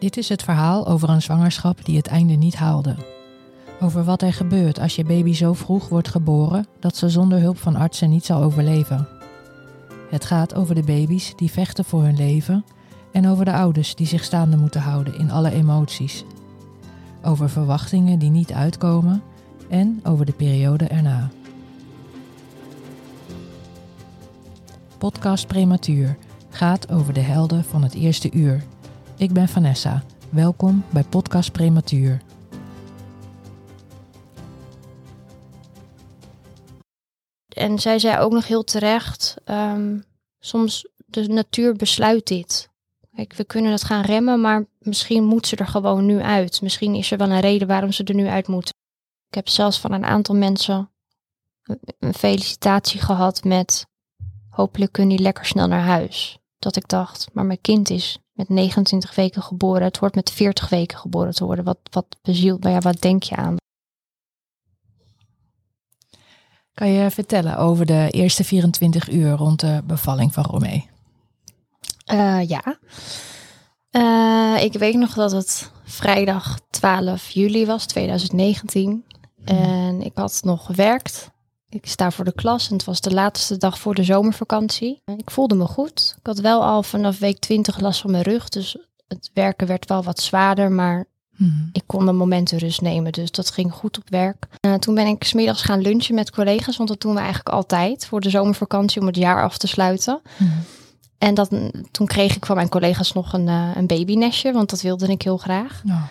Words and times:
Dit 0.00 0.16
is 0.16 0.28
het 0.28 0.42
verhaal 0.42 0.86
over 0.86 1.08
een 1.08 1.22
zwangerschap 1.22 1.84
die 1.84 1.96
het 1.96 2.06
einde 2.06 2.34
niet 2.34 2.56
haalde. 2.56 2.94
Over 3.80 4.04
wat 4.04 4.22
er 4.22 4.32
gebeurt 4.32 4.78
als 4.78 4.96
je 4.96 5.04
baby 5.04 5.32
zo 5.32 5.52
vroeg 5.52 5.88
wordt 5.88 6.08
geboren 6.08 6.66
dat 6.78 6.96
ze 6.96 7.08
zonder 7.08 7.40
hulp 7.40 7.58
van 7.58 7.76
artsen 7.76 8.10
niet 8.10 8.24
zal 8.24 8.42
overleven. 8.42 9.08
Het 10.10 10.24
gaat 10.24 10.54
over 10.54 10.74
de 10.74 10.82
baby's 10.82 11.32
die 11.36 11.50
vechten 11.50 11.84
voor 11.84 12.02
hun 12.02 12.16
leven 12.16 12.64
en 13.12 13.28
over 13.28 13.44
de 13.44 13.52
ouders 13.52 13.94
die 13.94 14.06
zich 14.06 14.24
staande 14.24 14.56
moeten 14.56 14.80
houden 14.80 15.18
in 15.18 15.30
alle 15.30 15.50
emoties. 15.52 16.24
Over 17.22 17.50
verwachtingen 17.50 18.18
die 18.18 18.30
niet 18.30 18.52
uitkomen 18.52 19.22
en 19.68 20.00
over 20.04 20.26
de 20.26 20.32
periode 20.32 20.84
erna. 20.84 21.30
Podcast 24.98 25.46
Prematuur 25.46 26.16
gaat 26.50 26.90
over 26.90 27.12
de 27.12 27.20
helden 27.20 27.64
van 27.64 27.82
het 27.82 27.94
eerste 27.94 28.32
uur. 28.32 28.64
Ik 29.20 29.32
ben 29.32 29.48
Vanessa. 29.48 30.02
Welkom 30.30 30.84
bij 30.90 31.04
Podcast 31.04 31.52
Prematuur. 31.52 32.20
En 37.48 37.78
zij 37.78 37.98
zei 37.98 38.18
ook 38.18 38.32
nog 38.32 38.46
heel 38.46 38.64
terecht, 38.64 39.36
ehm, 39.44 39.98
soms 40.38 40.88
de 40.96 41.28
natuur 41.28 41.74
besluit 41.76 42.26
dit. 42.26 42.70
Kijk, 43.14 43.32
we 43.32 43.44
kunnen 43.44 43.72
het 43.72 43.84
gaan 43.84 44.04
remmen, 44.04 44.40
maar 44.40 44.66
misschien 44.78 45.24
moet 45.24 45.46
ze 45.46 45.56
er 45.56 45.66
gewoon 45.66 46.06
nu 46.06 46.20
uit. 46.20 46.62
Misschien 46.62 46.94
is 46.94 47.10
er 47.10 47.18
wel 47.18 47.30
een 47.30 47.40
reden 47.40 47.68
waarom 47.68 47.92
ze 47.92 48.04
er 48.04 48.14
nu 48.14 48.26
uit 48.26 48.48
moet. 48.48 48.68
Ik 49.28 49.34
heb 49.34 49.48
zelfs 49.48 49.80
van 49.80 49.92
een 49.92 50.04
aantal 50.04 50.34
mensen 50.34 50.90
een 51.98 52.14
felicitatie 52.14 53.00
gehad 53.00 53.44
met 53.44 53.86
hopelijk 54.48 54.92
kun 54.92 55.10
je 55.10 55.18
lekker 55.18 55.44
snel 55.46 55.66
naar 55.68 55.84
huis. 55.84 56.38
Dat 56.58 56.76
ik 56.76 56.88
dacht, 56.88 57.28
maar 57.32 57.46
mijn 57.46 57.60
kind 57.60 57.90
is 57.90 58.18
met 58.32 58.48
29 58.48 59.14
weken 59.14 59.42
geboren. 59.42 59.82
Het 59.82 59.98
wordt 59.98 60.14
met 60.14 60.30
40 60.30 60.68
weken 60.68 60.98
geboren 60.98 61.34
te 61.34 61.44
worden. 61.44 61.64
Wat, 61.64 61.78
wat 61.90 62.06
bezielt, 62.22 62.64
ja, 62.64 62.78
wat 62.78 63.00
denk 63.00 63.22
je 63.22 63.36
aan? 63.36 63.56
Kan 66.74 66.88
je 66.88 67.10
vertellen 67.10 67.56
over 67.56 67.86
de 67.86 68.08
eerste 68.10 68.44
24 68.44 69.10
uur 69.10 69.30
rond 69.30 69.60
de 69.60 69.82
bevalling 69.84 70.32
van 70.32 70.44
Romee? 70.44 70.88
Uh, 72.12 72.48
ja. 72.48 72.78
Uh, 73.90 74.62
ik 74.62 74.72
weet 74.72 74.94
nog 74.94 75.14
dat 75.14 75.30
het 75.30 75.70
vrijdag 75.84 76.60
12 76.70 77.30
juli 77.30 77.66
was, 77.66 77.86
2019. 77.86 79.04
En 79.44 80.02
ik 80.02 80.12
had 80.14 80.40
nog 80.44 80.66
gewerkt. 80.66 81.30
Ik 81.70 81.86
sta 81.86 82.10
voor 82.10 82.24
de 82.24 82.34
klas 82.34 82.68
en 82.68 82.72
het 82.72 82.84
was 82.84 83.00
de 83.00 83.12
laatste 83.12 83.56
dag 83.56 83.78
voor 83.78 83.94
de 83.94 84.04
zomervakantie. 84.04 85.02
Ik 85.16 85.30
voelde 85.30 85.54
me 85.54 85.64
goed. 85.64 86.14
Ik 86.18 86.26
had 86.26 86.38
wel 86.38 86.64
al 86.64 86.82
vanaf 86.82 87.18
week 87.18 87.38
20 87.38 87.80
last 87.80 88.00
van 88.00 88.10
mijn 88.10 88.22
rug, 88.22 88.48
dus 88.48 88.76
het 89.08 89.30
werken 89.34 89.66
werd 89.66 89.88
wel 89.88 90.02
wat 90.02 90.20
zwaarder, 90.20 90.72
maar 90.72 91.04
hmm. 91.36 91.68
ik 91.72 91.82
kon 91.86 92.06
de 92.06 92.12
momenten 92.12 92.58
rust 92.58 92.80
nemen, 92.80 93.12
dus 93.12 93.30
dat 93.30 93.50
ging 93.50 93.72
goed 93.72 93.98
op 93.98 94.10
werk. 94.10 94.46
Uh, 94.66 94.74
toen 94.74 94.94
ben 94.94 95.06
ik 95.06 95.24
smiddags 95.24 95.62
gaan 95.62 95.80
lunchen 95.80 96.14
met 96.14 96.30
collega's, 96.30 96.76
want 96.76 96.88
dat 96.88 97.00
doen 97.00 97.12
we 97.12 97.18
eigenlijk 97.18 97.48
altijd 97.48 98.06
voor 98.06 98.20
de 98.20 98.30
zomervakantie 98.30 99.00
om 99.00 99.06
het 99.06 99.16
jaar 99.16 99.42
af 99.42 99.58
te 99.58 99.66
sluiten. 99.66 100.20
Hmm. 100.36 100.52
En 101.18 101.34
dat, 101.34 101.50
toen 101.90 102.06
kreeg 102.06 102.36
ik 102.36 102.46
van 102.46 102.56
mijn 102.56 102.68
collega's 102.68 103.12
nog 103.12 103.32
een, 103.32 103.46
uh, 103.46 103.70
een 103.74 103.86
babynestje, 103.86 104.52
want 104.52 104.70
dat 104.70 104.80
wilde 104.80 105.06
ik 105.06 105.22
heel 105.22 105.36
graag. 105.36 105.82
Ja. 105.84 106.08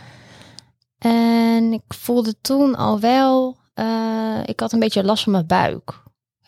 En 0.98 1.74
ik 1.74 1.82
voelde 1.88 2.36
toen 2.42 2.76
al 2.76 3.00
wel 3.00 3.58
uh, 3.80 4.40
ik 4.46 4.60
had 4.60 4.72
een 4.72 4.80
beetje 4.80 5.04
last 5.04 5.24
van 5.24 5.32
mijn 5.32 5.48
buik. 5.48 6.02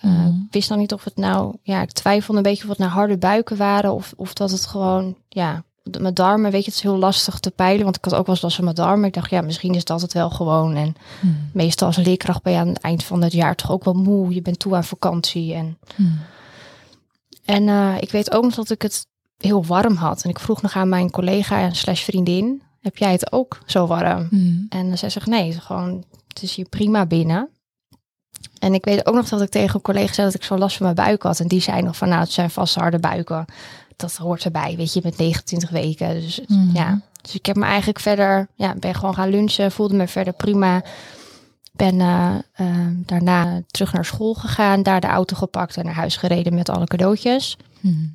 Uh, 0.05 0.25
Ik 0.25 0.51
wist 0.51 0.69
dan 0.69 0.77
niet 0.77 0.93
of 0.93 1.03
het 1.03 1.15
nou, 1.15 1.57
ja, 1.63 1.81
ik 1.81 1.91
twijfelde 1.91 2.37
een 2.37 2.43
beetje 2.43 2.63
of 2.63 2.69
het 2.69 2.77
nou 2.77 2.91
harde 2.91 3.17
buiken 3.17 3.57
waren 3.57 3.93
of, 3.93 4.13
of 4.15 4.33
dat 4.33 4.51
het 4.51 4.65
gewoon, 4.65 5.15
ja, 5.29 5.63
mijn 5.99 6.13
darmen, 6.13 6.51
weet 6.51 6.63
je, 6.63 6.69
het 6.69 6.75
is 6.75 6.81
heel 6.81 6.97
lastig 6.97 7.39
te 7.39 7.51
peilen, 7.51 7.83
want 7.83 7.95
ik 7.95 8.03
had 8.03 8.13
ook 8.13 8.25
wel 8.25 8.35
eens 8.35 8.43
last 8.43 8.55
van 8.55 8.63
mijn 8.63 8.75
darmen. 8.75 9.07
Ik 9.07 9.13
dacht, 9.13 9.29
ja, 9.29 9.41
misschien 9.41 9.73
is 9.73 9.85
dat 9.85 10.01
het 10.01 10.13
wel 10.13 10.29
gewoon. 10.29 10.75
En 10.75 10.95
hmm. 11.19 11.49
meestal 11.53 11.87
als 11.87 11.97
leerkracht 11.97 12.43
ben 12.43 12.53
je 12.53 12.59
aan 12.59 12.67
het 12.67 12.79
eind 12.79 13.03
van 13.03 13.21
het 13.21 13.31
jaar 13.31 13.55
toch 13.55 13.71
ook 13.71 13.83
wel 13.83 13.93
moe. 13.93 14.33
Je 14.33 14.41
bent 14.41 14.59
toe 14.59 14.75
aan 14.75 14.83
vakantie. 14.83 15.53
En, 15.53 15.77
hmm. 15.95 16.19
en 17.45 17.67
uh, 17.67 17.95
ik 17.99 18.11
weet 18.11 18.31
ook 18.31 18.43
nog 18.43 18.53
dat 18.53 18.69
ik 18.69 18.81
het 18.81 19.07
heel 19.37 19.65
warm 19.65 19.95
had. 19.95 20.23
En 20.23 20.29
ik 20.29 20.39
vroeg 20.39 20.61
nog 20.61 20.75
aan 20.75 20.89
mijn 20.89 21.11
collega 21.11 21.59
en 21.59 21.75
slash 21.75 22.03
vriendin, 22.03 22.61
heb 22.79 22.97
jij 22.97 23.11
het 23.11 23.31
ook 23.31 23.59
zo 23.65 23.87
warm? 23.87 24.27
En 24.69 24.97
zij 24.97 25.09
zegt, 25.09 25.27
nee, 25.27 25.51
gewoon 25.51 26.03
het 26.33 26.43
is 26.43 26.55
hier 26.55 26.69
prima 26.69 27.05
binnen. 27.05 27.49
En 28.59 28.73
ik 28.73 28.85
weet 28.85 29.05
ook 29.05 29.15
nog 29.15 29.29
dat 29.29 29.41
ik 29.41 29.49
tegen 29.49 29.75
een 29.75 29.81
collega 29.81 30.13
zei 30.13 30.27
dat 30.27 30.35
ik 30.35 30.43
zo 30.43 30.57
last 30.57 30.77
van 30.77 30.85
mijn 30.85 31.07
buik 31.07 31.23
had. 31.23 31.39
En 31.39 31.47
die 31.47 31.61
zei 31.61 31.81
nog 31.81 31.97
van 31.97 32.09
nou, 32.09 32.21
het 32.21 32.31
zijn 32.31 32.49
vast 32.49 32.75
harde 32.75 32.99
buiken. 32.99 33.45
Dat 33.95 34.15
hoort 34.15 34.43
erbij, 34.43 34.75
weet 34.77 34.93
je, 34.93 35.01
met 35.03 35.17
29 35.17 35.69
weken. 35.69 36.21
Dus 36.21 36.41
mhm. 36.47 36.75
ja, 36.75 37.01
dus 37.21 37.35
ik 37.35 37.45
heb 37.45 37.55
me 37.55 37.65
eigenlijk 37.65 37.99
verder, 37.99 38.47
ja, 38.55 38.75
ben 38.75 38.95
gewoon 38.95 39.13
gaan 39.13 39.29
lunchen, 39.29 39.71
voelde 39.71 39.95
me 39.95 40.07
verder 40.07 40.33
prima. 40.33 40.83
Ben 41.71 41.99
uh, 41.99 42.35
uh, 42.61 42.87
daarna 43.05 43.61
terug 43.67 43.93
naar 43.93 44.05
school 44.05 44.33
gegaan, 44.33 44.83
daar 44.83 45.01
de 45.01 45.07
auto 45.07 45.35
gepakt 45.35 45.77
en 45.77 45.85
naar 45.85 45.93
huis 45.93 46.17
gereden 46.17 46.53
met 46.53 46.69
alle 46.69 46.85
cadeautjes. 46.85 47.57
Mhm. 47.79 48.05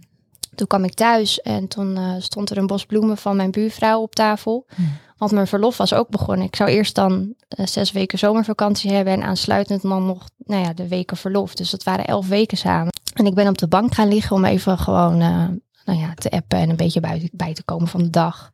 Toen 0.54 0.66
kwam 0.66 0.84
ik 0.84 0.94
thuis 0.94 1.40
en 1.40 1.68
toen 1.68 1.96
uh, 1.96 2.14
stond 2.18 2.50
er 2.50 2.58
een 2.58 2.66
bos 2.66 2.86
bloemen 2.86 3.16
van 3.16 3.36
mijn 3.36 3.50
buurvrouw 3.50 4.00
op 4.00 4.14
tafel. 4.14 4.66
Mhm. 4.76 4.88
Want 5.16 5.32
mijn 5.32 5.46
verlof 5.46 5.76
was 5.76 5.94
ook 5.94 6.08
begonnen. 6.08 6.46
Ik 6.46 6.56
zou 6.56 6.70
eerst 6.70 6.94
dan 6.94 7.34
uh, 7.58 7.66
zes 7.66 7.92
weken 7.92 8.18
zomervakantie 8.18 8.92
hebben 8.92 9.12
en 9.12 9.22
aansluitend 9.22 9.82
dan 9.82 10.06
nog 10.06 10.28
nou 10.38 10.62
ja, 10.62 10.72
de 10.72 10.88
weken 10.88 11.16
verlof. 11.16 11.54
Dus 11.54 11.70
dat 11.70 11.84
waren 11.84 12.06
elf 12.06 12.28
weken 12.28 12.58
samen. 12.58 12.92
En 13.14 13.26
ik 13.26 13.34
ben 13.34 13.48
op 13.48 13.58
de 13.58 13.68
bank 13.68 13.94
gaan 13.94 14.08
liggen 14.08 14.36
om 14.36 14.44
even 14.44 14.78
gewoon 14.78 15.20
uh, 15.20 15.48
nou 15.84 15.98
ja, 15.98 16.14
te 16.14 16.30
appen 16.30 16.58
en 16.58 16.70
een 16.70 16.76
beetje 16.76 17.00
bij, 17.00 17.28
bij 17.32 17.54
te 17.54 17.64
komen 17.64 17.88
van 17.88 18.02
de 18.02 18.10
dag. 18.10 18.52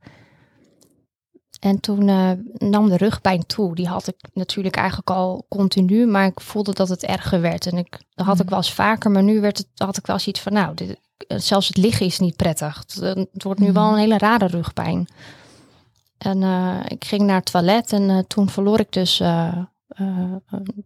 En 1.60 1.80
toen 1.80 2.08
uh, 2.08 2.30
nam 2.52 2.88
de 2.88 2.96
rugpijn 2.96 3.46
toe. 3.46 3.74
Die 3.74 3.88
had 3.88 4.08
ik 4.08 4.16
natuurlijk 4.32 4.76
eigenlijk 4.76 5.10
al 5.10 5.46
continu, 5.48 6.06
maar 6.06 6.26
ik 6.26 6.40
voelde 6.40 6.72
dat 6.72 6.88
het 6.88 7.04
erger 7.04 7.40
werd. 7.40 7.66
En 7.66 7.78
ik, 7.78 8.00
dat 8.14 8.26
had 8.26 8.40
ik 8.40 8.48
wel 8.48 8.58
eens 8.58 8.72
vaker, 8.72 9.10
maar 9.10 9.22
nu 9.22 9.40
werd 9.40 9.58
het, 9.58 9.66
had 9.74 9.96
ik 9.96 10.06
wel 10.06 10.16
eens 10.16 10.26
iets 10.26 10.40
van, 10.40 10.52
nou, 10.52 10.74
dit, 10.74 11.00
zelfs 11.28 11.66
het 11.66 11.76
liggen 11.76 12.06
is 12.06 12.18
niet 12.18 12.36
prettig. 12.36 12.84
Het, 12.86 13.16
het 13.32 13.42
wordt 13.42 13.60
nu 13.60 13.72
wel 13.72 13.92
een 13.92 13.98
hele 13.98 14.18
rare 14.18 14.46
rugpijn. 14.46 15.08
En 16.22 16.42
uh, 16.42 16.80
ik 16.88 17.04
ging 17.04 17.22
naar 17.22 17.36
het 17.36 17.50
toilet 17.50 17.92
en 17.92 18.02
uh, 18.02 18.18
toen 18.18 18.50
verloor 18.50 18.80
ik 18.80 18.92
dus 18.92 19.20
uh, 19.20 19.56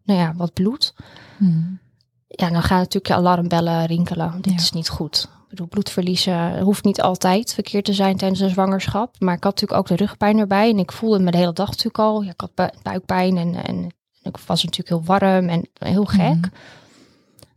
nou 0.04 0.20
ja, 0.20 0.34
wat 0.36 0.52
bloed. 0.52 0.94
Hmm. 1.36 1.78
Ja, 2.26 2.50
dan 2.50 2.62
gaan 2.62 2.78
natuurlijk 2.78 3.06
je 3.06 3.14
alarmbellen 3.14 3.86
rinkelen. 3.86 4.40
Dit 4.40 4.60
is 4.60 4.72
niet 4.72 4.88
goed. 4.88 5.28
Ik 5.42 5.48
bedoel, 5.48 5.66
bloedverliezen 5.68 6.60
hoeft 6.60 6.84
niet 6.84 7.00
altijd 7.00 7.54
verkeerd 7.54 7.84
te 7.84 7.92
zijn 7.92 8.16
tijdens 8.16 8.40
een 8.40 8.50
zwangerschap. 8.50 9.14
Maar 9.18 9.34
ik 9.34 9.44
had 9.44 9.52
natuurlijk 9.52 9.80
ook 9.80 9.98
de 9.98 10.04
rugpijn 10.04 10.38
erbij. 10.38 10.70
En 10.70 10.78
ik 10.78 10.92
voelde 10.92 11.18
me 11.18 11.30
de 11.30 11.36
hele 11.36 11.52
dag 11.52 11.68
natuurlijk 11.68 11.98
al. 11.98 12.22
Ja, 12.22 12.30
ik 12.30 12.40
had 12.40 12.72
buikpijn 12.82 13.36
en, 13.36 13.64
en 13.64 13.94
ik 14.22 14.36
was 14.46 14.64
natuurlijk 14.64 14.88
heel 14.88 15.18
warm 15.18 15.48
en 15.48 15.68
heel 15.78 16.04
gek. 16.04 16.18
Hmm. 16.18 16.52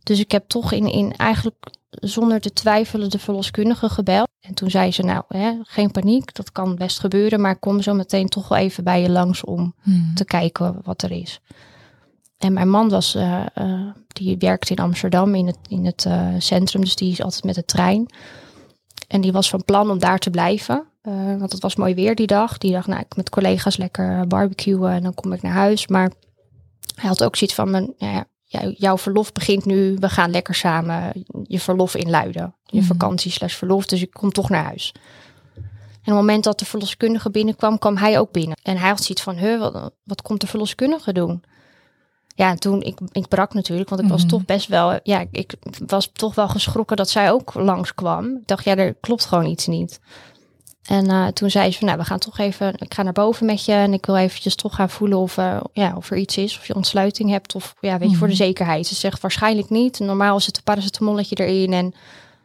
Dus 0.02 0.18
ik 0.18 0.30
heb 0.30 0.48
toch 0.48 0.72
in, 0.72 0.86
in 0.86 1.16
eigenlijk 1.16 1.66
zonder 1.90 2.40
te 2.40 2.52
twijfelen 2.52 3.10
de 3.10 3.18
verloskundige 3.18 3.88
gebeld. 3.88 4.28
En 4.50 4.56
toen 4.56 4.70
zei 4.70 4.92
ze, 4.92 5.02
nou, 5.02 5.22
hè, 5.28 5.52
geen 5.62 5.90
paniek, 5.90 6.34
dat 6.34 6.52
kan 6.52 6.76
best 6.76 6.98
gebeuren, 6.98 7.40
maar 7.40 7.56
kom 7.56 7.82
zo 7.82 7.94
meteen 7.94 8.28
toch 8.28 8.48
wel 8.48 8.58
even 8.58 8.84
bij 8.84 9.02
je 9.02 9.10
langs 9.10 9.44
om 9.44 9.74
hmm. 9.82 10.14
te 10.14 10.24
kijken 10.24 10.80
wat 10.82 11.02
er 11.02 11.10
is. 11.10 11.40
En 12.38 12.52
mijn 12.52 12.70
man 12.70 12.88
was, 12.88 13.14
uh, 13.14 13.46
uh, 13.58 13.90
die 14.08 14.36
werkte 14.38 14.72
in 14.74 14.82
Amsterdam 14.82 15.34
in 15.34 15.46
het, 15.46 15.58
in 15.68 15.84
het 15.86 16.04
uh, 16.04 16.28
centrum, 16.38 16.80
dus 16.80 16.96
die 16.96 17.12
is 17.12 17.22
altijd 17.22 17.44
met 17.44 17.54
de 17.54 17.64
trein. 17.64 18.06
En 19.08 19.20
die 19.20 19.32
was 19.32 19.50
van 19.50 19.64
plan 19.64 19.90
om 19.90 19.98
daar 19.98 20.18
te 20.18 20.30
blijven, 20.30 20.84
want 21.38 21.52
het 21.52 21.62
was 21.62 21.76
mooi 21.76 21.94
weer 21.94 22.14
die 22.14 22.26
dag. 22.26 22.58
Die 22.58 22.72
dacht, 22.72 22.86
nou, 22.86 23.00
ik 23.00 23.16
met 23.16 23.30
collega's 23.30 23.76
lekker 23.76 24.26
barbecuen 24.26 24.90
en 24.90 25.02
dan 25.02 25.14
kom 25.14 25.32
ik 25.32 25.42
naar 25.42 25.52
huis. 25.52 25.86
Maar 25.86 26.12
hij 26.94 27.08
had 27.08 27.24
ook 27.24 27.36
zoiets 27.36 27.56
van, 27.56 27.70
mijn, 27.70 27.94
ja, 27.98 28.10
ja, 28.10 28.24
jouw 28.58 28.98
verlof 28.98 29.32
begint 29.32 29.64
nu, 29.64 29.96
we 29.98 30.08
gaan 30.08 30.30
lekker 30.30 30.54
samen 30.54 31.24
je 31.42 31.60
verlof 31.60 31.94
inluiden. 31.94 32.54
Je 32.64 32.80
mm. 32.80 32.86
vakantie 32.86 33.30
slash 33.30 33.54
verlof, 33.54 33.86
dus 33.86 34.02
ik 34.02 34.12
kom 34.12 34.32
toch 34.32 34.48
naar 34.48 34.64
huis. 34.64 34.92
En 36.02 36.16
op 36.16 36.18
het 36.18 36.26
moment 36.26 36.44
dat 36.44 36.58
de 36.58 36.64
verloskundige 36.64 37.30
binnenkwam, 37.30 37.78
kwam 37.78 37.96
hij 37.96 38.18
ook 38.18 38.32
binnen. 38.32 38.56
En 38.62 38.76
hij 38.76 38.88
had 38.88 39.02
zoiets 39.02 39.22
van, 39.22 39.58
wat, 39.58 39.92
wat 40.04 40.22
komt 40.22 40.40
de 40.40 40.46
verloskundige 40.46 41.12
doen? 41.12 41.42
Ja, 42.34 42.54
toen, 42.54 42.82
ik, 42.82 42.98
ik 43.12 43.28
brak 43.28 43.54
natuurlijk, 43.54 43.88
want 43.88 44.02
ik 44.02 44.08
was 44.08 44.20
mhm. 44.20 44.30
toch 44.30 44.44
best 44.44 44.68
wel, 44.68 45.00
ja, 45.02 45.24
ik 45.30 45.54
was 45.86 46.10
toch 46.12 46.34
wel 46.34 46.48
geschrokken 46.48 46.96
dat 46.96 47.10
zij 47.10 47.30
ook 47.30 47.54
langskwam. 47.54 48.36
Ik 48.36 48.46
dacht, 48.46 48.64
ja, 48.64 48.76
er 48.76 48.94
klopt 48.94 49.24
gewoon 49.24 49.46
iets 49.46 49.66
niet. 49.66 50.00
En 50.90 51.10
uh, 51.10 51.26
toen 51.26 51.50
zei 51.50 51.70
ze 51.70 51.78
van, 51.78 51.86
nou, 51.86 51.98
we 51.98 52.04
gaan 52.04 52.18
toch 52.18 52.38
even, 52.38 52.74
ik 52.78 52.94
ga 52.94 53.02
naar 53.02 53.12
boven 53.12 53.46
met 53.46 53.64
je 53.64 53.72
en 53.72 53.92
ik 53.92 54.06
wil 54.06 54.16
eventjes 54.16 54.54
toch 54.54 54.74
gaan 54.74 54.90
voelen 54.90 55.18
of, 55.18 55.36
uh, 55.36 55.60
ja, 55.72 55.96
of 55.96 56.10
er 56.10 56.16
iets 56.16 56.36
is, 56.36 56.58
of 56.58 56.66
je 56.66 56.74
ontsluiting 56.74 57.30
hebt 57.30 57.54
of, 57.54 57.74
ja, 57.80 57.98
weet 57.98 58.10
je, 58.10 58.16
voor 58.16 58.26
de 58.26 58.32
mhm. 58.32 58.42
zekerheid. 58.42 58.86
Ze 58.86 58.94
zegt 58.94 59.20
waarschijnlijk 59.20 59.70
niet. 59.70 59.98
Normaal 59.98 60.36
is 60.36 60.46
het 60.46 60.56
een 60.56 60.62
paracetamolletje 60.62 61.36
erin 61.36 61.72
en 61.72 61.94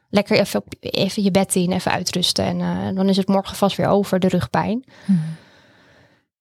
lekker 0.10 0.40
even, 0.40 0.64
even 0.80 1.24
je 1.24 1.32
bed 1.32 1.56
in, 1.56 1.72
even 1.72 1.92
uitrusten. 1.92 2.46
En 2.46 2.60
uh, 2.60 2.96
dan 2.96 3.10
is 3.10 3.18
het 3.18 3.28
morgen 3.28 3.56
vast 3.56 3.78
weer 3.78 3.88
over, 3.88 4.20
de 4.20 4.28
rugpijn. 4.28 4.84
Mm. 5.06 5.22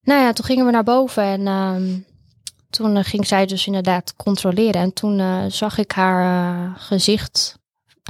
Nou 0.02 0.22
ja, 0.22 0.32
toen 0.32 0.44
gingen 0.44 0.66
we 0.66 0.72
naar 0.72 0.84
boven 0.84 1.22
en 1.22 1.40
uh, 1.40 1.98
toen 2.70 3.04
ging 3.04 3.26
zij 3.26 3.46
dus 3.46 3.66
inderdaad 3.66 4.14
controleren. 4.16 4.80
En 4.80 4.92
toen 4.92 5.50
zag 5.50 5.78
ik 5.78 5.92
haar 5.92 6.72
gezicht 6.76 7.58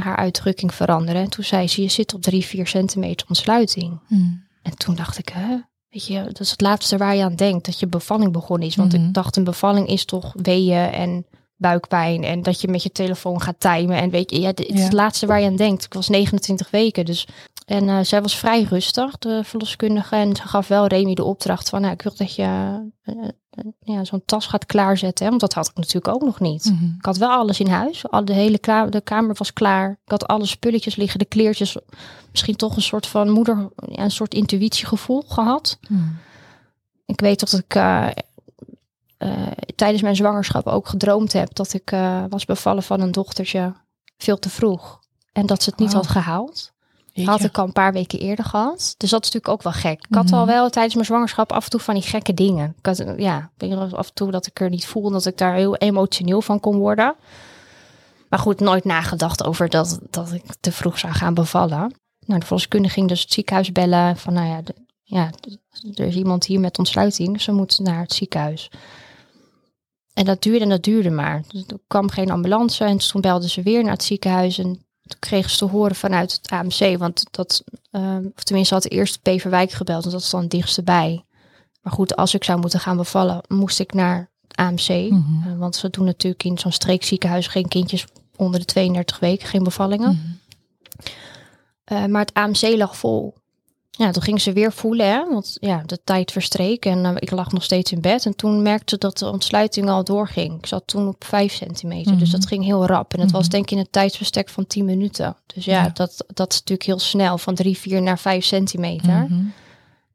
haar 0.02 0.16
uitdrukking 0.16 0.74
veranderen. 0.74 1.22
En 1.22 1.30
toen 1.30 1.44
zei 1.44 1.68
ze, 1.68 1.82
je 1.82 1.88
zit 1.88 2.14
op 2.14 2.22
drie, 2.22 2.44
vier 2.44 2.66
centimeter 2.66 3.26
ontsluiting. 3.28 4.00
Hmm. 4.06 4.46
En 4.62 4.76
toen 4.76 4.94
dacht 4.94 5.18
ik, 5.18 5.28
hè? 5.28 5.56
Weet 5.88 6.06
je, 6.06 6.22
dat 6.24 6.40
is 6.40 6.50
het 6.50 6.60
laatste 6.60 6.96
waar 6.96 7.14
je 7.16 7.22
aan 7.24 7.34
denkt, 7.36 7.64
dat 7.66 7.78
je 7.78 7.86
bevalling 7.86 8.32
begonnen 8.32 8.68
is. 8.68 8.76
Want 8.76 8.94
ik 8.94 9.14
dacht, 9.14 9.36
een 9.36 9.44
bevalling 9.44 9.88
is 9.88 10.04
toch 10.04 10.32
weeën 10.42 10.90
en 10.90 11.26
buikpijn 11.56 12.24
en 12.24 12.42
dat 12.42 12.60
je 12.60 12.68
met 12.68 12.82
je 12.82 12.92
telefoon 12.92 13.40
gaat 13.40 13.60
timen. 13.60 13.96
En 13.96 14.10
weet 14.10 14.30
je, 14.30 14.40
ja, 14.40 14.52
dit 14.52 14.68
is 14.68 14.78
Ja. 14.78 14.84
het 14.84 14.92
laatste 14.92 15.26
waar 15.26 15.40
je 15.40 15.46
aan 15.46 15.56
denkt. 15.56 15.84
Ik 15.84 15.94
was 15.94 16.08
29 16.08 16.70
weken, 16.70 17.04
dus... 17.04 17.26
En 17.64 17.88
eh, 17.88 17.98
zij 18.02 18.22
was 18.22 18.36
vrij 18.36 18.62
rustig, 18.62 19.18
de 19.18 19.40
verloskundige. 19.44 20.16
En 20.16 20.36
ze 20.36 20.42
gaf 20.42 20.68
wel 20.68 20.86
Remy 20.86 21.14
de 21.14 21.24
opdracht 21.24 21.68
van, 21.68 21.80
nou, 21.80 21.92
ik 21.92 22.02
wil 22.02 22.12
dat 22.16 22.34
je 22.34 22.42
eh, 23.02 23.14
eh, 23.50 23.64
ja, 23.80 24.04
zo'n 24.04 24.22
tas 24.24 24.46
gaat 24.46 24.66
klaarzetten. 24.66 25.24
Hè? 25.24 25.30
Want 25.30 25.40
dat 25.40 25.54
had 25.54 25.68
ik 25.68 25.76
natuurlijk 25.76 26.14
ook 26.14 26.22
nog 26.22 26.40
niet. 26.40 26.64
Mhm. 26.64 26.84
Ik 26.84 27.04
had 27.04 27.16
wel 27.16 27.30
alles 27.30 27.60
in 27.60 27.68
huis. 27.68 28.10
Al 28.10 28.24
de 28.24 28.32
hele 28.32 28.58
de 28.90 29.00
kamer 29.04 29.34
was 29.38 29.52
klaar. 29.52 29.90
Ik 29.90 30.10
had 30.10 30.26
alle 30.26 30.46
spulletjes 30.46 30.96
liggen, 30.96 31.18
de 31.18 31.24
kleertjes. 31.24 31.76
Misschien 32.30 32.56
toch 32.56 32.76
een 32.76 32.82
soort 32.82 33.06
van 33.06 33.30
moeder, 33.30 33.68
ja, 33.88 34.02
een 34.02 34.10
soort 34.10 34.34
intuïtiegevoel 34.34 35.24
gehad. 35.28 35.78
Mhm. 35.88 36.02
Ik 37.06 37.20
weet 37.20 37.40
dat 37.40 37.52
ik 37.52 37.72
tijdens 39.76 40.02
mijn 40.02 40.16
zwangerschap 40.16 40.66
ook 40.66 40.88
gedroomd 40.88 41.32
heb 41.32 41.54
dat 41.54 41.72
ik 41.72 41.90
was 42.28 42.44
bevallen 42.44 42.82
van 42.82 43.00
een 43.00 43.12
dochtertje 43.12 43.72
veel 44.18 44.38
te 44.38 44.50
vroeg. 44.50 45.00
En 45.32 45.46
dat 45.46 45.62
ze 45.62 45.70
het 45.70 45.78
niet 45.78 45.92
Wauw. 45.92 46.02
had 46.02 46.12
gehaald. 46.12 46.73
Jeetje. 47.16 47.30
Had 47.30 47.44
ik 47.44 47.58
al 47.58 47.64
een 47.64 47.72
paar 47.72 47.92
weken 47.92 48.18
eerder 48.18 48.44
gehad. 48.44 48.94
Dus 48.96 49.10
dat 49.10 49.24
is 49.24 49.30
natuurlijk 49.30 49.48
ook 49.48 49.62
wel 49.62 49.72
gek. 49.72 50.06
Ik 50.08 50.14
had 50.14 50.32
al 50.32 50.44
Mhm. 50.44 50.48
wel 50.54 50.70
tijdens 50.70 50.94
mijn 50.94 51.06
zwangerschap 51.06 51.52
af 51.52 51.64
en 51.64 51.70
toe 51.70 51.80
van 51.80 51.94
die 51.94 52.02
gekke 52.02 52.34
dingen. 52.34 52.74
Ik 52.78 52.86
had, 52.86 53.04
ja, 53.16 53.50
af 53.92 54.06
en 54.08 54.14
toe 54.14 54.30
dat 54.30 54.46
ik 54.46 54.60
er 54.60 54.68
niet 54.70 54.86
voelde 54.86 55.10
dat 55.12 55.26
ik 55.26 55.38
daar 55.38 55.54
heel 55.54 55.76
emotioneel 55.76 56.42
van 56.42 56.60
kon 56.60 56.76
worden. 56.78 57.14
Maar 58.28 58.38
goed, 58.38 58.60
nooit 58.60 58.84
nagedacht 58.84 59.44
over 59.44 59.68
dat, 59.68 59.98
dat 60.10 60.32
ik 60.32 60.44
te 60.60 60.72
vroeg 60.72 60.98
zou 60.98 61.12
gaan 61.12 61.34
bevallen. 61.34 61.94
Nou, 62.26 62.40
de 62.40 62.46
verloskundige 62.46 62.94
ging 62.94 63.08
dus 63.08 63.20
het 63.20 63.32
ziekenhuis 63.32 63.72
bellen. 63.72 64.16
Van 64.16 64.32
nou 64.32 64.46
ja, 64.46 64.62
de- 64.62 64.74
ja, 65.02 65.30
er 65.94 66.06
is 66.06 66.14
iemand 66.14 66.46
hier 66.46 66.60
met 66.60 66.78
ontsluiting. 66.78 67.40
Ze 67.40 67.52
moet 67.52 67.78
naar 67.78 68.00
het 68.00 68.12
ziekenhuis. 68.12 68.70
En 70.14 70.24
dat 70.24 70.42
duurde 70.42 70.60
en 70.64 70.68
dat 70.68 70.82
duurde 70.82 71.10
maar. 71.10 71.44
Er 71.68 71.78
kwam 71.86 72.08
geen 72.10 72.30
ambulance. 72.30 72.84
En 72.84 72.98
toen 72.98 73.20
belden 73.20 73.48
ze 73.50 73.62
weer 73.62 73.82
naar 73.82 73.92
het 73.92 74.04
ziekenhuis. 74.04 74.58
En 74.58 74.83
toen 75.06 75.18
kregen 75.18 75.50
ze 75.50 75.56
te 75.56 75.64
horen 75.64 75.96
vanuit 75.96 76.32
het 76.32 76.50
AMC. 76.50 76.98
Want 76.98 77.24
dat, 77.30 77.64
ehm, 77.90 78.26
of 78.36 78.42
tenminste 78.42 78.74
had 78.74 78.88
eerst 78.88 79.22
Beverwijk 79.22 79.70
gebeld. 79.70 80.02
Want 80.02 80.14
dat 80.14 80.24
is 80.24 80.30
dan 80.30 80.40
het 80.40 80.50
dichtste 80.50 80.82
bij. 80.82 81.24
Maar 81.82 81.92
goed, 81.92 82.16
als 82.16 82.34
ik 82.34 82.44
zou 82.44 82.60
moeten 82.60 82.80
gaan 82.80 82.96
bevallen, 82.96 83.40
moest 83.48 83.80
ik 83.80 83.92
naar 83.92 84.30
het 84.48 84.56
AMC. 84.56 84.88
Mhm. 84.88 85.48
Eh, 85.48 85.58
want 85.58 85.76
ze 85.76 85.90
doen 85.90 86.04
natuurlijk 86.04 86.44
in 86.44 86.58
zo'n 86.58 86.72
streekziekenhuis 86.72 87.46
geen 87.46 87.68
kindjes 87.68 88.06
onder 88.36 88.60
de 88.60 88.66
32 88.66 89.18
weken, 89.18 89.48
geen 89.48 89.62
bevallingen. 89.62 90.10
Mhm. 90.10 90.32
Eh, 91.84 92.04
maar 92.04 92.20
het 92.20 92.34
AMC 92.34 92.76
lag 92.76 92.96
vol. 92.96 93.34
Ja, 93.96 94.10
toen 94.10 94.22
ging 94.22 94.40
ze 94.40 94.52
weer 94.52 94.72
voelen, 94.72 95.06
hè, 95.06 95.28
want 95.30 95.56
ja, 95.60 95.82
de 95.86 96.00
tijd 96.04 96.32
verstreek 96.32 96.84
en 96.84 97.04
eh, 97.04 97.12
ik 97.18 97.30
lag 97.30 97.52
nog 97.52 97.62
steeds 97.62 97.92
in 97.92 98.00
bed. 98.00 98.26
En 98.26 98.36
toen 98.36 98.62
merkte 98.62 98.84
ze 98.94 98.98
dat 98.98 99.18
de 99.18 99.30
ontsluiting 99.30 99.88
al 99.88 100.04
doorging. 100.04 100.58
Ik 100.58 100.66
zat 100.66 100.82
toen 100.86 101.08
op 101.08 101.24
5 101.24 101.52
centimeter, 101.52 102.18
dus 102.18 102.28
Mhm. 102.30 102.36
dat 102.38 102.46
ging 102.46 102.64
heel 102.64 102.86
rap. 102.86 103.14
En 103.14 103.20
het 103.20 103.30
was 103.30 103.42
Mhm. 103.42 103.50
denk 103.50 103.64
ik 103.64 103.70
in 103.70 103.78
een 103.78 103.90
tijdsbestek 103.90 104.48
van 104.48 104.66
10 104.66 104.84
minuten. 104.84 105.36
Dus 105.54 105.64
ja, 105.64 105.82
Ja. 105.82 105.90
Dat, 105.94 106.24
dat 106.34 106.52
is 106.52 106.58
natuurlijk 106.58 106.88
heel 106.88 106.98
snel, 106.98 107.38
van 107.38 107.54
3, 107.54 107.78
4 107.78 108.02
naar 108.02 108.18
5 108.18 108.44
centimeter. 108.44 109.26
Mhm. 109.28 109.42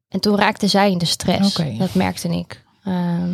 En 0.10 0.20
toen 0.20 0.36
raakte 0.38 0.68
zij 0.68 0.92
in 0.92 0.98
de 0.98 1.06
stress. 1.06 1.56
Dat 1.78 1.94
merkte 1.94 2.28
ik. 2.30 2.64
Ehm, 2.84 3.34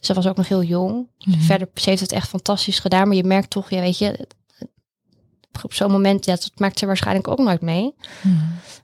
ze 0.00 0.14
was 0.14 0.26
ook 0.26 0.36
nog 0.36 0.48
heel 0.48 0.62
jong. 0.62 1.06
Verder, 1.38 1.68
ze 1.74 1.88
heeft 1.88 2.00
het 2.02 2.12
echt 2.12 2.28
fantastisch 2.28 2.78
gedaan. 2.78 3.06
Maar 3.08 3.16
je 3.16 3.24
merkt 3.24 3.50
toch, 3.50 3.70
ja, 3.70 3.80
weet 3.80 3.98
je, 3.98 4.26
op 5.62 5.74
zo'n 5.74 5.90
moment, 5.90 6.24
ja, 6.24 6.32
dat 6.32 6.52
maakt 6.56 6.78
ze 6.78 6.86
waarschijnlijk 6.86 7.28
ook 7.28 7.38
nooit 7.38 7.60
mee. 7.60 7.94
Mhm. 8.22 8.34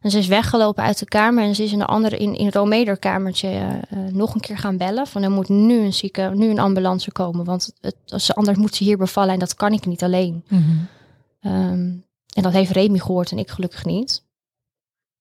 En 0.00 0.10
ze 0.10 0.18
is 0.18 0.26
weggelopen 0.26 0.82
uit 0.82 0.98
de 0.98 1.04
kamer 1.04 1.44
en 1.44 1.54
ze 1.54 1.62
is 1.62 1.72
in 1.72 1.78
de 1.78 1.86
andere, 1.86 2.16
in, 2.16 2.34
in 2.34 2.46
het 2.46 2.54
Romeder-kamertje 2.54 3.48
eh, 3.48 3.74
eh, 3.74 4.12
nog 4.12 4.34
een 4.34 4.40
keer 4.40 4.58
gaan 4.58 4.76
bellen. 4.76 5.06
Van 5.06 5.22
er 5.22 5.30
moet 5.30 5.48
nu 5.48 5.78
een 5.78 5.92
zieke, 5.92 6.32
nu 6.34 6.50
een 6.50 6.58
ambulance 6.58 7.12
komen. 7.12 7.44
Want 7.44 7.72
het, 7.80 7.96
als 8.06 8.24
ze, 8.24 8.34
anders 8.34 8.58
moet 8.58 8.74
ze 8.74 8.84
hier 8.84 8.96
bevallen 8.96 9.32
en 9.32 9.38
dat 9.38 9.54
kan 9.54 9.72
ik 9.72 9.86
niet 9.86 10.02
alleen. 10.02 10.44
Mhm. 10.48 10.62
Ehm, 11.40 11.94
en 12.34 12.42
dat 12.42 12.52
heeft 12.52 12.70
Remy 12.70 12.98
gehoord 12.98 13.30
en 13.30 13.38
ik 13.38 13.50
gelukkig 13.50 13.84
niet. 13.84 14.24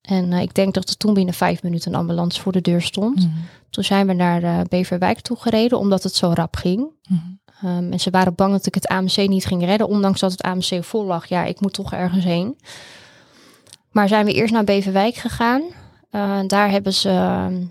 En 0.00 0.32
eh, 0.32 0.40
ik 0.40 0.54
denk 0.54 0.74
dat 0.74 0.88
er 0.88 0.96
toen 0.96 1.14
binnen 1.14 1.34
vijf 1.34 1.62
minuten 1.62 1.92
een 1.92 1.98
ambulance 1.98 2.40
voor 2.40 2.52
de 2.52 2.60
deur 2.60 2.82
stond. 2.82 3.16
Mhm. 3.16 3.36
Toen 3.70 3.84
zijn 3.84 4.06
we 4.06 4.12
naar 4.12 4.66
Beverwijk 4.68 5.20
toe 5.20 5.36
gereden, 5.36 5.78
omdat 5.78 6.02
het 6.02 6.14
zo 6.14 6.32
rap 6.34 6.56
ging. 6.56 6.90
Ehm, 7.62 7.92
en 7.92 8.00
ze 8.00 8.10
waren 8.10 8.34
bang 8.34 8.52
dat 8.52 8.66
ik 8.66 8.74
het 8.74 8.88
AMC 8.88 9.16
niet 9.16 9.46
ging 9.46 9.64
redden, 9.64 9.88
ondanks 9.88 10.20
dat 10.20 10.30
het 10.30 10.42
AMC 10.42 10.84
vol 10.84 11.04
lag. 11.04 11.26
Ja, 11.26 11.44
ik 11.44 11.60
moet 11.60 11.72
toch 11.72 11.92
ergens 11.92 12.24
heen. 12.24 12.58
Maar 13.90 14.08
zijn 14.08 14.24
we 14.24 14.32
eerst 14.32 14.52
naar 14.52 14.64
Beverwijk 14.64 15.14
gegaan. 15.14 15.62
Eh, 16.10 16.40
daar 16.46 16.70
hebben 16.70 16.94
ze 16.94 17.08
ehm, 17.08 17.64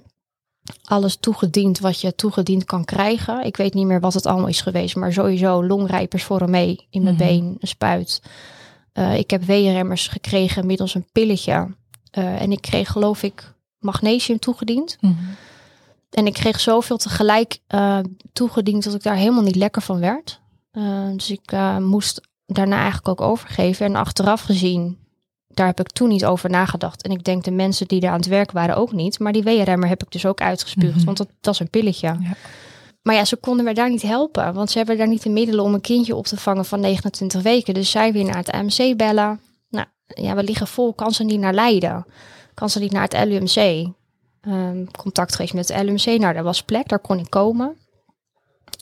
alles 0.84 1.16
toegediend 1.16 1.80
wat 1.80 2.02
je 2.02 2.16
toegediend 2.16 2.64
kan 2.64 2.86
krijgen. 2.86 3.44
Ik 3.46 3.58
weet 3.58 3.74
niet 3.74 3.86
meer 3.86 4.00
wat 4.00 4.14
het 4.14 4.26
allemaal 4.26 4.48
is 4.48 4.62
geweest, 4.62 4.96
maar 4.96 5.14
sowieso 5.14 5.66
longrijpers 5.66 6.24
voor 6.24 6.42
een 6.42 6.50
mee 6.50 6.88
in 6.90 7.04
mijn 7.04 7.16
Mhm. 7.16 7.26
been, 7.26 7.58
een 7.60 7.68
spuit. 7.68 8.22
Eh, 8.94 9.18
ik 9.18 9.30
heb 9.30 9.44
weeënremmers 9.44 10.08
gekregen 10.08 10.66
middels 10.66 10.96
een 10.96 11.08
pilletje. 11.12 11.68
Eh, 12.12 12.42
en 12.42 12.52
ik 12.52 12.62
kreeg 12.62 12.92
geloof 12.92 13.24
ik 13.24 13.54
magnesium 13.80 14.40
toegediend. 14.40 14.98
Mhm. 15.00 15.14
En 16.16 16.26
ik 16.26 16.34
kreeg 16.34 16.60
zoveel 16.60 16.98
tegelijk 16.98 17.60
eh, 17.68 18.00
toegediend 18.34 18.84
dat 18.84 18.94
ik 18.94 19.04
daar 19.04 19.16
helemaal 19.16 19.44
niet 19.44 19.56
lekker 19.56 19.82
van 19.82 20.00
werd. 20.00 20.42
Eh, 20.72 21.10
dus 21.14 21.32
ik 21.32 21.52
eh, 21.52 21.78
moest 21.78 22.22
daarna 22.46 22.76
eigenlijk 22.76 23.08
ook 23.08 23.22
overgeven. 23.22 23.86
En 23.86 23.96
achteraf 23.96 24.42
gezien, 24.42 24.98
daar 25.48 25.66
heb 25.68 25.80
ik 25.80 25.92
toen 25.92 26.10
niet 26.10 26.26
over 26.26 26.50
nagedacht. 26.50 27.04
En 27.04 27.12
ik 27.12 27.24
denk 27.24 27.44
de 27.44 27.52
mensen 27.52 27.88
die 27.88 28.00
daar 28.00 28.12
aan 28.12 28.18
het 28.20 28.28
werk 28.28 28.52
waren 28.52 28.76
ook 28.76 28.92
niet. 28.92 29.20
Maar 29.20 29.32
die 29.34 29.44
weeënremmer 29.44 29.90
heb 29.90 30.04
ik 30.04 30.12
dus 30.12 30.26
ook 30.26 30.42
uitgespuugd, 30.42 30.96
Mhm. 30.96 31.06
want 31.06 31.18
dat, 31.18 31.28
dat 31.42 31.54
is 31.54 31.60
een 31.60 31.70
pilletje. 31.70 32.08
Ja. 32.08 32.36
Maar 33.02 33.16
ja, 33.16 33.26
ze 33.26 33.36
konden 33.36 33.66
me 33.66 33.74
daar 33.74 33.90
niet 33.90 34.02
helpen. 34.02 34.54
Want 34.54 34.72
ze 34.72 34.78
hebben 34.78 34.98
daar 34.98 35.08
niet 35.08 35.24
de 35.24 35.30
middelen 35.30 35.64
om 35.64 35.74
een 35.74 35.82
kindje 35.82 36.16
op 36.16 36.26
te 36.26 36.38
vangen 36.38 36.66
van 36.66 36.80
29 36.80 37.42
weken. 37.42 37.74
Dus 37.74 37.92
zij 37.92 38.14
weer 38.14 38.24
naar 38.26 38.38
het 38.38 38.52
AMC 38.52 38.98
bellen. 38.98 39.40
Nou, 39.70 39.86
ja, 40.08 40.36
we 40.36 40.44
liggen 40.44 40.68
vol. 40.68 40.94
Kan 40.94 41.12
ze 41.12 41.24
niet 41.24 41.40
naar 41.40 41.54
Leiden? 41.54 42.06
Kan 42.54 42.70
ze 42.70 42.80
niet 42.80 42.92
naar 42.92 43.08
het 43.10 43.26
LUMC? 43.28 43.88
Ehm, 44.46 44.86
contact 44.86 45.36
geweest 45.36 45.54
met 45.54 45.68
het 45.68 45.84
LUMC. 45.84 46.06
Nou, 46.20 46.34
daar 46.34 46.44
was 46.44 46.64
plek. 46.64 46.88
Daar 46.88 47.00
kon 47.00 47.20
ik 47.20 47.30
komen. 47.30 47.78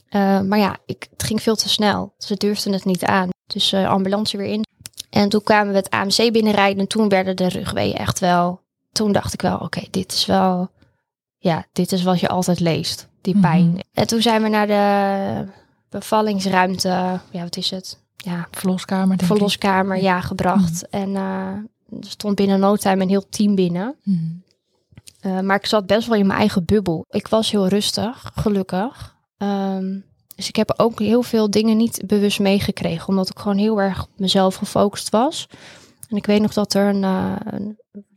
Eh, 0.10 0.42
maar 0.42 0.60
ja, 0.60 0.78
ik, 0.86 1.08
het 1.12 1.24
ging 1.24 1.42
veel 1.42 1.56
te 1.56 1.70
snel. 1.70 2.14
Ze 2.18 2.36
durfden 2.36 2.74
het 2.74 2.86
niet 2.86 3.04
aan. 3.06 3.30
Dus 3.48 3.72
eh, 3.74 3.90
ambulance 3.90 4.38
weer 4.38 4.48
in. 4.48 4.66
En 5.10 5.30
toen 5.30 5.44
kwamen 5.44 5.72
we 5.74 5.78
het 5.80 5.90
AMC 5.90 6.32
binnenrijden. 6.32 6.80
En 6.80 6.88
toen 6.88 7.10
werden 7.10 7.36
de 7.36 7.48
rugweeën 7.50 7.96
echt 7.96 8.20
wel... 8.20 8.62
Toen 8.92 9.12
dacht 9.12 9.34
ik 9.34 9.42
wel, 9.42 9.58
oké, 9.58 9.82
dit 9.92 10.12
is 10.12 10.26
wel... 10.26 10.70
Ja, 11.38 11.66
dit 11.72 11.92
is 11.92 12.04
wat 12.04 12.20
je 12.20 12.28
altijd 12.28 12.60
leest. 12.60 13.08
Die 13.22 13.34
Mhm. 13.36 13.44
pijn. 13.44 13.80
En 13.94 14.08
toen 14.08 14.22
zijn 14.22 14.42
we 14.42 14.50
naar 14.50 14.68
de 14.68 15.52
bevallingsruimte. 15.90 17.20
Ja, 17.32 17.42
wat 17.44 17.58
is 17.58 17.70
het? 17.70 18.02
Ja, 18.16 18.48
Verloskamer, 18.52 19.08
denk 19.08 19.22
ik. 19.22 19.28
verloskamer, 19.28 20.02
ja, 20.02 20.22
gebracht. 20.22 20.90
En 20.90 21.16
eh, 21.16 21.48
er 21.90 22.08
stond 22.08 22.36
binnen 22.36 22.60
no 22.60 22.76
time 22.76 23.02
een 23.04 23.10
heel 23.10 23.30
team 23.30 23.56
binnen. 23.56 23.96
Mhm. 24.04 24.20
Eh, 25.24 25.40
maar 25.40 25.56
ik 25.56 25.66
zat 25.66 25.86
best 25.86 26.08
wel 26.08 26.18
in 26.18 26.28
mijn 26.28 26.40
eigen 26.40 26.66
bubbel. 26.66 27.06
Ik 27.10 27.28
was 27.28 27.52
heel 27.52 27.68
rustig, 27.68 28.32
gelukkig. 28.36 29.16
Ehm, 29.38 30.00
dus 30.36 30.48
ik 30.48 30.56
heb 30.56 30.74
ook 30.78 31.00
heel 31.00 31.24
veel 31.24 31.50
dingen 31.50 31.78
niet 31.78 32.02
bewust 32.06 32.40
meegekregen. 32.40 33.08
Omdat 33.08 33.30
ik 33.30 33.40
gewoon 33.40 33.58
heel 33.58 33.82
erg 33.82 34.04
op 34.04 34.10
mezelf 34.16 34.56
gefocust 34.56 35.10
was. 35.10 35.48
En 36.10 36.18
ik 36.18 36.26
weet 36.26 36.42
nog 36.42 36.54
dat 36.54 36.74
er 36.74 36.86
een, 36.88 37.04
eh, 37.04 37.36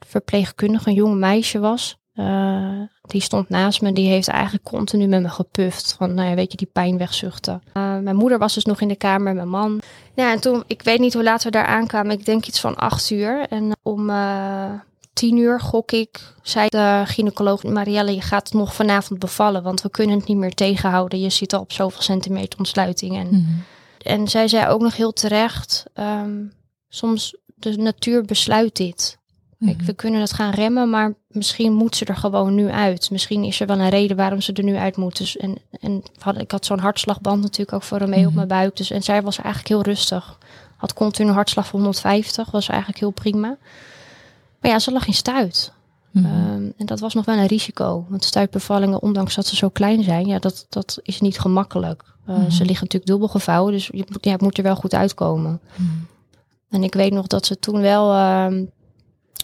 verpleegkundige, 0.06 0.88
een 0.88 0.94
jong 0.94 1.16
meisje 1.16 1.58
was. 1.58 1.98
Eh, 2.12 2.80
die 3.02 3.20
stond 3.20 3.48
naast 3.48 3.82
me. 3.82 3.92
Die 3.92 4.08
heeft 4.08 4.28
eigenlijk 4.28 4.64
continu 4.64 5.06
met 5.06 5.22
me 5.22 5.28
gepuft. 5.28 5.94
Van, 5.98 6.14
nou 6.14 6.28
ja, 6.28 6.34
weet 6.34 6.50
je, 6.50 6.56
die 6.56 6.70
pijn 6.72 6.98
wegzuchten. 6.98 7.62
Mijn 7.72 8.16
moeder 8.16 8.38
was 8.38 8.54
dus 8.54 8.64
nog 8.64 8.80
in 8.80 8.88
de 8.88 8.96
kamer, 8.96 9.34
mijn 9.34 9.48
man. 9.48 9.80
Ja, 10.14 10.32
en 10.32 10.40
toen, 10.40 10.62
ik 10.66 10.82
weet 10.82 10.98
niet 10.98 11.14
hoe 11.14 11.22
laat 11.22 11.44
we 11.44 11.50
daar 11.50 11.66
aankwamen. 11.66 12.18
Ik 12.18 12.24
denk 12.24 12.46
iets 12.46 12.60
van 12.60 12.76
acht 12.76 13.10
uur. 13.10 13.46
En 13.48 13.76
om 13.82 14.10
tien 15.16 15.36
uur 15.36 15.60
gok 15.60 15.92
ik, 15.92 16.32
zei 16.42 16.68
de 16.68 17.02
gynaecoloog 17.06 17.62
Marielle, 17.62 18.14
je 18.14 18.20
gaat 18.20 18.52
nog 18.52 18.74
vanavond 18.74 19.18
bevallen, 19.18 19.62
want 19.62 19.82
we 19.82 19.90
kunnen 19.90 20.18
het 20.18 20.28
niet 20.28 20.36
meer 20.36 20.54
tegenhouden. 20.54 21.20
Je 21.20 21.30
zit 21.30 21.52
al 21.52 21.60
op 21.60 21.72
zoveel 21.72 22.02
centimeter 22.02 22.58
ontsluiting. 22.58 23.16
En, 23.16 23.26
Mhm. 23.26 23.42
en 24.02 24.28
zij 24.28 24.48
zei 24.48 24.68
ook 24.68 24.80
nog 24.80 24.96
heel 24.96 25.12
terecht, 25.12 25.84
ehm, 25.94 26.44
soms 26.88 27.36
de 27.54 27.76
natuur 27.76 28.22
besluit 28.24 28.76
dit. 28.76 29.18
Kijk, 29.64 29.76
Mhm. 29.76 29.86
we 29.86 29.92
kunnen 29.94 30.20
het 30.20 30.32
gaan 30.32 30.50
remmen, 30.50 30.90
maar 30.90 31.14
misschien 31.28 31.72
moet 31.72 31.96
ze 31.96 32.04
er 32.04 32.16
gewoon 32.16 32.54
nu 32.54 32.70
uit. 32.70 33.10
Misschien 33.10 33.44
is 33.44 33.60
er 33.60 33.66
wel 33.66 33.78
een 33.78 33.88
reden 33.88 34.16
waarom 34.16 34.40
ze 34.40 34.52
er 34.52 34.64
nu 34.64 34.76
uit 34.76 34.96
moet. 34.96 35.16
Dus, 35.18 35.36
en 35.36 35.56
en 35.80 36.02
ik 36.38 36.50
had 36.50 36.66
zo'n 36.66 36.78
hartslagband 36.78 37.42
natuurlijk 37.42 37.72
ook 37.72 37.82
voor 37.82 37.98
Romeo 37.98 38.18
op 38.20 38.24
Mhm. 38.26 38.34
mijn 38.34 38.48
buik. 38.48 38.76
Dus, 38.76 38.90
en 38.90 39.02
zij 39.02 39.22
was 39.22 39.36
eigenlijk 39.36 39.68
heel 39.68 39.82
rustig. 39.82 40.38
Had 40.76 40.94
continu 40.94 41.28
een 41.28 41.34
hartslag 41.34 41.66
van 41.66 41.78
150, 41.80 42.50
was 42.50 42.68
eigenlijk 42.68 43.00
heel 43.00 43.10
prima. 43.10 43.56
Maar 44.60 44.70
ja, 44.70 44.78
ze 44.78 44.92
lag 44.92 45.06
in 45.06 45.14
stuit. 45.14 45.72
Mhm. 46.10 46.26
Ehm, 46.26 46.70
en 46.76 46.86
dat 46.86 47.00
was 47.00 47.14
nog 47.14 47.24
wel 47.24 47.36
een 47.36 47.46
risico. 47.46 48.06
Want 48.08 48.24
stuitbevallingen, 48.24 49.02
ondanks 49.02 49.34
dat 49.34 49.46
ze 49.46 49.56
zo 49.56 49.68
klein 49.68 50.02
zijn, 50.02 50.26
ja, 50.26 50.38
dat, 50.38 50.66
dat 50.68 50.98
is 51.02 51.20
niet 51.20 51.38
gemakkelijk. 51.38 52.02
Uh, 52.28 52.36
Mhm. 52.36 52.50
Ze 52.50 52.64
liggen 52.64 52.84
natuurlijk 52.84 53.06
dubbel 53.06 53.28
gevouwen, 53.28 53.72
dus 53.72 53.86
je 53.86 54.04
moet, 54.08 54.24
ja, 54.24 54.30
het 54.30 54.40
moet 54.40 54.56
er 54.56 54.62
wel 54.62 54.76
goed 54.76 54.94
uitkomen. 54.94 55.60
Mhm. 55.74 55.88
En 56.70 56.82
ik 56.82 56.94
weet 56.94 57.12
nog 57.12 57.26
dat 57.26 57.46
ze 57.46 57.58
toen 57.58 57.80
wel 57.80 58.12
ehm, 58.12 58.64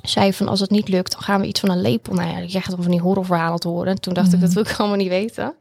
zei 0.02 0.33
van 0.33 0.49
als 0.49 0.61
het 0.61 0.71
niet 0.71 0.88
lukt, 0.88 1.12
dan 1.12 1.23
gaan 1.23 1.40
we 1.40 1.47
iets 1.47 1.61
van 1.61 1.71
een 1.71 1.81
lepel. 1.81 2.14
Nou 2.14 2.28
ja, 2.31 2.37
ik 2.38 2.49
krijg 2.49 2.66
dan 2.66 2.83
van 2.83 2.90
die 2.90 3.00
horrorverhalen 3.00 3.61
te 3.61 3.69
horen. 3.69 3.87
En 3.87 4.00
toen 4.00 4.14
dacht 4.14 4.33
ik, 4.33 4.40
dat 4.40 4.52
wil 4.52 4.62
ik 4.62 4.75
allemaal 4.78 4.97
niet 4.97 5.09
weten. 5.09 5.54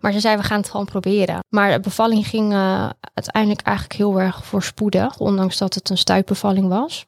Maar 0.00 0.12
ze 0.12 0.20
zei, 0.20 0.36
we 0.36 0.42
gaan 0.42 0.60
het 0.60 0.70
gewoon 0.70 0.86
proberen. 0.86 1.38
Maar 1.48 1.72
de 1.72 1.80
bevalling 1.80 2.26
ging 2.26 2.52
eh, 2.52 2.90
uiteindelijk 3.14 3.60
eigenlijk 3.60 3.96
heel 3.96 4.20
erg 4.20 4.44
voorspoedig. 4.44 5.18
Ondanks 5.18 5.58
dat 5.58 5.74
het 5.74 5.90
een 5.90 5.98
stuitbevalling 5.98 6.68
was. 6.68 7.06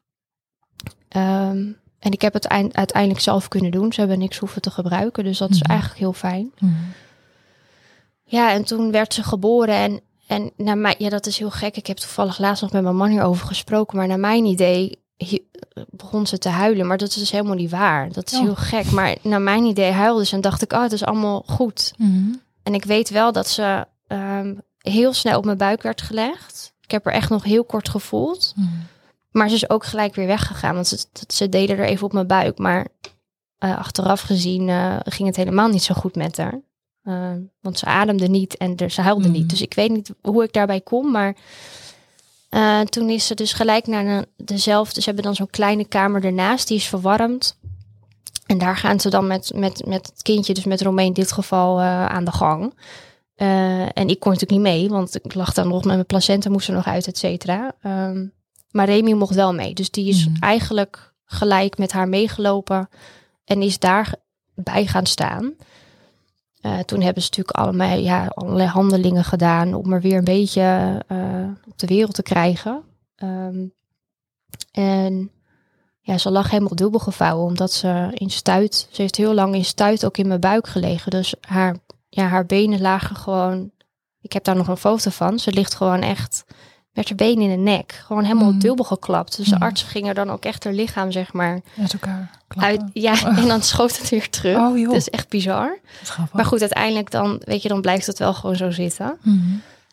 Ehm, 1.09 1.73
en 1.99 2.13
ik 2.13 2.21
heb 2.21 2.33
het 2.33 2.45
eind- 2.45 2.75
uiteindelijk 2.75 3.21
zelf 3.21 3.49
kunnen 3.49 3.71
doen. 3.71 3.93
Ze 3.93 4.01
hebben 4.01 4.19
niks 4.19 4.39
hoeven 4.39 4.63
te 4.63 4.71
gebruiken. 4.71 5.25
Dus 5.25 5.39
dat 5.39 5.51
is 5.51 5.61
Mhm. 5.63 5.71
eigenlijk 5.71 6.01
heel 6.01 6.13
fijn. 6.13 6.53
Mhm. 6.59 6.73
Ja, 8.25 8.53
en 8.53 8.65
toen 8.65 8.91
werd 8.91 9.15
ze 9.15 9.23
geboren. 9.23 9.75
En, 9.75 10.01
en 10.27 10.51
naar 10.57 10.79
mij, 10.79 10.95
ja, 10.99 11.09
dat 11.09 11.27
is 11.27 11.39
heel 11.39 11.51
gek. 11.51 11.77
Ik 11.77 11.87
heb 11.87 11.97
toevallig 11.97 12.39
laatst 12.39 12.63
nog 12.63 12.73
met 12.73 12.83
mijn 12.83 12.97
man 12.97 13.09
hierover 13.11 13.47
gesproken. 13.47 13.97
Maar 13.97 14.07
naar 14.07 14.19
mijn 14.21 14.45
idee 14.45 14.99
begon 15.91 16.27
ze 16.27 16.39
te 16.39 16.49
huilen. 16.49 16.87
Maar 16.87 16.99
dat 16.99 17.09
is 17.09 17.15
dus 17.15 17.31
helemaal 17.31 17.55
niet 17.55 17.71
waar. 17.71 18.13
Dat 18.13 18.33
is 18.33 18.39
Oh. 18.39 18.45
heel 18.45 18.55
gek. 18.55 18.91
Maar 18.91 19.17
naar 19.23 19.41
mijn 19.43 19.65
idee 19.65 19.91
huilde 19.93 20.25
ze 20.25 20.35
en 20.35 20.41
dacht 20.41 20.63
ik, 20.63 20.73
oh, 20.73 20.83
het 20.83 20.93
is 20.93 21.05
allemaal 21.05 21.43
goed. 21.47 21.93
Mhm. 21.97 22.33
En 22.63 22.75
ik 22.75 22.85
weet 22.85 23.11
wel 23.11 23.33
dat 23.33 23.49
ze 23.49 23.87
ehm, 24.07 24.55
heel 24.79 25.13
snel 25.13 25.39
op 25.39 25.45
mijn 25.45 25.57
buik 25.57 25.83
werd 25.83 26.03
gelegd. 26.03 26.73
Ik 26.81 26.91
heb 26.91 27.07
er 27.07 27.13
echt 27.13 27.31
nog 27.31 27.45
heel 27.45 27.65
kort 27.65 27.89
gevoeld. 27.89 28.55
Maar 29.31 29.49
ze 29.49 29.55
is 29.55 29.71
ook 29.71 29.85
gelijk 29.85 30.15
weer 30.15 30.27
weggegaan. 30.27 30.75
Want 30.75 30.87
ze, 30.87 31.05
ze 31.29 31.49
deden 31.49 31.79
er 31.79 31.85
even 31.85 32.07
op 32.07 32.13
mijn 32.13 32.27
buik. 32.27 32.59
Maar 32.59 32.87
eh, 33.59 33.79
achteraf 33.79 34.21
gezien 34.21 34.69
eh, 34.69 34.97
ging 35.05 35.27
het 35.29 35.37
helemaal 35.37 35.69
niet 35.69 35.83
zo 35.83 35.95
goed 35.95 36.15
met 36.17 36.37
haar. 36.37 36.61
Eh, 37.03 37.33
want 37.61 37.79
ze 37.79 37.85
ademde 37.87 38.29
niet 38.29 38.57
en 38.57 38.77
er- 38.77 38.91
ze 38.91 39.01
huilde 39.01 39.29
niet. 39.29 39.51
Dus 39.51 39.63
ik 39.63 39.75
weet 39.75 39.91
niet 39.91 40.11
hoe 40.23 40.43
ik 40.45 40.53
daarbij 40.53 40.81
kom. 40.81 41.11
Maar 41.11 41.37
toen 42.85 43.11
is 43.11 43.27
ze 43.27 43.35
dus 43.35 43.53
gelijk 43.53 43.87
naar 43.87 44.07
een- 44.07 44.27
dezelfde. 44.37 45.01
Ze 45.01 45.07
hebben 45.07 45.25
dan 45.25 45.35
zo'n 45.35 45.51
kleine 45.51 45.85
kamer 45.85 46.25
ernaast. 46.25 46.69
Die 46.69 46.77
is 46.77 46.87
verwarmd. 46.89 47.59
En 48.47 48.59
daar 48.59 48.77
gaan 48.77 49.01
ze 49.01 49.11
dan 49.11 49.27
met, 49.27 49.53
met, 49.55 49.87
met 49.87 50.07
het 50.07 50.23
kindje, 50.23 50.55
dus 50.55 50.65
met 50.65 50.81
Romein 50.83 51.07
in 51.07 51.13
dit 51.13 51.33
geval, 51.33 51.81
aan 51.81 52.25
de 52.25 52.31
gang. 52.33 52.75
En 53.95 54.09
ik 54.09 54.21
kon 54.21 54.33
natuurlijk 54.33 54.51
niet 54.51 54.61
mee, 54.61 54.89
want 54.89 55.15
ik 55.25 55.35
lag 55.35 55.53
dan 55.53 55.69
nog 55.69 55.85
met 55.85 55.95
mijn 55.95 56.07
placenta, 56.07 56.51
moest 56.51 56.69
er 56.69 56.75
nog 56.75 56.87
uit, 56.87 57.07
et 57.07 57.19
cetera. 57.19 57.73
Ehm, 57.83 58.27
maar 58.71 58.87
Remy 58.87 59.13
mocht 59.13 59.35
wel 59.35 59.55
mee. 59.55 59.75
Dus 59.75 59.91
die 59.91 60.09
is 60.09 60.27
Mhm. 60.29 60.43
eigenlijk 60.43 61.15
gelijk 61.25 61.79
met 61.79 61.93
haar 61.93 62.09
meegelopen 62.09 62.89
en 63.45 63.63
is 63.63 63.79
daarbij 63.79 64.87
gaan 64.87 65.07
staan. 65.07 65.55
Eh, 66.61 66.79
toen 66.79 67.01
hebben 67.01 67.23
ze 67.23 67.29
natuurlijk 67.29 67.57
allemaal, 67.57 67.99
ja, 67.99 68.27
allerlei 68.27 68.69
handelingen 68.69 69.25
gedaan 69.25 69.75
om 69.75 69.93
er 69.93 70.01
weer 70.01 70.19
een 70.19 70.25
beetje 70.25 71.03
eh, 71.07 71.49
op 71.69 71.79
de 71.79 71.87
wereld 71.87 72.15
te 72.15 72.23
krijgen. 72.23 72.83
Ehm, 73.17 73.67
en 74.73 75.31
ja, 76.01 76.19
ze 76.19 76.31
lag 76.31 76.51
helemaal 76.51 76.75
dubbel 76.75 77.01
gevouwen 77.01 77.47
omdat 77.47 77.73
ze 77.73 78.09
in 78.15 78.31
stuit, 78.31 78.89
ze 78.91 79.01
heeft 79.03 79.17
heel 79.17 79.35
lang 79.35 79.55
in 79.55 79.65
stuit 79.65 80.05
ook 80.05 80.17
in 80.17 80.29
mijn 80.29 80.41
buik 80.41 80.67
gelegen. 80.67 81.11
Dus 81.11 81.35
haar, 81.41 81.77
ja, 82.09 82.27
haar 82.27 82.47
benen 82.47 82.81
lagen 82.81 83.17
gewoon, 83.17 83.71
ik 84.21 84.33
heb 84.33 84.45
daar 84.45 84.57
nog 84.57 84.69
een 84.69 84.77
foto 84.77 85.11
van, 85.11 85.39
ze 85.39 85.53
ligt 85.53 85.75
gewoon 85.75 86.01
echt 86.01 86.45
met 86.99 87.09
haar 87.09 87.17
benen 87.17 87.43
in 87.45 87.51
de 87.65 87.71
nek. 87.71 88.03
Gewoon 88.07 88.25
helemaal 88.25 88.51
Mhm. 88.51 88.59
dubbel 88.59 88.85
geklapt. 88.85 89.37
Dus 89.37 89.49
de 89.49 89.61
arts 89.61 89.83
ging 89.83 90.09
er 90.09 90.15
dan 90.15 90.31
ook 90.31 90.45
echt 90.45 90.65
haar 90.65 90.73
lichaam, 90.73 91.11
zeg 91.13 91.33
maar, 91.33 91.61
Met 91.75 91.93
elkaar 91.93 92.31
uit. 92.49 92.83
Ja, 92.93 93.23
en 93.39 93.49
dan 93.49 93.63
schoot 93.63 93.99
het 93.99 94.09
weer 94.09 94.31
terug. 94.31 94.57
Oh 94.59 94.79
joh, 94.79 94.87
Dat 94.87 94.97
is 94.97 95.09
echt 95.09 95.29
bizar. 95.29 95.79
Maar 96.33 96.45
goed, 96.45 96.61
uiteindelijk 96.61 97.11
dan, 97.11 97.43
weet 97.45 97.63
je, 97.63 97.69
dan 97.69 97.81
blijft 97.81 98.07
het 98.07 98.19
wel 98.19 98.35
gewoon 98.35 98.57
zo 98.57 98.71
zitten. 98.71 99.19
Mhm. 99.23 99.37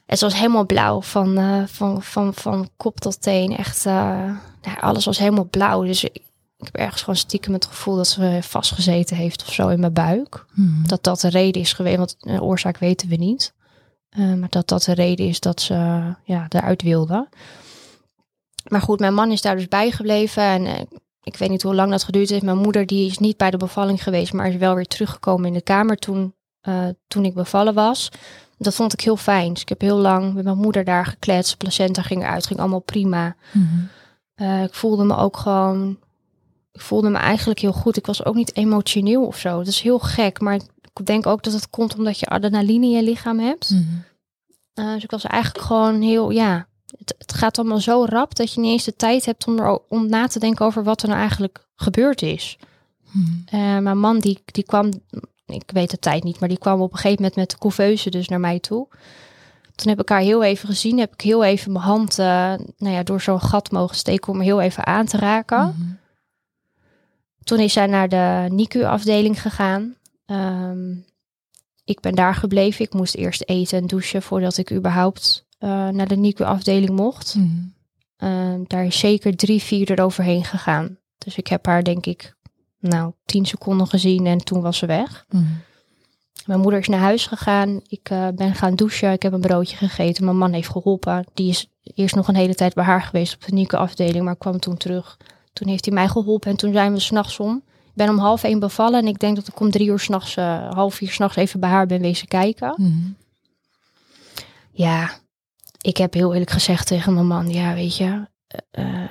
En 0.06 0.18
ze 0.18 0.24
was 0.26 0.34
helemaal 0.36 0.66
blauw 0.66 1.02
van, 1.02 1.38
eh, 1.38 1.64
van, 1.68 2.04
van, 2.04 2.34
van 2.34 2.70
kop 2.78 3.00
tot 3.00 3.22
teen. 3.22 3.58
Echt, 3.58 3.86
eh, 3.86 3.94
nou, 4.62 4.80
alles 4.80 5.06
was 5.06 5.18
helemaal 5.18 5.48
blauw. 5.50 5.84
Dus 5.84 6.04
ik, 6.04 6.16
ik 6.58 6.66
heb 6.66 6.76
ergens 6.76 7.00
gewoon 7.02 7.16
stiekem 7.16 7.54
het 7.54 7.66
gevoel 7.66 7.96
dat 7.96 8.08
ze 8.08 8.40
vastgezeten 8.42 9.18
heeft 9.18 9.44
of 9.48 9.54
zo 9.54 9.68
in 9.68 9.80
mijn 9.80 9.94
buik. 9.94 10.46
Mhm. 10.54 10.88
Dat 10.88 11.04
dat 11.04 11.20
de 11.20 11.30
reden 11.30 11.62
is 11.62 11.74
geweest, 11.74 11.98
want 11.98 12.16
de 12.20 12.42
oorzaak 12.42 12.78
weten 12.78 13.10
we 13.10 13.16
niet. 13.16 13.54
Eh, 14.16 14.34
maar 14.34 14.50
dat 14.50 14.68
dat 14.68 14.84
de 14.84 14.94
reden 14.94 15.28
is 15.28 15.40
dat 15.40 15.62
ze 15.62 15.74
ja, 16.24 16.46
eruit 16.50 16.82
wilde. 16.82 17.28
Maar 18.70 18.82
goed, 18.82 19.00
mijn 19.00 19.14
man 19.14 19.32
is 19.32 19.42
daar 19.42 19.56
dus 19.56 19.68
bijgebleven. 19.68 20.44
En 20.44 20.66
eh, 20.66 20.82
ik 21.24 21.38
weet 21.38 21.50
niet 21.50 21.62
hoe 21.62 21.76
lang 21.76 21.92
dat 21.92 22.04
geduurd 22.04 22.30
heeft. 22.30 22.44
Mijn 22.44 22.58
moeder 22.58 22.86
die 22.86 23.08
is 23.08 23.18
niet 23.18 23.38
bij 23.38 23.52
de 23.52 23.58
bevalling 23.58 24.04
geweest, 24.04 24.34
maar 24.34 24.48
is 24.48 24.56
wel 24.56 24.76
weer 24.76 24.88
teruggekomen 24.88 25.48
in 25.48 25.54
de 25.54 25.62
kamer 25.62 25.98
toen, 25.98 26.36
eh, 26.62 26.88
toen 27.08 27.26
ik 27.26 27.34
bevallen 27.34 27.74
was. 27.74 28.12
Dat 28.58 28.76
vond 28.76 28.94
ik 28.94 29.02
heel 29.02 29.18
fijn. 29.18 29.54
Dus 29.54 29.62
ik 29.62 29.70
heb 29.70 29.82
heel 29.82 29.98
lang 29.98 30.34
met 30.34 30.44
mijn 30.44 30.58
moeder 30.58 30.84
daar 30.84 31.06
gekletst. 31.06 31.58
Placenta 31.58 32.02
ging 32.02 32.24
eruit, 32.24 32.46
ging 32.46 32.60
allemaal 32.60 32.80
prima. 32.80 33.36
Mhm. 33.52 34.64
Ik 34.64 34.74
voelde 34.74 35.04
me 35.04 35.16
ook 35.18 35.38
gewoon. 35.38 36.00
Ik 36.72 36.82
voelde 36.82 37.10
me 37.10 37.18
eigenlijk 37.18 37.60
heel 37.60 37.74
goed. 37.74 37.98
Ik 37.98 38.06
was 38.06 38.26
ook 38.26 38.36
niet 38.36 38.56
emotioneel 38.56 39.26
of 39.26 39.38
zo. 39.38 39.58
Dat 39.58 39.68
is 39.68 39.82
heel 39.82 40.00
gek. 40.00 40.40
Maar 40.40 40.56
ik 40.56 40.64
denk 41.04 41.26
ook 41.26 41.44
dat 41.44 41.54
het 41.54 41.70
komt 41.70 41.98
omdat 41.98 42.20
je 42.20 42.26
adrenaline 42.26 42.86
in 42.86 42.92
je 42.92 43.04
lichaam 43.04 43.40
hebt. 43.40 43.70
Mhm. 43.70 43.84
Eh, 44.74 44.94
dus 44.94 45.04
ik 45.04 45.12
was 45.12 45.24
eigenlijk 45.24 45.66
gewoon 45.66 46.02
heel. 46.02 46.30
Ja, 46.30 46.68
het, 46.98 47.16
het 47.18 47.34
gaat 47.34 47.58
allemaal 47.58 47.80
zo 47.80 48.06
rap 48.06 48.36
dat 48.36 48.54
je 48.54 48.60
niet 48.60 48.72
eens 48.72 48.84
de 48.84 48.96
tijd 48.96 49.26
hebt 49.26 49.48
om, 49.48 49.60
er, 49.60 49.80
om 49.90 50.10
na 50.10 50.28
te 50.28 50.40
denken 50.40 50.66
over 50.66 50.84
wat 50.84 51.02
er 51.02 51.08
nou 51.08 51.20
eigenlijk 51.20 51.68
gebeurd 51.76 52.22
is. 52.22 52.58
Mhm. 53.12 53.32
Eh, 53.46 53.78
mijn 53.78 54.00
man 54.00 54.20
die, 54.20 54.42
die 54.46 54.64
kwam, 54.64 54.92
ik 55.46 55.72
weet 55.74 55.90
de 55.90 56.00
tijd 56.00 56.24
niet, 56.24 56.40
maar 56.40 56.50
die 56.50 56.58
kwam 56.58 56.82
op 56.82 56.92
een 56.92 56.98
gegeven 56.98 57.22
moment 57.22 57.36
met 57.36 57.50
de 57.50 57.58
couveuse 57.58 58.10
dus 58.10 58.28
naar 58.28 58.40
mij 58.40 58.60
toe. 58.60 58.88
Toen 59.76 59.90
heb 59.90 60.02
ik 60.02 60.10
haar 60.10 60.20
heel 60.20 60.44
even 60.44 60.68
gezien, 60.68 61.00
heb 61.00 61.14
ik 61.14 61.22
heel 61.22 61.44
even 61.44 61.72
mijn 61.72 61.84
hand 61.84 62.20
eh, 62.20 62.26
nou 62.78 62.94
ja, 62.94 63.04
door 63.04 63.22
zo'n 63.22 63.42
gat 63.42 63.72
mogen 63.72 63.96
steken 63.96 64.32
om 64.32 64.38
me 64.38 64.44
heel 64.44 64.62
even 64.62 64.86
aan 64.86 65.06
te 65.06 65.18
raken. 65.18 65.76
Mhm. 65.78 65.94
Toen 67.44 67.60
is 67.60 67.74
zij 67.74 67.86
naar 67.86 68.10
de 68.10 68.46
NICU-afdeling 68.50 69.42
gegaan. 69.42 69.96
Ehm, 70.26 70.92
ik 71.86 72.00
ben 72.00 72.16
daar 72.16 72.36
gebleven. 72.36 72.86
Ik 72.86 72.94
moest 72.94 73.16
eerst 73.16 73.44
eten 73.46 73.78
en 73.78 73.88
douchen 73.88 74.22
voordat 74.22 74.58
ik 74.58 74.72
überhaupt 74.72 75.46
eh, 75.58 75.88
naar 75.88 76.08
de 76.08 76.16
NICU-afdeling 76.16 76.96
mocht. 76.96 77.36
Mhm. 77.36 77.48
Ehm, 78.18 78.64
daar 78.68 78.86
is 78.86 79.00
zeker 79.00 79.36
drie, 79.36 79.62
vier 79.62 79.92
eroverheen 79.92 80.44
gegaan. 80.44 80.98
Dus 81.18 81.38
ik 81.38 81.48
heb 81.48 81.66
haar 81.66 81.84
denk 81.84 82.06
ik, 82.06 82.36
nou, 82.80 83.14
tien 83.26 83.46
seconden 83.46 83.88
gezien 83.88 84.26
en 84.26 84.38
toen 84.38 84.62
was 84.62 84.78
ze 84.78 84.86
weg. 84.86 85.26
Mhm. 85.30 85.44
Mijn 86.46 86.60
moeder 86.60 86.80
is 86.80 86.88
naar 86.88 87.00
huis 87.00 87.28
gegaan. 87.28 87.82
Ik 87.88 88.10
eh, 88.10 88.28
ben 88.36 88.56
gaan 88.56 88.76
douchen. 88.76 89.12
Ik 89.12 89.22
heb 89.22 89.34
een 89.34 89.42
broodje 89.42 89.76
gegeten. 89.78 90.26
Mijn 90.26 90.38
man 90.38 90.54
heeft 90.54 90.70
geholpen. 90.70 91.26
Die 91.34 91.50
is 91.50 91.68
eerst 91.84 92.16
nog 92.16 92.28
een 92.28 92.36
hele 92.36 92.56
tijd 92.56 92.74
bij 92.74 92.84
haar 92.84 93.02
geweest 93.02 93.34
op 93.34 93.46
de 93.46 93.54
Nieke 93.54 93.78
afdeling, 93.78 94.26
maar 94.26 94.36
kwam 94.36 94.60
toen 94.60 94.78
terug. 94.78 95.18
Toen 95.54 95.68
heeft 95.68 95.86
hij 95.86 95.94
mij 95.94 96.08
geholpen 96.08 96.52
en 96.52 96.58
toen 96.58 96.74
zijn 96.74 96.94
we 96.94 97.00
s'nachts 97.00 97.40
om. 97.40 97.64
Ik 97.96 98.02
ben 98.06 98.10
om 98.10 98.18
half 98.20 98.44
één 98.44 98.60
bevallen 98.60 99.00
en 99.00 99.08
ik 99.08 99.20
denk 99.20 99.36
dat 99.36 99.48
ik 99.48 99.60
om 99.60 99.72
drie 99.72 99.88
uur 99.88 100.00
s'nachts, 100.00 100.36
eh 100.36 100.72
half 100.72 100.96
vier 100.96 101.10
s'nachts 101.12 101.36
even 101.36 101.60
bij 101.60 101.70
haar 101.70 101.86
ben 101.88 102.02
wezen 102.02 102.28
kijken. 102.28 102.74
Mhm. 102.78 103.10
Ja, 104.72 105.12
ik 105.82 105.98
heb 105.98 106.14
heel 106.14 106.32
eerlijk 106.34 106.52
gezegd 106.52 106.88
tegen 106.88 107.14
mijn 107.14 107.28
man, 107.28 107.50
ja 107.50 107.74
weet 107.74 107.98
je, 107.98 108.28
eh, 108.48 109.04
eh, 109.04 109.10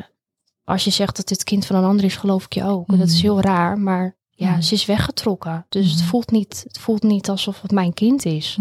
als 0.64 0.84
je 0.84 0.90
zegt 0.90 1.16
dat 1.16 1.28
dit 1.28 1.44
kind 1.44 1.66
van 1.66 1.76
een 1.76 1.84
ander 1.84 2.04
is, 2.04 2.16
geloof 2.16 2.44
ik 2.44 2.52
je 2.52 2.64
ook. 2.64 2.98
Dat 2.98 3.08
is 3.08 3.14
Mhm. 3.14 3.22
heel 3.22 3.40
raar, 3.40 3.78
maar 3.78 4.16
ja, 4.30 4.50
Mhm. 4.50 4.60
ze 4.60 4.74
is 4.74 4.84
weggetrokken. 4.84 5.66
Dus 5.68 5.90
het, 5.90 6.02
voelt 6.02 6.30
niet, 6.30 6.64
het 6.66 6.78
voelt 6.78 7.02
niet 7.02 7.28
alsof 7.28 7.60
het 7.62 7.70
mijn 7.70 7.94
kind 7.94 8.24
is. 8.24 8.58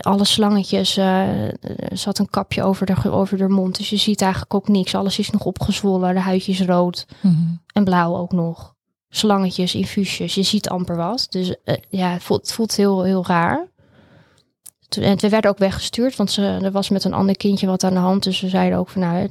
Alle 0.00 0.24
slangetjes, 0.24 0.96
er 0.96 1.56
zat 1.92 2.18
een 2.18 2.30
kapje 2.30 2.62
over 2.62 2.86
de, 2.86 3.10
over 3.10 3.38
de 3.38 3.48
mond, 3.48 3.76
dus 3.76 3.90
je 3.90 3.96
ziet 3.96 4.20
eigenlijk 4.22 4.54
ook 4.54 4.68
niks. 4.68 4.94
Alles 4.94 5.18
is 5.18 5.30
nog 5.30 5.44
opgezwollen, 5.44 6.14
de 6.14 6.20
huidje 6.20 6.52
is 6.52 6.60
rood 6.62 7.06
Mhm. 7.20 7.36
en 7.72 7.84
blauw 7.84 8.16
ook 8.16 8.32
nog. 8.32 8.74
Slangetjes, 9.08 9.74
infuusjes, 9.74 10.34
je 10.34 10.42
ziet 10.42 10.68
amper 10.68 10.96
wat. 10.96 11.26
Dus 11.30 11.54
eh, 11.64 11.76
ja, 11.88 12.08
het 12.10 12.22
voelt, 12.22 12.40
het 12.40 12.52
voelt 12.52 12.76
heel, 12.76 13.02
heel 13.02 13.26
raar. 13.26 13.66
En 15.00 15.18
we 15.20 15.28
werden 15.28 15.50
ook 15.50 15.58
weggestuurd, 15.58 16.16
want 16.16 16.30
ze, 16.30 16.58
er 16.62 16.72
was 16.72 16.88
met 16.88 17.04
een 17.04 17.14
ander 17.14 17.36
kindje 17.36 17.66
wat 17.66 17.84
aan 17.84 17.92
de 17.94 17.98
hand. 17.98 18.22
Dus 18.22 18.38
ze 18.38 18.48
zeiden 18.48 18.78
ook 18.78 18.88
van 18.88 19.00
nou, 19.00 19.28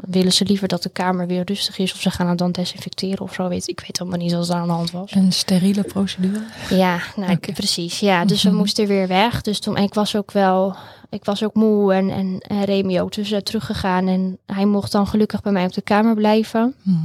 willen 0.00 0.32
ze 0.32 0.44
liever 0.44 0.68
dat 0.68 0.82
de 0.82 0.88
kamer 0.88 1.26
weer 1.26 1.44
rustig 1.44 1.78
is 1.78 1.92
of 1.92 2.00
ze 2.00 2.10
gaan 2.10 2.28
het 2.28 2.38
dan 2.38 2.52
desinfecteren 2.52 3.20
of 3.20 3.34
zo. 3.34 3.48
Weet, 3.48 3.68
ik 3.68 3.80
weet 3.80 3.98
helemaal 3.98 4.18
niet 4.18 4.32
wat 4.32 4.48
er 4.48 4.54
aan 4.54 4.66
de 4.66 4.72
hand 4.72 4.90
was. 4.90 5.14
Een 5.14 5.32
steriele 5.32 5.82
procedure. 5.82 6.42
Ja, 6.70 6.98
nou, 7.16 7.38
precies. 7.38 8.00
Ja, 8.00 8.24
dus 8.24 8.42
we 8.42 8.48
Mhm. 8.48 8.58
moesten 8.58 8.86
weer 8.86 9.06
weg. 9.08 9.42
Dus 9.42 9.60
toen, 9.60 9.76
en 9.76 9.82
ik 9.82 9.94
was 9.94 10.16
ook 10.16 10.30
wel, 10.32 10.76
ik 11.08 11.24
was 11.24 11.44
ook 11.44 11.54
moe 11.54 11.94
en, 11.94 12.10
en, 12.10 12.38
en 12.38 12.64
Remy 12.64 13.00
ook. 13.00 13.12
Dus 13.12 13.28
zijn 13.28 13.42
teruggegaan 13.42 14.06
en 14.08 14.38
hij 14.46 14.64
mocht 14.64 14.92
dan 14.92 15.06
gelukkig 15.06 15.42
bij 15.42 15.52
mij 15.52 15.64
op 15.64 15.72
de 15.72 15.82
kamer 15.82 16.14
blijven. 16.14 16.74
Mhm. 16.82 16.98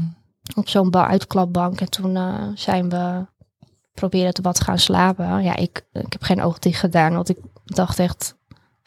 Op 0.56 0.70
zo'n 0.70 0.90
ba- 0.90 1.08
uitklapbank. 1.08 1.82
En 1.82 1.90
toen 1.90 2.16
eh, 2.16 2.34
zijn 2.56 2.90
we 2.90 3.26
proberen 3.94 4.34
te 4.34 4.42
wat 4.42 4.60
gaan 4.62 4.80
slapen. 4.80 5.44
Ja, 5.44 5.56
ik, 5.56 5.86
ik 5.94 6.12
heb 6.12 6.24
geen 6.24 6.42
oog 6.42 6.60
dicht 6.60 6.80
gedaan, 6.80 7.14
want 7.14 7.30
ik 7.30 7.38
dacht 7.66 8.00
echt, 8.00 8.36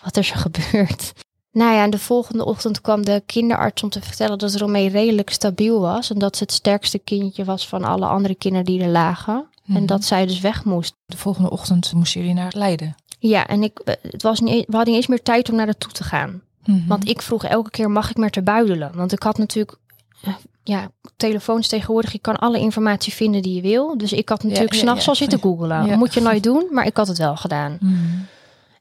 wat 0.03 0.17
is 0.17 0.31
er 0.31 0.37
gebeurd? 0.39 1.13
Nou 1.59 1.75
ja, 1.75 1.83
en 1.83 1.91
de 1.91 1.99
volgende 1.99 2.45
ochtend 2.45 2.81
kwam 2.81 3.05
de 3.05 3.23
kinderarts 3.27 3.83
om 3.83 3.89
te 3.89 4.01
vertellen 4.01 4.39
dat 4.39 4.55
Romee 4.55 4.89
redelijk 4.89 5.31
stabiel 5.31 5.81
was. 5.81 6.11
En 6.11 6.19
dat 6.19 6.37
ze 6.37 6.43
het 6.43 6.53
sterkste 6.53 6.99
kindje 6.99 7.45
was 7.45 7.69
van 7.69 7.85
alle 7.85 8.07
andere 8.07 8.35
kinderen 8.35 8.67
die 8.67 8.83
er 8.83 8.89
lagen. 8.89 9.47
En 9.67 9.73
Mhm. 9.73 9.87
dat 9.87 10.05
zij 10.05 10.27
dus 10.27 10.41
weg 10.41 10.65
moest. 10.65 10.95
De 11.07 11.17
volgende 11.17 11.51
ochtend 11.51 11.93
moesten 11.93 12.21
jullie 12.21 12.35
naar 12.35 12.53
Leiden. 12.57 12.95
Ja, 13.19 13.47
en 13.47 13.63
ik, 13.63 13.79
eh, 13.79 13.95
het 14.03 14.23
was 14.23 14.41
niet, 14.41 14.67
we 14.67 14.77
hadden 14.77 14.87
niet 14.87 14.97
eens 14.97 15.07
meer 15.07 15.23
tijd 15.23 15.51
om 15.51 15.57
naar 15.57 15.67
naartoe 15.67 15.93
te 15.93 16.05
gaan. 16.05 16.43
Mhm. 16.65 16.87
Want 16.87 17.09
ik 17.09 17.23
vroeg 17.23 17.45
elke 17.45 17.71
keer, 17.71 17.91
mag 17.91 18.11
ik 18.11 18.17
met 18.17 18.35
haar 18.35 18.45
buidelen? 18.45 18.91
Want 18.95 19.13
ik 19.13 19.23
had 19.23 19.39
natuurlijk 19.39 19.79
eh, 20.23 20.35
ja, 20.63 20.91
telefoons 21.17 21.69
tegenwoordig, 21.69 22.13
je 22.13 22.19
kan 22.19 22.37
alle 22.37 22.59
informatie 22.59 23.13
vinden 23.13 23.43
die 23.43 23.55
je 23.55 23.63
wil. 23.63 23.99
Dus 23.99 24.13
ik 24.13 24.29
had 24.29 24.43
natuurlijk 24.43 24.73
ja, 24.73 24.79
s'nachts 24.79 25.05
ja. 25.05 25.11
al 25.11 25.17
zitten 25.17 25.41
googelen. 25.41 25.99
Moet 25.99 26.15
je 26.15 26.21
nooit 26.21 26.43
doen, 26.43 26.67
maar 26.71 26.87
ik 26.87 26.97
had 26.97 27.09
het 27.09 27.19
wel 27.19 27.37
gedaan. 27.37 27.79
Mhm. 27.81 27.95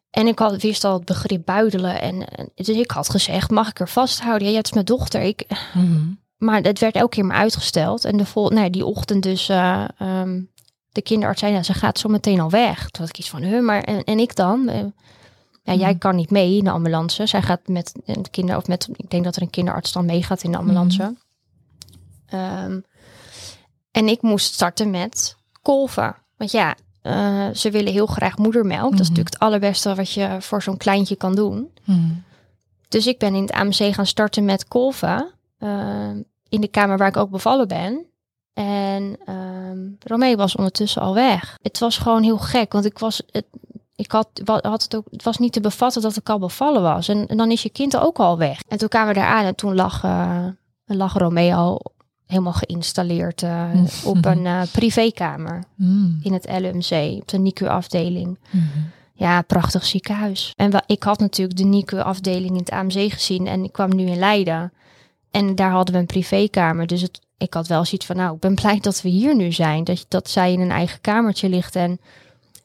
En 0.10 0.28
ik 0.28 0.40
had, 0.40 0.62
wist 0.62 0.84
al 0.84 0.94
het 0.94 1.06
begrip 1.06 1.46
buidelen. 1.46 2.02
En, 2.02 2.28
en- 2.30 2.52
dus 2.56 2.70
ik 2.70 2.92
had 2.92 3.10
gezegd, 3.10 3.50
mag 3.50 3.70
ik 3.70 3.80
er 3.80 3.90
vasthouden? 3.90 4.52
Ja, 4.52 4.58
het 4.58 4.66
is 4.66 4.72
mijn 4.74 4.86
dochter. 4.86 5.22
Ik, 5.22 5.46
Mhm. 5.74 6.08
maar 6.38 6.62
het 6.62 6.80
werd 6.80 6.96
elke 6.96 7.10
keer 7.16 7.26
maar 7.26 7.38
uitgesteld. 7.38 8.06
En 8.06 8.18
de 8.18 8.26
vol, 8.26 8.50
nou, 8.50 8.64
ja, 8.64 8.70
die 8.70 8.86
ochtend 8.86 9.24
dus, 9.24 9.50
eh, 9.50 9.86
ehm, 9.98 10.42
de 10.92 11.02
kinderarts 11.02 11.40
zei, 11.40 11.52
nou, 11.52 11.64
ze 11.64 11.74
gaat 11.74 12.00
zo 12.00 12.10
meteen 12.10 12.40
al 12.40 12.50
weg. 12.50 12.90
Toen 12.90 13.02
had 13.06 13.10
ik 13.10 13.18
iets 13.18 13.30
van, 13.30 13.42
huh, 13.42 13.64
maar 13.66 13.82
en, 13.84 14.04
en 14.04 14.20
ik 14.20 14.36
dan? 14.36 14.68
Eh, 14.70 14.84
ja, 15.64 15.74
jij 15.74 15.90
Mhm. 15.90 15.98
kan 15.98 16.16
niet 16.16 16.32
mee 16.32 16.58
in 16.58 16.64
de 16.64 16.70
ambulance. 16.72 17.26
Zij 17.26 17.42
gaat 17.42 17.68
met 17.68 17.94
een 18.06 18.30
kinder, 18.32 18.58
of 18.58 18.68
met, 18.68 18.88
ik 18.96 19.10
denk 19.10 19.24
dat 19.24 19.36
er 19.36 19.42
een 19.42 19.50
kinderarts 19.50 19.92
dan 19.92 20.06
meegaat 20.06 20.44
in 20.44 20.52
de 20.52 20.58
ambulance. 20.58 21.16
Ehm, 22.28 22.80
en 23.92 24.08
ik 24.08 24.22
moest 24.22 24.54
starten 24.54 24.90
met 24.90 25.36
kolven. 25.62 26.16
Want 26.38 26.52
ja, 26.52 26.76
eh, 27.08 27.48
ze 27.54 27.72
willen 27.72 27.92
heel 27.94 28.06
graag 28.06 28.38
moedermelk. 28.38 28.82
Dat 28.92 28.92
is 28.92 28.98
Mhm. 29.00 29.08
natuurlijk 29.10 29.34
het 29.34 29.40
allerbeste 29.44 29.96
wat 29.96 30.12
je 30.12 30.38
voor 30.40 30.62
zo'n 30.62 30.78
kleintje 30.78 31.16
kan 31.16 31.36
doen. 31.36 31.70
Mhm. 31.84 32.00
Dus 32.88 33.08
ik 33.08 33.20
ben 33.20 33.36
in 33.36 33.42
het 33.42 33.52
AMC 33.52 33.94
gaan 33.94 34.06
starten 34.06 34.46
met 34.46 34.68
kolven. 34.68 35.32
eh, 35.58 36.10
in 36.50 36.62
de 36.62 36.68
kamer 36.68 36.98
waar 36.98 37.08
ik 37.08 37.18
ook 37.18 37.30
bevallen 37.30 37.68
ben. 37.68 38.06
En 38.54 39.18
ehm 39.26 39.78
Romee 40.00 40.38
was 40.38 40.56
ondertussen 40.56 41.02
al 41.02 41.14
weg. 41.14 41.58
Het 41.62 41.80
was 41.80 41.98
gewoon 41.98 42.24
heel 42.24 42.38
gek, 42.38 42.72
want 42.74 42.86
ik 42.86 43.00
was... 43.00 43.22
Het, 43.32 43.46
ik 43.96 44.12
had, 44.12 44.28
had 44.62 44.84
het 44.84 44.96
ook, 44.96 45.06
het 45.12 45.24
was 45.24 45.38
niet 45.38 45.54
te 45.54 45.62
bevatten 45.62 46.02
dat 46.02 46.16
ik 46.16 46.30
al 46.30 46.40
bevallen 46.40 46.82
was. 46.82 47.08
En, 47.08 47.28
en 47.28 47.38
dan 47.38 47.52
is 47.52 47.64
je 47.64 47.70
kind 47.70 47.98
ook 47.98 48.18
al 48.20 48.38
weg. 48.38 48.60
En 48.68 48.78
toen 48.78 48.88
kwamen 48.90 49.14
we 49.14 49.20
daar 49.20 49.30
aan 49.30 49.46
en 49.46 49.56
toen 49.56 49.76
lag, 49.76 50.04
eh 50.04 50.46
lag 50.86 51.14
Romee 51.14 51.56
al 51.56 51.82
helemaal 52.28 52.54
geïnstalleerd 52.54 53.44
eh, 53.44 53.70
op 54.04 54.26
een 54.26 54.46
eh, 54.46 54.62
privékamer 54.72 55.64
Mhm. 55.76 56.10
in 56.22 56.34
het 56.34 56.48
LUMC, 56.60 57.20
op 57.22 57.28
de 57.28 57.38
NICU-afdeling. 57.38 58.38
Mhm. 58.50 58.64
Ja, 59.14 59.42
prachtig 59.42 59.86
ziekenhuis. 59.86 60.54
En 60.56 60.84
ik 60.86 61.04
had 61.04 61.20
natuurlijk 61.20 61.58
de 61.58 61.64
NICU-afdeling 61.64 62.50
in 62.52 62.58
het 62.58 62.70
AMC 62.72 63.12
gezien 63.12 63.48
en 63.48 63.64
ik 63.64 63.72
kwam 63.72 63.96
nu 63.96 64.06
in 64.06 64.18
Leiden. 64.20 64.74
En 65.32 65.56
daar 65.56 65.72
hadden 65.72 65.94
we 65.94 66.00
een 66.00 66.06
privékamer. 66.06 66.88
Dus 66.88 67.02
het, 67.02 67.20
ik 67.38 67.54
had 67.54 67.68
wel 67.68 67.86
zoiets 67.86 68.06
van, 68.06 68.16
nou, 68.16 68.34
ik 68.36 68.40
ben 68.40 68.56
blij 68.62 68.80
dat 68.80 69.02
we 69.02 69.10
hier 69.10 69.36
nu 69.36 69.52
zijn. 69.52 69.84
Dat, 69.84 70.06
dat 70.08 70.30
zij 70.30 70.54
in 70.54 70.60
een 70.60 70.72
eigen 70.72 71.02
kamertje 71.02 71.50
ligt. 71.50 71.76
En, 71.76 72.00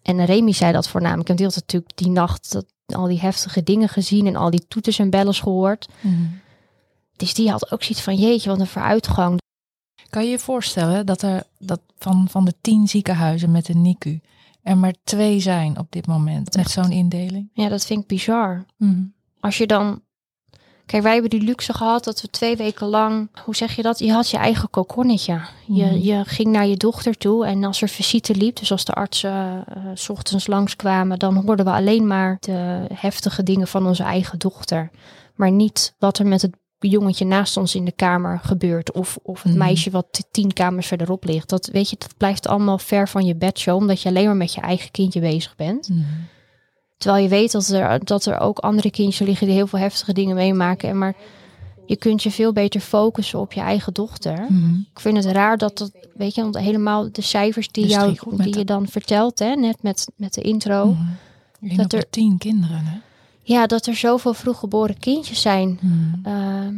en 0.03 0.25
Remy 0.25 0.53
zei 0.53 0.73
dat 0.73 0.89
voornamelijk. 0.89 1.29
En 1.29 1.37
die 1.37 1.47
had 1.47 1.55
natuurlijk 1.55 1.97
die 1.97 2.11
nacht 2.11 2.53
dat, 2.53 2.65
al 2.87 3.07
die 3.07 3.21
heftige 3.21 3.63
dingen 3.63 3.89
gezien 3.89 4.27
en 4.27 4.37
al 4.37 4.51
die 4.51 4.65
toeters 4.69 4.99
en 4.99 5.11
bellen 5.11 5.35
gehoord. 5.35 5.89
Mhm. 6.01 6.15
Dus 7.17 7.35
die 7.35 7.51
had 7.51 7.73
ook 7.73 7.83
zoiets 7.83 8.05
van, 8.05 8.15
jeetje, 8.17 8.51
wat 8.51 8.61
een 8.61 8.67
vooruitgang. 8.67 9.41
Kan 10.13 10.25
je 10.25 10.31
je 10.31 10.39
voorstellen 10.39 11.07
dat 11.07 11.23
er 11.23 11.43
dat 11.59 11.81
van, 11.99 12.27
van 12.31 12.45
de 12.45 12.55
tien 12.61 12.89
ziekenhuizen 12.89 13.51
met 13.51 13.69
een 13.69 13.83
NICU 13.83 14.21
er 14.63 14.77
maar 14.77 14.95
twee 15.05 15.41
zijn 15.41 15.79
op 15.79 15.87
dit 15.91 16.07
moment 16.07 16.57
met 16.57 16.71
zo'n 16.71 16.91
indeling? 16.91 17.51
Ja, 17.53 17.69
dat 17.69 17.87
vind 17.87 18.01
ik 18.03 18.07
bizar. 18.07 18.65
Mhm. 18.77 19.03
als 19.41 19.59
je 19.59 19.67
dan. 19.67 20.01
Kijk, 20.87 21.03
wij 21.03 21.13
hebben 21.13 21.31
die 21.31 21.43
luxe 21.43 21.73
gehad 21.75 22.05
dat 22.05 22.21
we 22.21 22.31
twee 22.31 22.57
weken 22.57 22.87
lang. 22.87 23.29
Hoe 23.45 23.57
zeg 23.57 23.77
je 23.77 23.83
dat? 23.83 23.99
Je 23.99 24.13
had 24.13 24.31
je 24.31 24.37
eigen 24.37 24.71
kokonnetje. 24.71 25.41
Je, 25.67 25.85
Mhm. 25.85 25.97
je 25.99 26.23
ging 26.25 26.49
naar 26.49 26.67
je 26.67 26.77
dochter 26.77 27.17
toe 27.19 27.47
en 27.47 27.65
als 27.65 27.83
er 27.83 27.89
visite 27.89 28.35
liep, 28.35 28.57
dus 28.57 28.71
als 28.73 28.85
de 28.85 28.93
artsen 28.93 29.65
eh, 29.67 29.83
s 29.95 30.09
ochtends 30.09 30.47
langskwamen, 30.47 31.19
dan 31.19 31.35
hoorden 31.37 31.65
we 31.65 31.71
alleen 31.73 32.07
maar 32.07 32.37
de 32.41 32.87
heftige 32.95 33.43
dingen 33.43 33.67
van 33.67 33.87
onze 33.87 34.03
eigen 34.03 34.39
dochter. 34.39 34.91
Maar 35.35 35.51
niet 35.51 35.95
wat 35.99 36.19
er 36.19 36.27
met 36.27 36.43
het 36.43 36.57
jongetje 36.89 37.25
naast 37.25 37.57
ons 37.57 37.75
in 37.75 37.85
de 37.85 37.93
kamer 37.93 38.41
gebeurt. 38.43 38.93
Of, 38.93 39.19
of 39.23 39.43
het 39.43 39.53
Mhm. 39.53 39.61
meisje 39.61 39.91
wat 39.91 40.25
tien 40.31 40.53
kamers 40.53 40.87
verderop 40.87 41.25
ligt. 41.25 41.49
Dat, 41.49 41.67
weet 41.73 41.91
je, 41.91 41.97
dat 41.99 42.15
blijft 42.17 42.47
allemaal 42.47 42.79
ver 42.79 43.09
van 43.09 43.25
je 43.25 43.35
bedshow, 43.37 43.77
omdat 43.77 44.03
je 44.03 44.09
alleen 44.09 44.27
maar 44.27 44.37
met 44.37 44.55
je 44.55 44.61
eigen 44.61 44.91
kindje 44.91 45.21
bezig 45.21 45.57
bent. 45.57 45.89
Mhm. 45.89 46.01
Terwijl 46.99 47.23
je 47.23 47.29
weet 47.29 47.53
dat 47.53 47.69
er, 47.69 48.05
dat 48.05 48.25
er 48.27 48.39
ook 48.41 48.59
andere 48.59 48.91
kindjes 48.91 49.27
liggen 49.29 49.47
die 49.47 49.57
heel 49.57 49.67
veel 49.67 49.79
heftige 49.79 50.13
dingen 50.13 50.35
meemaken. 50.37 50.89
En 50.89 50.99
maar 50.99 51.15
je 51.87 51.97
kunt 51.97 52.23
je 52.23 52.31
veel 52.31 52.53
beter 52.53 52.81
focussen 52.81 53.39
op 53.41 53.53
je 53.53 53.61
eigen 53.61 53.93
dochter. 53.95 54.47
Mhm. 54.49 54.75
Ik 54.95 55.01
vind 55.01 55.17
het 55.17 55.27
raar 55.27 55.59
dat 55.59 55.79
dat, 55.79 55.91
weet 56.15 56.35
je, 56.35 56.43
want 56.43 56.59
helemaal 56.59 57.13
de 57.13 57.23
cijfers 57.23 57.69
die, 57.71 57.85
Dus 57.85 57.93
jou, 57.93 58.17
die 58.37 58.59
je 58.59 58.65
dan 58.65 58.87
vertelt, 58.89 59.39
hè, 59.39 59.55
net 59.55 59.83
met, 59.83 60.09
met 60.17 60.35
de 60.35 60.41
intro. 60.43 60.97
Dat 61.61 61.93
er- 61.93 62.11
tien 62.11 62.39
kinderen, 62.39 62.85
hè? 62.85 62.97
Ja, 63.43 63.67
dat 63.67 63.87
er 63.87 63.95
zoveel 63.95 64.35
vroeggeboren 64.35 64.99
kindjes 64.99 65.41
zijn 65.41 65.79
Mhm. 65.81 66.27
ehm, 66.27 66.75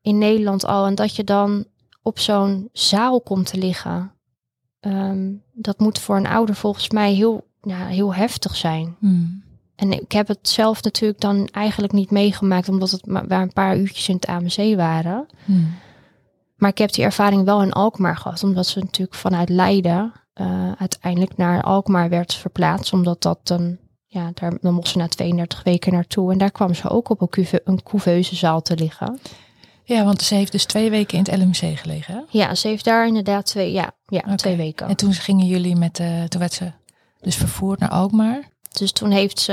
in 0.00 0.18
Nederland 0.18 0.64
al. 0.66 0.86
En 0.86 0.94
dat 0.94 1.16
je 1.16 1.24
dan 1.24 1.64
op 2.02 2.18
zo'n 2.18 2.68
zaal 2.72 3.20
komt 3.20 3.46
te 3.46 3.58
liggen. 3.58 4.12
Ehm, 4.80 5.32
dat 5.52 5.78
moet 5.78 5.98
voor 5.98 6.16
een 6.16 6.26
ouder 6.26 6.54
volgens 6.54 6.90
mij 6.90 7.12
heel, 7.12 7.46
ja, 7.62 7.86
heel 7.86 8.14
heftig 8.14 8.56
zijn. 8.56 8.96
Mhm. 8.98 9.24
En 9.76 9.92
ik 9.92 10.12
heb 10.12 10.28
het 10.28 10.48
zelf 10.48 10.82
natuurlijk 10.82 11.20
dan 11.20 11.46
eigenlijk 11.46 11.92
niet 11.92 12.10
meegemaakt, 12.10 12.68
omdat 12.68 12.90
het 12.90 13.06
maar, 13.06 13.30
een 13.30 13.52
paar 13.52 13.76
uurtjes 13.78 14.08
in 14.08 14.14
het 14.14 14.26
AMC 14.26 14.76
waren. 14.76 15.26
Mhm. 15.44 15.60
Maar 16.56 16.70
ik 16.70 16.78
heb 16.78 16.92
die 16.92 17.04
ervaring 17.04 17.44
wel 17.44 17.62
in 17.62 17.72
Alkmaar 17.72 18.16
gehad, 18.16 18.42
omdat 18.42 18.66
ze 18.66 18.78
natuurlijk 18.78 19.14
vanuit 19.18 19.48
Leiden 19.48 20.12
eh, 20.34 20.72
uiteindelijk 20.72 21.36
naar 21.36 21.62
Alkmaar 21.62 22.08
werd 22.08 22.34
verplaatst. 22.34 22.92
Omdat 22.92 23.22
dat 23.22 23.38
dan, 23.42 23.76
ja, 24.14 24.30
daar, 24.34 24.52
dan 24.60 24.74
mocht 24.74 24.88
ze 24.88 24.98
na 24.98 25.08
32 25.08 25.62
weken 25.62 25.92
naartoe. 25.92 26.32
En 26.32 26.38
daar 26.38 26.50
kwam 26.50 26.74
ze 26.74 26.88
ook 26.88 27.08
op 27.08 27.20
een, 27.20 27.28
cuve, 27.28 27.60
een 27.64 27.82
couveuse 27.82 28.36
zaal 28.36 28.62
te 28.62 28.76
liggen. 28.76 29.18
Ja, 29.84 30.04
want 30.04 30.22
ze 30.22 30.34
heeft 30.34 30.52
dus 30.52 30.64
twee 30.64 30.90
weken 30.90 31.18
in 31.18 31.24
het 31.24 31.42
LMC 31.42 31.78
gelegen. 31.78 32.14
Hè? 32.14 32.20
Ja, 32.28 32.54
ze 32.54 32.68
heeft 32.68 32.84
daar 32.84 33.06
inderdaad 33.06 33.46
twee, 33.46 33.72
ja, 33.72 33.92
ja, 34.06 34.34
twee 34.34 34.56
weken. 34.56 34.88
En 34.88 34.96
toen 34.96 35.12
gingen 35.12 35.46
jullie 35.46 35.76
met, 35.76 35.98
eh 35.98 36.22
toen 36.22 36.40
werd 36.40 36.52
ze 36.52 36.72
dus 37.20 37.36
vervoerd 37.36 37.80
naar 37.80 37.88
Alkmaar. 37.88 38.48
Dus 38.72 38.92
toen 38.92 39.10
heeft 39.10 39.40
ze 39.40 39.52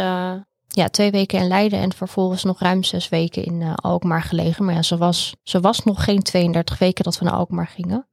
ja, 0.68 0.88
twee 0.88 1.12
weken 1.12 1.40
in 1.40 1.48
Leiden 1.48 1.80
en 1.80 1.94
vervolgens 1.94 2.44
nog 2.44 2.60
ruim 2.60 2.84
zes 2.84 3.10
weken 3.10 3.44
in 3.44 3.62
eh, 3.62 3.74
Alkmaar 3.76 4.24
gelegen. 4.24 4.66
Maar 4.66 4.76
ja, 4.76 4.82
ze 4.82 4.98
was, 4.98 5.36
ze 5.44 5.60
was 5.60 5.84
nog 5.84 6.04
geen 6.04 6.22
32 6.22 6.80
weken 6.80 7.04
dat 7.04 7.20
we 7.20 7.26
naar 7.26 7.34
Alkmaar 7.34 7.68
gingen. 7.68 8.08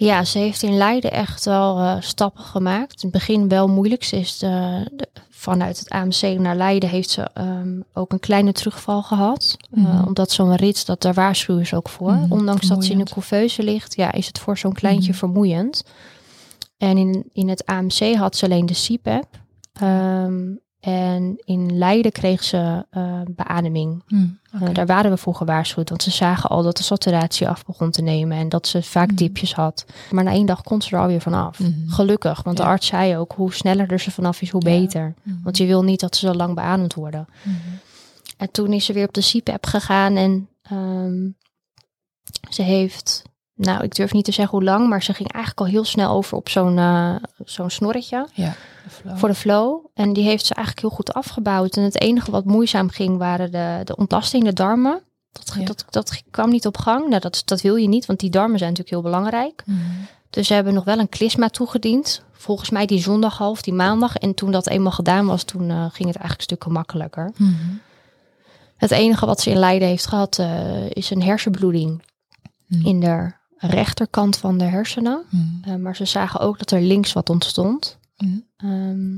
Ja, 0.00 0.24
ze 0.24 0.38
heeft 0.38 0.62
in 0.62 0.76
Leiden 0.76 1.12
echt 1.12 1.44
wel 1.44 1.78
eh, 1.78 1.96
stappen 2.00 2.44
gemaakt. 2.44 2.92
In 3.02 3.08
het 3.08 3.18
begin 3.18 3.48
wel 3.48 3.68
moeilijk. 3.68 4.04
Ze 4.04 4.16
is 4.16 4.38
de, 4.38 4.84
de- 4.92 5.08
vanuit 5.30 5.78
het 5.78 5.88
AMC 5.88 6.38
naar 6.38 6.56
Leiden 6.56 6.88
heeft 6.88 7.10
ze 7.10 7.22
ehm, 7.34 7.80
ook 7.92 8.12
een 8.12 8.20
kleine 8.20 8.52
terugval 8.52 9.02
gehad. 9.02 9.56
Eh, 9.70 9.82
Mhm. 9.84 10.06
omdat 10.06 10.30
zo'n 10.30 10.54
rit, 10.56 10.86
dat 10.86 11.02
daar 11.02 11.14
waarschuwen 11.14 11.66
ze 11.66 11.76
ook 11.76 11.88
voor. 11.88 12.12
Mhm, 12.12 12.32
Ondanks 12.32 12.66
dat 12.68 12.84
ze 12.84 12.92
in 12.92 13.00
een 13.00 13.08
couveuse 13.12 13.62
ligt, 13.62 13.96
ja, 13.96 14.12
is 14.12 14.26
het 14.26 14.38
voor 14.38 14.58
zo'n 14.58 14.72
kleintje 14.72 15.08
Mhm. 15.10 15.18
vermoeiend. 15.18 15.84
En 16.76 16.96
in, 16.98 17.24
in 17.32 17.48
het 17.48 17.66
AMC 17.66 18.14
had 18.16 18.36
ze 18.36 18.44
alleen 18.44 18.66
de 18.66 18.74
CPAP. 18.86 19.26
Ehm, 19.72 20.42
en 20.92 21.36
in 21.44 21.78
Leiden 21.78 22.12
kreeg 22.12 22.44
ze 22.44 22.86
eh, 22.90 23.20
beademing. 23.28 24.02
Mhm. 24.08 24.26
Eh, 24.62 24.68
daar 24.74 24.86
waren 24.86 25.10
we 25.10 25.16
voor 25.16 25.34
gewaarschuwd, 25.34 25.88
want 25.88 26.02
ze 26.02 26.10
zagen 26.10 26.50
al 26.50 26.62
dat 26.62 26.76
de 26.76 26.82
saturatie 26.82 27.48
af 27.48 27.64
begon 27.64 27.90
te 27.90 28.02
nemen 28.02 28.36
en 28.38 28.48
dat 28.48 28.66
ze 28.66 28.82
vaak 28.82 29.06
Mhm. 29.06 29.16
diepjes 29.16 29.54
had. 29.54 29.84
Maar 30.10 30.24
na 30.24 30.30
één 30.30 30.46
dag 30.46 30.62
kon 30.62 30.82
ze 30.82 30.96
er 30.96 31.02
alweer 31.02 31.20
vanaf. 31.20 31.58
Mhm. 31.58 31.88
Gelukkig, 31.88 32.42
want 32.42 32.58
Ja. 32.58 32.64
de 32.64 32.70
arts 32.70 32.86
zei 32.86 33.16
ook, 33.16 33.32
hoe 33.32 33.52
sneller 33.54 33.92
er 33.92 34.00
ze 34.00 34.10
vanaf 34.10 34.42
is, 34.42 34.50
hoe 34.50 34.62
Ja. 34.70 34.78
beter. 34.80 35.14
Want 35.42 35.56
je 35.56 35.66
wil 35.66 35.82
niet 35.82 36.00
dat 36.00 36.16
ze 36.16 36.26
zo 36.26 36.34
lang 36.34 36.54
beademd 36.54 36.94
worden. 36.94 37.26
En 38.36 38.50
toen 38.50 38.72
is 38.72 38.84
ze 38.84 38.92
weer 38.92 39.06
op 39.06 39.14
de 39.14 39.22
CPAP 39.22 39.66
gegaan 39.66 40.16
en 40.16 40.48
ehm, 40.62 41.28
ze 42.50 42.62
heeft, 42.62 43.22
nou 43.58 43.82
ik 43.82 43.94
durf 43.94 44.12
niet 44.12 44.24
te 44.24 44.32
zeggen 44.32 44.58
hoe 44.58 44.66
lang, 44.66 44.88
maar 44.88 45.02
ze 45.02 45.14
ging 45.14 45.32
eigenlijk 45.32 45.66
al 45.66 45.72
heel 45.74 45.84
snel 45.84 46.10
over 46.10 46.36
op 46.36 46.48
zo'n 46.48 46.78
eh, 46.78 47.14
zo'n 47.44 47.70
snorretje 47.70 48.26
Ja, 48.34 48.54
de 49.04 49.16
voor 49.16 49.28
de 49.28 49.34
flow. 49.34 49.86
En 49.94 50.12
die 50.12 50.24
heeft 50.24 50.46
ze 50.46 50.54
eigenlijk 50.54 50.86
heel 50.86 50.96
goed 50.96 51.12
afgebouwd. 51.14 51.76
En 51.76 51.82
het 51.82 52.00
enige 52.00 52.30
wat 52.30 52.44
moeizaam 52.44 52.88
ging 52.88 53.18
waren 53.18 53.50
de, 53.52 53.80
de 53.84 53.96
ontlasting, 53.96 54.44
de 54.44 54.52
darmen. 54.52 55.02
Dat, 55.32 55.54
Ja. 55.58 55.64
dat, 55.64 55.84
dat 55.90 56.22
kwam 56.30 56.50
niet 56.50 56.66
op 56.66 56.76
gang. 56.76 57.08
Nou, 57.08 57.20
dat, 57.20 57.42
dat 57.44 57.60
wil 57.60 57.76
je 57.76 57.88
niet, 57.88 58.06
want 58.06 58.20
die 58.20 58.30
darmen 58.30 58.58
zijn 58.58 58.70
natuurlijk 58.70 59.02
heel 59.02 59.10
belangrijk. 59.12 59.62
Mhm. 59.66 59.78
Dus 60.30 60.46
ze 60.46 60.54
hebben 60.54 60.74
nog 60.74 60.84
wel 60.84 60.98
een 60.98 61.08
klisma 61.08 61.48
toegediend. 61.48 62.22
Volgens 62.32 62.70
mij 62.70 62.86
die 62.86 63.00
zondag 63.00 63.38
half, 63.38 63.62
die 63.62 63.74
maandag. 63.74 64.16
En 64.16 64.34
toen 64.34 64.50
dat 64.50 64.66
eenmaal 64.68 64.92
gedaan 64.92 65.26
was, 65.26 65.42
toen 65.42 65.70
eh, 65.70 65.76
ging 65.76 65.94
het 66.08 66.16
eigenlijk 66.16 66.40
stukken 66.42 66.72
makkelijker. 66.72 67.30
Mhm. 67.36 67.52
Het 68.76 68.90
enige 68.90 69.26
wat 69.26 69.40
ze 69.40 69.50
in 69.50 69.56
Leiden 69.58 69.88
heeft 69.88 70.06
gehad, 70.06 70.38
eh, 70.38 70.90
is 70.90 71.10
een 71.10 71.22
hersenbloeding 71.22 72.02
Mhm. 72.66 72.86
in 72.86 73.00
de 73.00 73.32
rechterkant 73.58 74.36
van 74.36 74.58
de 74.58 74.64
hersenen. 74.64 75.22
Mhm. 75.30 75.70
Eh, 75.70 75.76
maar 75.76 75.96
ze 75.96 76.04
zagen 76.04 76.40
ook 76.40 76.58
dat 76.58 76.70
er 76.70 76.80
links 76.80 77.12
wat 77.12 77.30
ontstond. 77.30 77.98
Mhm. 78.16 78.38
Ehm, 78.56 79.16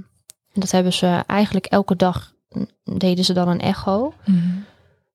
en 0.52 0.60
dat 0.60 0.70
hebben 0.70 0.92
ze 0.92 1.22
eigenlijk 1.26 1.66
elke 1.66 1.96
dag, 1.96 2.34
mm, 2.48 2.66
deden 2.98 3.24
ze 3.24 3.32
dan 3.32 3.48
een 3.48 3.60
echo. 3.60 4.14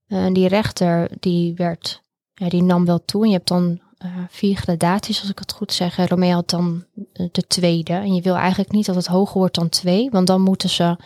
En 0.08 0.34
die 0.34 0.48
rechter, 0.48 1.10
die 1.20 1.54
werd, 1.56 2.04
ja, 2.34 2.50
die 2.50 2.64
nam 2.64 2.86
wel 2.86 3.06
toe. 3.06 3.24
En 3.24 3.30
je 3.30 3.36
hebt 3.36 3.48
dan 3.48 3.80
eh, 3.98 4.12
vier 4.30 4.56
gradaties, 4.56 5.22
als 5.22 5.30
ik 5.30 5.40
het 5.40 5.52
goed 5.52 5.74
zeg. 5.74 6.08
Romeo 6.08 6.34
had 6.34 6.50
dan 6.50 6.86
eh, 7.14 7.28
de 7.32 7.48
tweede. 7.48 7.94
En 7.94 8.14
je 8.14 8.22
wil 8.22 8.36
eigenlijk 8.36 8.72
niet 8.72 8.86
dat 8.86 8.96
het 8.96 9.06
hoger 9.06 9.38
wordt 9.38 9.56
dan 9.56 9.70
twee. 9.70 10.10
Want 10.10 10.28
dan 10.28 10.42
moeten 10.42 10.70
ze 10.70 10.98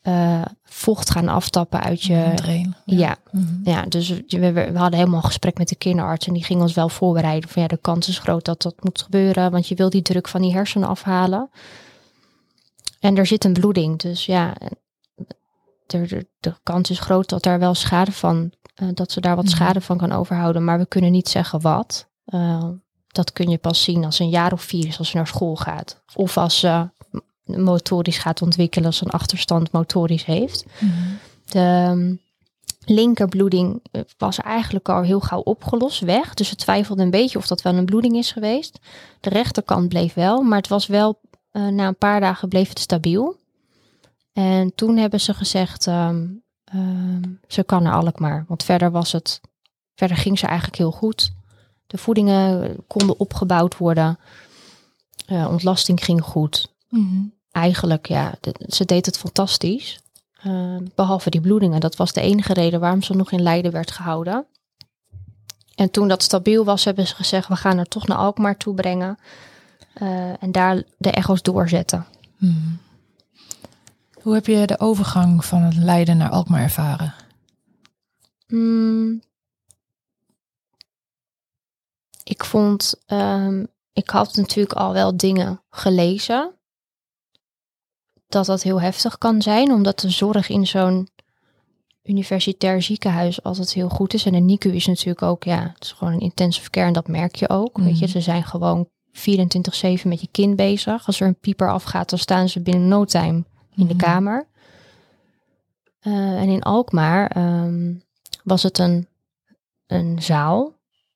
eh, 0.00 0.42
vocht 0.62 1.10
gaan 1.10 1.28
aftappen 1.28 1.80
uit 1.80 2.02
je. 2.02 2.32
Drain. 2.34 2.74
Ja, 2.84 3.16
Mhm. 3.30 3.54
ja, 3.70 3.82
dus 3.82 4.08
we, 4.08 4.22
we, 4.28 4.52
we 4.52 4.78
hadden 4.78 4.98
helemaal 4.98 5.20
een 5.20 5.26
gesprek 5.26 5.58
met 5.58 5.68
de 5.68 5.74
kinderarts 5.76 6.26
en 6.26 6.32
die 6.32 6.44
ging 6.44 6.60
ons 6.60 6.74
wel 6.74 6.88
voorbereiden 6.88 7.48
van 7.50 7.62
ja, 7.62 7.68
de 7.68 7.76
kans 7.76 8.08
is 8.08 8.18
groot 8.18 8.44
dat 8.44 8.62
dat 8.62 8.74
moet 8.84 9.02
gebeuren, 9.02 9.50
want 9.50 9.68
je 9.68 9.74
wil 9.74 9.90
die 9.90 10.02
druk 10.02 10.28
van 10.28 10.42
die 10.42 10.52
hersenen 10.52 10.88
afhalen. 10.88 11.50
En 13.00 13.16
er 13.16 13.26
zit 13.26 13.44
een 13.44 13.52
bloeding, 13.52 13.98
dus 13.98 14.26
ja, 14.26 14.54
de, 15.86 16.06
de, 16.06 16.26
de 16.40 16.54
kans 16.62 16.90
is 16.90 16.98
groot 17.00 17.28
dat 17.28 17.42
daar 17.42 17.58
wel 17.58 17.74
schade 17.74 18.12
van, 18.12 18.52
eh, 18.74 18.88
dat 18.94 19.12
ze 19.12 19.20
daar 19.20 19.36
wat 19.36 19.44
Mhm. 19.44 19.54
schade 19.54 19.80
van 19.80 19.98
kan 19.98 20.12
overhouden, 20.12 20.64
maar 20.64 20.78
we 20.78 20.86
kunnen 20.86 21.12
niet 21.12 21.28
zeggen 21.28 21.60
wat. 21.60 22.08
Eh, 22.24 22.68
dat 23.08 23.32
kun 23.32 23.48
je 23.48 23.58
pas 23.58 23.82
zien 23.82 24.04
als 24.04 24.18
een 24.18 24.28
jaar 24.28 24.52
of 24.52 24.62
vier 24.62 24.86
is, 24.86 24.98
als 24.98 25.08
ze 25.08 25.16
naar 25.16 25.26
school 25.26 25.56
gaat. 25.56 26.02
Of 26.14 26.36
als 26.36 26.58
ze 26.58 26.90
motorisch 27.44 28.18
gaat 28.18 28.42
ontwikkelen, 28.42 28.86
als 28.86 29.00
een 29.00 29.10
achterstand 29.10 29.72
motorisch 29.72 30.24
heeft. 30.24 30.64
De 31.46 31.58
ehm, 31.58 32.14
linkerbloeding 32.84 33.82
eh, 33.90 34.02
was 34.18 34.38
eigenlijk 34.38 34.88
al 34.88 35.02
heel 35.02 35.20
gauw 35.20 35.40
opgelost, 35.40 36.00
weg. 36.00 36.34
Dus 36.34 36.48
ze 36.48 36.56
twijfelde 36.56 37.02
een 37.02 37.10
beetje 37.10 37.38
of 37.38 37.46
dat 37.46 37.62
wel 37.62 37.74
een 37.74 37.84
bloeding 37.84 38.16
is 38.16 38.32
geweest. 38.32 38.78
De 39.20 39.30
rechterkant 39.30 39.88
bleef 39.88 40.14
wel, 40.14 40.42
maar 40.42 40.58
het 40.58 40.68
was 40.68 40.86
wel, 40.86 41.20
eh, 41.50 41.66
na 41.66 41.86
een 41.86 41.96
paar 41.96 42.20
dagen 42.20 42.48
bleef 42.48 42.68
het 42.68 42.78
stabiel. 42.78 43.38
En 44.32 44.74
toen 44.74 44.96
hebben 44.96 45.20
ze 45.20 45.34
gezegd, 45.34 45.86
ehm, 45.86 46.26
ehm, 46.64 47.22
ze 47.46 47.64
kan 47.64 47.82
naar 47.82 47.94
Alkmaar. 47.94 48.44
Want 48.48 48.62
verder 48.62 48.90
was 48.90 49.12
het, 49.12 49.40
verder 49.94 50.16
ging 50.16 50.38
ze 50.38 50.46
eigenlijk 50.46 50.78
heel 50.78 50.92
goed. 50.92 51.32
De 51.86 51.98
voedingen 51.98 52.76
konden 52.86 53.18
opgebouwd 53.18 53.76
worden. 53.76 54.18
Eh, 55.26 55.48
ontlasting 55.50 56.04
ging 56.04 56.22
goed 56.22 56.70
Mhm. 56.90 57.22
eigenlijk, 57.50 58.06
ja, 58.08 58.34
de- 58.40 58.54
ze 58.68 58.84
deed 58.84 59.06
het 59.06 59.18
fantastisch. 59.18 60.00
Eh, 60.42 60.76
behalve 60.94 61.30
die 61.30 61.40
bloedingen. 61.40 61.80
Dat 61.80 61.96
was 61.96 62.12
de 62.12 62.20
enige 62.20 62.52
reden 62.52 62.80
waarom 62.80 63.02
ze 63.02 63.14
nog 63.14 63.32
in 63.32 63.42
Leiden 63.42 63.72
werd 63.72 63.90
gehouden. 63.90 64.46
En 65.74 65.90
toen 65.90 66.08
dat 66.08 66.22
stabiel 66.22 66.64
was, 66.64 66.84
hebben 66.84 67.06
ze 67.06 67.14
gezegd, 67.14 67.48
we 67.48 67.56
gaan 67.56 67.76
haar 67.76 67.86
toch 67.86 68.06
naar 68.06 68.18
Alkmaar 68.18 68.56
toe 68.56 68.74
brengen. 68.74 69.18
eh, 69.94 70.42
en 70.42 70.52
daar 70.52 70.82
de 70.98 71.10
echo's 71.10 71.42
doorzetten. 71.42 72.06
Mhm. 72.36 72.70
Hoe 74.22 74.34
heb 74.34 74.46
je 74.46 74.66
de 74.66 74.78
overgang 74.80 75.44
van 75.44 75.62
het 75.62 75.76
Leiden 75.76 76.16
naar 76.16 76.30
Alkmaar 76.30 76.62
ervaren? 76.62 77.14
Mm. 78.46 79.22
ik 82.24 82.44
vond, 82.44 82.94
ehm, 83.06 83.64
ik 83.92 84.10
had 84.10 84.36
natuurlijk 84.36 84.72
al 84.78 84.92
wel 84.92 85.16
dingen 85.16 85.62
gelezen. 85.70 86.52
Dat 88.30 88.46
dat 88.46 88.62
heel 88.62 88.80
heftig 88.80 89.18
kan 89.18 89.42
zijn, 89.42 89.72
omdat 89.72 90.00
de 90.00 90.10
zorg 90.10 90.48
in 90.48 90.66
zo'n 90.66 91.08
universitair 92.02 92.82
ziekenhuis 92.82 93.42
altijd 93.42 93.72
heel 93.72 93.88
goed 93.88 94.14
is. 94.14 94.24
En 94.24 94.32
de 94.32 94.38
NICU 94.38 94.70
is 94.74 94.86
natuurlijk 94.86 95.22
ook, 95.22 95.44
ja, 95.44 95.70
het 95.74 95.84
is 95.84 95.92
gewoon 95.92 96.12
een 96.12 96.20
intensive 96.20 96.70
care 96.70 96.86
en 96.86 96.92
dat 96.92 97.08
merk 97.08 97.34
je 97.34 97.48
ook. 97.48 97.78
Weet 97.78 97.98
je, 97.98 98.04
Mhm. 98.04 98.12
ze 98.12 98.20
zijn 98.20 98.44
gewoon 98.44 98.88
24-7 99.12 100.08
met 100.08 100.20
je 100.20 100.28
kind 100.30 100.56
bezig. 100.56 101.06
Als 101.06 101.20
er 101.20 101.26
een 101.26 101.38
pieper 101.40 101.70
afgaat, 101.70 102.10
dan 102.10 102.18
staan 102.18 102.48
ze 102.48 102.60
binnen 102.60 102.88
no 102.88 103.04
time 103.04 103.44
in 103.76 103.86
de 103.86 103.94
Mhm. 103.94 103.96
kamer. 103.96 104.46
Eh, 106.00 106.12
en 106.40 106.48
in 106.48 106.62
Alkmaar 106.62 107.30
ehm, 107.30 107.92
was 108.44 108.62
het 108.62 108.78
een, 108.78 109.06
een 109.86 110.22
zaal. 110.22 110.72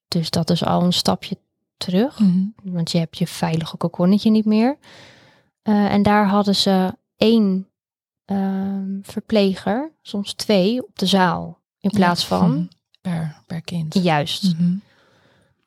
Dus 0.08 0.30
dat 0.30 0.50
is 0.50 0.64
al 0.64 0.82
een 0.82 0.92
stapje 0.92 1.38
terug. 1.76 2.18
Mhm. 2.18 2.44
Want 2.62 2.90
je 2.90 2.98
hebt 2.98 3.18
je 3.18 3.26
veilige 3.26 3.76
kokonnetje 3.76 4.30
niet 4.30 4.44
meer. 4.44 4.76
Eh, 5.62 5.92
en 5.92 6.02
daar 6.02 6.28
hadden 6.28 6.56
ze 6.56 6.94
één 7.24 7.68
ehm, 8.24 8.98
verpleger, 9.02 9.92
soms 10.02 10.34
twee, 10.34 10.82
op 10.86 10.98
de 10.98 11.06
zaal. 11.06 11.58
In 11.78 11.90
plaats 11.90 12.26
van, 12.26 12.50
Mhm. 12.54 12.66
Per, 13.00 13.42
per 13.46 13.60
kind. 13.62 13.94
juist. 13.94 14.42
Mhm. 14.58 14.76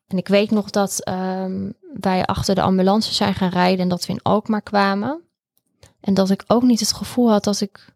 En 0.08 0.17
ik 0.17 0.28
weet 0.28 0.52
nog 0.52 0.70
dat 0.70 1.04
ehm, 1.04 1.72
wij 1.93 2.26
achter 2.26 2.56
de 2.56 2.62
ambulance 2.62 3.13
zijn 3.13 3.34
gaan 3.34 3.50
rijden 3.50 3.80
en 3.80 3.89
dat 3.89 4.06
we 4.06 4.13
in 4.13 4.22
Alkmaar 4.22 4.62
kwamen. 4.62 5.22
En 6.00 6.13
dat 6.13 6.30
ik 6.30 6.43
ook 6.48 6.63
niet 6.63 6.80
het 6.80 6.93
gevoel 6.93 7.30
had 7.30 7.43
dat 7.43 7.62
ik, 7.62 7.93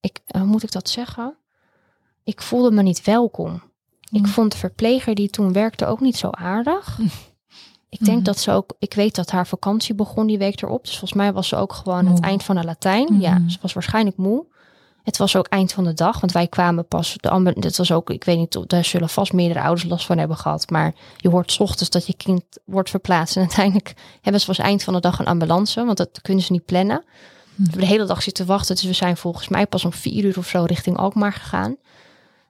ik 0.00 0.20
hoe 0.26 0.44
moet 0.44 0.62
ik 0.62 0.72
dat 0.72 0.88
zeggen? 0.88 1.36
Ik 2.24 2.42
voelde 2.42 2.70
me 2.70 2.82
niet 2.82 3.04
welkom. 3.04 3.62
Ik 4.10 4.20
Mhm. 4.22 4.30
vond 4.30 4.52
de 4.52 4.58
verpleger 4.58 5.14
die 5.14 5.30
toen 5.30 5.52
werkte 5.52 5.86
ook 5.86 6.00
niet 6.00 6.16
zo 6.16 6.30
aardig. 6.30 6.98
Ik 7.90 8.04
denk 8.04 8.16
Mhm. 8.16 8.24
dat 8.24 8.38
ze 8.38 8.50
ook, 8.50 8.72
ik 8.78 8.94
weet 8.94 9.14
dat 9.14 9.30
haar 9.30 9.46
vakantie 9.46 9.94
begon 9.94 10.26
die 10.26 10.38
week 10.38 10.62
erop. 10.62 10.80
Dus 10.84 10.90
volgens 10.98 11.12
mij 11.12 11.32
was 11.32 11.48
ze 11.48 11.56
ook 11.56 11.72
gewoon 11.72 12.06
het 12.06 12.20
eind 12.20 12.42
van 12.42 12.56
de 12.56 12.64
Latijn. 12.64 13.20
Ja, 13.20 13.38
Mhm. 13.38 13.48
ze 13.48 13.58
was 13.60 13.72
waarschijnlijk 13.72 14.16
moe. 14.16 14.44
Het 15.02 15.16
was 15.16 15.36
ook 15.36 15.46
eind 15.46 15.72
van 15.72 15.84
de 15.84 15.94
dag, 15.94 16.20
want 16.20 16.32
wij 16.32 16.46
kwamen 16.46 16.86
pas. 16.86 17.16
De 17.20 17.72
was 17.76 17.92
ook, 17.92 18.10
ik 18.10 18.24
weet 18.24 18.38
niet, 18.38 18.58
daar 18.66 18.84
zullen 18.84 19.08
vast 19.08 19.32
meerdere 19.32 19.60
ouders 19.60 19.88
last 19.88 20.06
van 20.06 20.18
hebben 20.18 20.36
gehad. 20.36 20.70
Maar 20.70 20.94
je 21.16 21.28
hoort 21.28 21.52
's 21.52 21.58
ochtends 21.60 21.90
dat 21.90 22.06
je 22.06 22.14
kind 22.16 22.42
wordt 22.64 22.90
verplaatst. 22.90 23.36
En 23.36 23.42
uiteindelijk 23.48 23.94
hebben 24.20 24.40
ze 24.40 24.46
pas 24.46 24.58
eind 24.58 24.82
van 24.82 24.94
de 24.94 25.00
dag 25.00 25.18
een 25.18 25.26
ambulance, 25.26 25.84
want 25.84 25.96
dat 25.96 26.20
kunnen 26.22 26.44
ze 26.44 26.52
niet 26.52 26.64
plannen. 26.64 27.04
We 27.54 27.62
hebben 27.62 27.80
de 27.80 27.86
hele 27.86 28.04
dag 28.06 28.22
zitten 28.22 28.46
wachten. 28.46 28.74
Dus 28.74 28.84
we 28.84 28.92
zijn 28.92 29.16
volgens 29.16 29.48
mij 29.48 29.66
pas 29.66 29.84
om 29.84 29.92
vier 29.92 30.24
uur 30.24 30.38
of 30.38 30.46
zo 30.48 30.64
richting 30.64 30.96
Alkmaar 30.96 31.32
gegaan. 31.32 31.76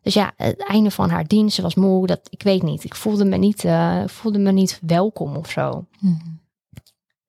Dus 0.03 0.15
ja, 0.15 0.33
het 0.37 0.67
einde 0.67 0.91
van 0.91 1.11
haar 1.11 1.27
dienst, 1.27 1.55
ze 1.55 1.63
was 1.63 1.75
moe, 1.75 2.07
dat, 2.07 2.21
ik 2.31 2.43
weet 2.43 2.63
niet. 2.63 2.85
Ik 2.85 2.95
voelde 2.95 3.25
me 3.25 3.37
niet, 3.37 3.65
eh, 3.65 4.03
voelde 4.07 4.39
me 4.39 4.53
niet 4.53 4.79
welkom 4.83 5.37
of 5.37 5.51
zo. 5.51 5.87
Mhm. 5.99 6.15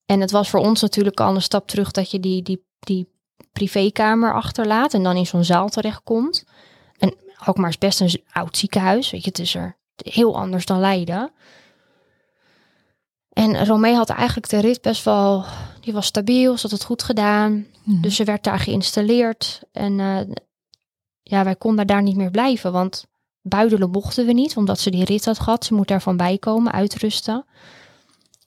En 0.06 0.22
het 0.22 0.32
was 0.32 0.50
voor 0.50 0.60
ons 0.60 0.82
natuurlijk 0.82 1.20
al 1.20 1.36
een 1.36 1.42
stap 1.42 1.68
terug 1.68 1.92
dat 1.92 2.12
je 2.12 2.20
die, 2.20 2.42
die, 2.42 2.66
die 2.80 3.10
privékamer 3.52 4.34
achterlaat 4.34 4.94
en 4.94 5.04
dan 5.04 5.16
in 5.16 5.26
zo'n 5.26 5.44
zaal 5.44 5.70
terechtkomt. 5.70 6.46
En 6.98 7.16
Alkmaar 7.36 7.70
is 7.70 7.78
best 7.78 8.00
een 8.00 8.24
oud 8.32 8.58
ziekenhuis, 8.58 9.12
weet 9.12 9.24
je, 9.24 9.30
het 9.30 9.40
is 9.40 9.56
er 9.56 9.78
heel 9.96 10.38
anders 10.38 10.66
dan 10.66 10.80
Leiden. 10.80 11.32
En 13.30 13.66
Romee 13.66 13.96
had 13.96 14.10
eigenlijk 14.10 14.50
de 14.50 14.60
rit 14.60 14.82
best 14.82 15.04
wel, 15.04 15.46
die 15.80 15.94
was 15.94 16.06
stabiel, 16.06 16.56
ze 16.56 16.62
had 16.62 16.72
het 16.72 16.84
goed 16.84 17.04
gedaan. 17.04 17.66
Mhm. 17.84 18.02
Dus 18.02 18.16
ze 18.16 18.24
werd 18.24 18.44
daar 18.44 18.60
geïnstalleerd. 18.60 19.62
En 19.72 20.00
eh, 20.00 20.18
ja, 21.32 21.44
wij 21.44 21.56
konden 21.56 21.88
daar 21.88 22.02
niet 22.02 22.16
meer 22.16 22.32
blijven. 22.32 22.72
Want 22.72 23.06
buidelen 23.42 23.90
mochten 23.90 24.26
we 24.26 24.34
niet, 24.34 24.58
omdat 24.58 24.80
ze 24.80 24.90
die 24.92 25.06
rit 25.06 25.26
had 25.26 25.40
gehad. 25.40 25.66
Ze 25.66 25.74
moet 25.74 25.88
daarvan 25.88 26.18
bijkomen, 26.18 26.72
uitrusten. 26.72 27.46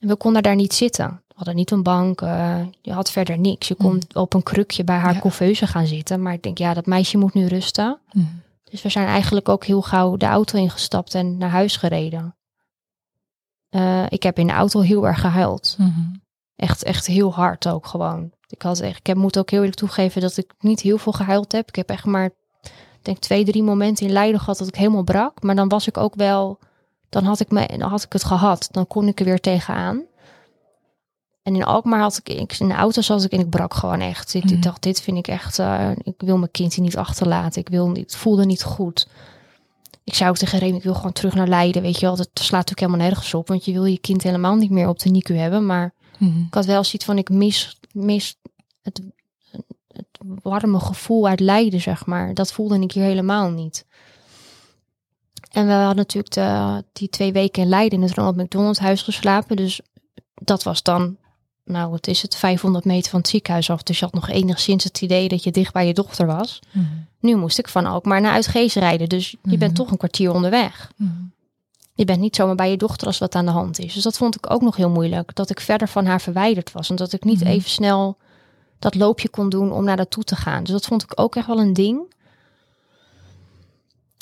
En 0.01 0.09
we 0.09 0.17
konden 0.17 0.43
daar 0.43 0.55
niet 0.55 0.75
zitten. 0.75 1.23
We 1.29 1.35
hadden 1.35 1.55
niet 1.55 1.71
een 1.71 1.83
bank. 1.83 2.21
eh, 2.21 2.61
je 2.81 2.93
had 2.93 3.11
verder 3.11 3.39
niks. 3.39 3.69
Je 3.69 3.75
kon 3.75 4.03
op 4.13 4.35
een 4.35 4.43
krukje 4.43 4.85
bij 4.85 4.97
haar 4.97 5.15
Ja. 5.15 5.21
couveuse 5.21 5.67
gaan 5.67 5.87
zitten. 5.87 6.23
Maar 6.23 6.33
ik 6.33 6.43
denk, 6.43 6.59
ja, 6.59 6.75
dat 6.75 6.87
meisje 6.87 7.19
moet 7.19 7.35
nu 7.35 7.47
rusten. 7.47 7.99
Mhm. 8.13 8.25
Dus 8.65 8.83
we 8.83 8.89
zijn 8.89 9.07
eigenlijk 9.07 9.49
ook 9.49 9.65
heel 9.65 9.83
gauw 9.83 10.17
de 10.17 10.27
auto 10.27 10.59
ingestapt 10.59 11.15
en 11.15 11.37
naar 11.37 11.51
huis 11.51 11.77
gereden. 11.77 12.37
Eh, 13.69 14.05
ik 14.09 14.23
heb 14.23 14.39
in 14.39 14.47
de 14.47 14.53
auto 14.53 14.81
heel 14.81 15.07
erg 15.07 15.21
gehuild. 15.21 15.75
Mhm. 15.79 16.01
Echt, 16.57 16.83
echt 16.83 17.07
heel 17.07 17.33
hard 17.35 17.69
ook 17.69 17.87
gewoon. 17.87 18.33
Ik, 18.49 18.63
had 18.63 18.81
echt, 18.81 18.99
ik 18.99 19.07
heb, 19.07 19.17
moet 19.17 19.39
ook 19.39 19.51
heel 19.51 19.59
eerlijk 19.61 19.79
toegeven 19.79 20.21
dat 20.21 20.37
ik 20.37 20.53
niet 20.59 20.81
heel 20.81 20.99
veel 20.99 21.13
gehuild 21.13 21.53
heb. 21.53 21.69
Ik 21.69 21.75
heb 21.77 21.89
echt 21.89 22.05
maar, 22.05 22.31
denk 23.05 23.19
twee, 23.19 23.45
drie 23.45 23.63
momenten 23.63 24.07
in 24.07 24.13
Leiden 24.13 24.41
gehad 24.41 24.59
dat 24.59 24.69
ik 24.69 24.75
helemaal 24.75 25.03
brak. 25.03 25.43
Maar 25.43 25.55
dan 25.55 25.69
was 25.69 25.87
ik 25.87 25.97
ook 25.97 26.15
wel, 26.15 26.59
dan 27.09 27.25
had 27.25 27.41
ik, 27.41 27.51
me, 27.51 27.67
dan 27.79 27.89
had 27.91 28.03
ik 28.03 28.13
het 28.13 28.25
gehad. 28.25 28.69
Dan 28.71 28.87
kon 28.87 29.09
ik 29.09 29.19
er 29.19 29.25
weer 29.25 29.41
tegenaan. 29.41 30.03
En 31.43 31.55
in 31.55 31.65
Alkmaar 31.65 32.01
had 32.01 32.21
ik, 32.25 32.29
ik 32.29 32.59
in 32.59 32.69
de 32.69 32.75
auto 32.75 33.01
zat 33.01 33.25
ik 33.25 33.33
en 33.33 33.41
ik 33.41 33.51
brak 33.51 33.75
gewoon 33.75 34.01
echt. 34.01 34.35
Ik, 34.35 34.45
ik 34.51 34.63
dacht, 34.63 34.83
dit 34.83 35.01
vind 35.01 35.17
ik 35.19 35.29
echt, 35.29 35.59
eh, 35.59 35.91
ik 36.03 36.15
wil 36.17 36.39
mijn 36.39 36.51
kind 36.51 36.75
hier 36.75 36.85
niet 36.85 36.97
achterlaten. 36.97 37.61
Ik 37.61 37.69
wil, 37.69 37.89
niet- 37.89 38.05
het 38.13 38.17
voelde 38.17 38.45
niet 38.45 38.63
goed. 38.63 39.09
Ik 40.05 40.15
zou 40.15 40.31
ook 40.31 40.37
tegen 40.37 40.59
Remy, 40.59 40.77
ik 40.77 40.83
wil 40.83 40.95
gewoon 40.95 41.13
terug 41.13 41.35
naar 41.35 41.49
Leiden. 41.49 41.83
Weet 41.83 41.95
je 42.01 42.07
wel, 42.07 42.17
dat 42.17 42.29
slaat 42.33 42.51
natuurlijk 42.69 42.81
helemaal 42.81 43.07
nergens 43.09 43.35
op. 43.35 43.49
Want 43.49 43.65
je 43.65 43.73
wil 43.73 43.85
je 43.85 43.99
kind 43.99 44.23
helemaal 44.23 44.55
niet 44.55 44.71
meer 44.71 44.89
op 44.89 44.99
de 44.99 45.11
NICU 45.11 45.35
hebben. 45.37 45.67
Maar 45.67 45.93
Mhm. 46.19 46.41
ik 46.41 46.55
had 46.55 46.65
wel 46.65 46.85
zoiets 46.85 47.05
van, 47.05 47.19
ik 47.19 47.29
mis, 47.31 47.79
mis 47.93 48.37
het, 48.83 49.01
het 49.97 50.41
warme 50.43 50.81
gevoel 50.81 51.29
uit 51.29 51.41
Leiden, 51.41 51.81
zeg 51.81 52.07
maar. 52.07 52.35
Dat 52.35 52.53
voelde 52.53 52.79
ik 52.81 52.93
hier 52.93 53.03
helemaal 53.05 53.51
niet. 53.51 53.85
En 55.51 55.67
we 55.67 55.73
hadden 55.73 55.97
natuurlijk 55.97 56.35
de, 56.35 56.85
die 56.93 57.09
twee 57.09 57.33
weken 57.33 57.63
in 57.63 57.69
Leiden 57.69 57.99
in 57.99 58.05
het 58.05 58.15
Ronald 58.15 58.37
McDonald 58.37 58.79
huis 58.79 59.03
geslapen. 59.03 59.57
Dus 59.57 59.81
dat 60.35 60.63
was 60.63 60.83
dan, 60.83 61.17
nou 61.65 61.91
wat 61.91 62.07
is 62.07 62.23
het, 62.23 62.37
500 62.37 62.85
meter 62.85 63.11
van 63.11 63.21
het 63.21 63.29
ziekenhuis 63.29 63.71
af. 63.71 63.83
Dus 63.83 63.99
je 63.99 64.05
had 64.05 64.15
nog 64.15 64.29
enigszins 64.29 64.85
het 64.85 65.01
idee 65.01 65.29
dat 65.29 65.45
je 65.45 65.51
dicht 65.51 65.73
bij 65.73 65.87
je 65.87 65.95
dochter 65.95 66.27
was. 66.27 66.59
Mhm. 66.73 66.85
Nu 67.21 67.37
moest 67.37 67.59
ik 67.59 67.69
van 67.69 67.87
Alkmaar 67.87 68.21
naar 68.21 68.33
Uitgeest 68.33 68.77
rijden. 68.77 69.09
Dus 69.09 69.31
je 69.31 69.39
Mhm. 69.43 69.59
bent 69.59 69.75
toch 69.75 69.91
een 69.91 69.97
kwartier 69.97 70.33
onderweg. 70.33 70.91
Mhm. 70.97 71.11
Je 71.95 72.05
bent 72.05 72.21
niet 72.21 72.37
zomaar 72.37 72.55
bij 72.55 72.71
je 72.71 72.77
dochter 72.77 73.07
als 73.07 73.19
wat 73.19 73.35
aan 73.35 73.45
de 73.45 73.51
hand 73.51 73.79
is. 73.79 73.95
Dus 73.95 74.03
dat 74.03 74.17
vond 74.17 74.37
ik 74.37 74.51
ook 74.51 74.63
nog 74.63 74.77
heel 74.77 74.91
moeilijk. 74.91 75.35
Dat 75.35 75.51
ik 75.51 75.61
verder 75.61 75.89
van 75.89 76.07
haar 76.07 76.21
verwijderd 76.21 76.73
was. 76.73 76.91
En 76.91 76.97
dat 76.97 77.13
ik 77.13 77.25
niet 77.25 77.41
Mhm. 77.41 77.49
even 77.49 77.71
snel 77.71 78.17
dat 78.85 78.95
loopje 78.95 79.29
kon 79.29 79.49
doen 79.49 79.73
om 79.73 79.85
naar 79.85 80.09
toe 80.09 80.25
te 80.25 80.37
gaan. 80.37 80.63
Dus 80.65 80.73
dat 80.73 80.85
vond 80.87 81.03
ik 81.03 81.13
ook 81.21 81.37
echt 81.37 81.47
wel 81.47 81.61
een 81.61 81.73
ding. 81.73 82.13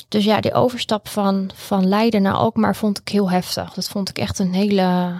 Dus 0.07 0.23
ja, 0.23 0.39
die 0.41 0.53
overstap 0.53 1.07
van, 1.07 1.51
van 1.53 1.87
Leiden 1.87 2.21
naar 2.21 2.33
Alkmaar 2.33 2.75
vond 2.75 2.99
ik 2.99 3.07
heel 3.07 3.31
heftig. 3.31 3.73
Dat 3.73 3.87
vond 3.89 4.09
ik 4.09 4.17
echt 4.17 4.39
een 4.39 4.53
hele, 4.53 5.13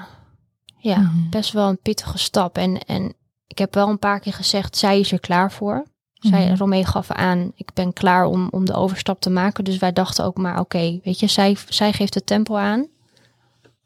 ja, 0.77 0.97
Mhm. 0.97 1.29
best 1.29 1.51
wel 1.51 1.67
een 1.69 1.79
pittige 1.81 2.17
stap. 2.17 2.57
En, 2.57 2.77
en 2.85 3.13
ik 3.47 3.57
heb 3.57 3.73
wel 3.73 3.89
een 3.89 3.99
paar 3.99 4.19
keer 4.19 4.33
gezegd, 4.33 4.77
zij 4.77 4.99
is 4.99 5.11
er 5.11 5.19
klaar 5.19 5.51
voor. 5.51 5.85
Zij, 6.13 6.45
Mhm. 6.45 6.55
Romee 6.57 6.85
gaf 6.85 7.11
aan, 7.11 7.51
ik 7.55 7.73
ben 7.73 7.93
klaar 7.93 8.25
om, 8.25 8.47
om 8.51 8.65
de 8.65 8.73
overstap 8.73 9.19
te 9.21 9.29
maken. 9.29 9.63
Dus 9.63 9.77
wij 9.77 9.93
dachten 9.93 10.25
ook 10.25 10.37
maar, 10.37 10.59
oké, 10.59 10.99
weet 11.03 11.19
je, 11.19 11.27
zij, 11.27 11.57
zij 11.69 11.93
geeft 11.93 12.13
het 12.13 12.25
tempo 12.25 12.55
aan. 12.55 12.87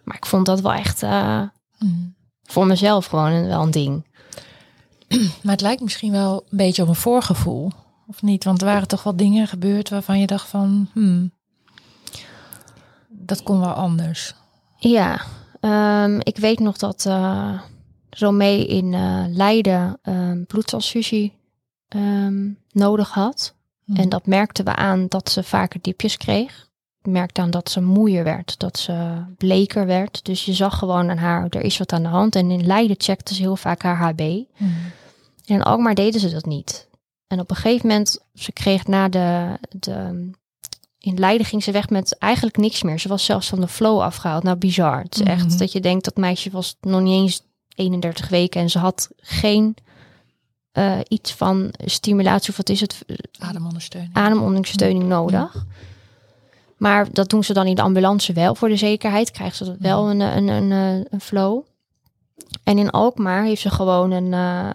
Maar 0.03 0.15
ik 0.15 0.25
vond 0.25 0.45
dat 0.45 0.61
wel 0.61 0.73
echt 0.73 1.03
eh, 1.03 1.41
Mm. 1.79 2.15
voor 2.43 2.65
mezelf 2.65 3.05
gewoon 3.05 3.31
een, 3.31 3.47
wel 3.47 3.61
een 3.61 3.71
ding. 3.71 4.05
Maar 5.43 5.51
het 5.51 5.61
lijkt 5.61 5.81
misschien 5.81 6.11
wel 6.11 6.45
een 6.49 6.57
beetje 6.57 6.81
op 6.81 6.87
een 6.87 6.95
voorgevoel. 6.95 7.71
Of 8.07 8.21
niet? 8.21 8.43
Want 8.43 8.61
er 8.61 8.67
waren 8.67 8.87
toch 8.87 9.03
wel 9.03 9.15
dingen 9.15 9.47
gebeurd 9.47 9.89
waarvan 9.89 10.19
je 10.19 10.27
dacht 10.27 10.47
van... 10.47 10.89
Hmm, 10.93 11.31
dat 13.07 13.43
kon 13.43 13.59
wel 13.59 13.73
anders. 13.73 14.33
Ja, 14.77 15.21
ehm, 15.59 16.19
ik 16.23 16.37
weet 16.37 16.59
nog 16.59 16.77
dat 16.77 17.05
eh 17.05 17.61
Romee 18.09 18.67
in 18.67 18.93
eh, 18.93 19.23
Leiden 19.27 19.99
bloedtransfusie 20.47 21.33
ehm, 21.87 22.49
nodig 22.71 23.09
had. 23.09 23.55
Hmm. 23.85 23.95
En 23.95 24.09
dat 24.09 24.25
merkten 24.25 24.65
we 24.65 24.75
aan 24.75 25.07
dat 25.07 25.29
ze 25.29 25.43
vaker 25.43 25.79
diepjes 25.81 26.17
kreeg. 26.17 26.66
Merkte 27.07 27.41
aan 27.41 27.51
dat 27.51 27.69
ze 27.69 27.81
moeier 27.81 28.23
werd, 28.23 28.59
dat 28.59 28.79
ze 28.79 29.23
bleker 29.37 29.85
werd. 29.85 30.25
Dus 30.25 30.45
je 30.45 30.53
zag 30.53 30.77
gewoon 30.77 31.09
aan 31.09 31.17
haar, 31.17 31.47
er 31.49 31.61
is 31.61 31.77
wat 31.77 31.93
aan 31.93 32.03
de 32.03 32.07
hand. 32.07 32.35
En 32.35 32.51
in 32.51 32.65
Leiden 32.65 32.95
checkten 32.99 33.35
ze 33.35 33.41
heel 33.41 33.55
vaak 33.55 33.81
haar 33.81 33.97
HB. 33.97 34.19
Hmm. 34.19 34.75
En 35.45 35.55
in 35.55 35.63
Alkmaar 35.63 35.95
deden 35.95 36.19
ze 36.19 36.29
dat 36.29 36.45
niet. 36.45 36.87
En 37.27 37.39
op 37.39 37.49
een 37.49 37.55
gegeven 37.55 37.87
moment, 37.87 38.19
ze 38.33 38.51
kreeg 38.51 38.87
na 38.87 39.09
de, 39.09 39.57
de... 39.69 40.29
In 40.99 41.19
Leiden 41.19 41.45
ging 41.47 41.63
ze 41.63 41.71
weg 41.71 41.89
met 41.89 42.17
eigenlijk 42.17 42.57
niks 42.57 42.83
meer. 42.83 42.99
Ze 42.99 43.07
was 43.07 43.25
zelfs 43.25 43.47
van 43.47 43.59
de 43.59 43.67
flow 43.67 43.99
afgehaald. 43.99 44.43
Nou, 44.43 44.57
bizar. 44.57 45.01
Het 45.01 45.15
is 45.15 45.21
echt 45.21 45.59
dat 45.59 45.71
je 45.71 45.79
denkt, 45.79 46.05
dat 46.05 46.15
meisje 46.15 46.49
was 46.49 46.75
nog 46.81 47.01
niet 47.01 47.13
eens 47.13 47.41
31 47.75 48.29
weken. 48.29 48.61
En 48.61 48.69
ze 48.69 48.79
had 48.79 49.09
geen 49.17 49.75
eh, 50.71 50.99
iets 51.07 51.33
van 51.33 51.73
stimulatie, 51.85 52.49
of 52.49 52.57
wat 52.57 52.69
is 52.69 52.81
het, 52.81 53.05
Ademondersteuning. 53.39 54.15
ademondersteuning 54.15 55.03
nodig. 55.03 55.65
Maar 56.77 57.07
dat 57.13 57.29
doen 57.29 57.43
ze 57.43 57.53
dan 57.53 57.65
in 57.65 57.75
de 57.75 57.81
ambulance 57.81 58.33
wel 58.33 58.55
voor 58.55 58.67
de 58.69 58.75
zekerheid. 58.75 59.31
Krijgt 59.31 59.55
ze 59.55 59.75
wel 59.79 60.09
een, 60.09 60.19
een, 60.19 60.47
een, 60.47 60.71
eh, 60.71 61.05
een 61.09 61.21
flow. 61.21 61.61
En 62.63 62.77
in 62.77 62.89
Alkmaar 62.89 63.43
heeft 63.43 63.61
ze 63.61 63.69
gewoon 63.69 64.11
een... 64.11 64.33
eh, 64.33 64.69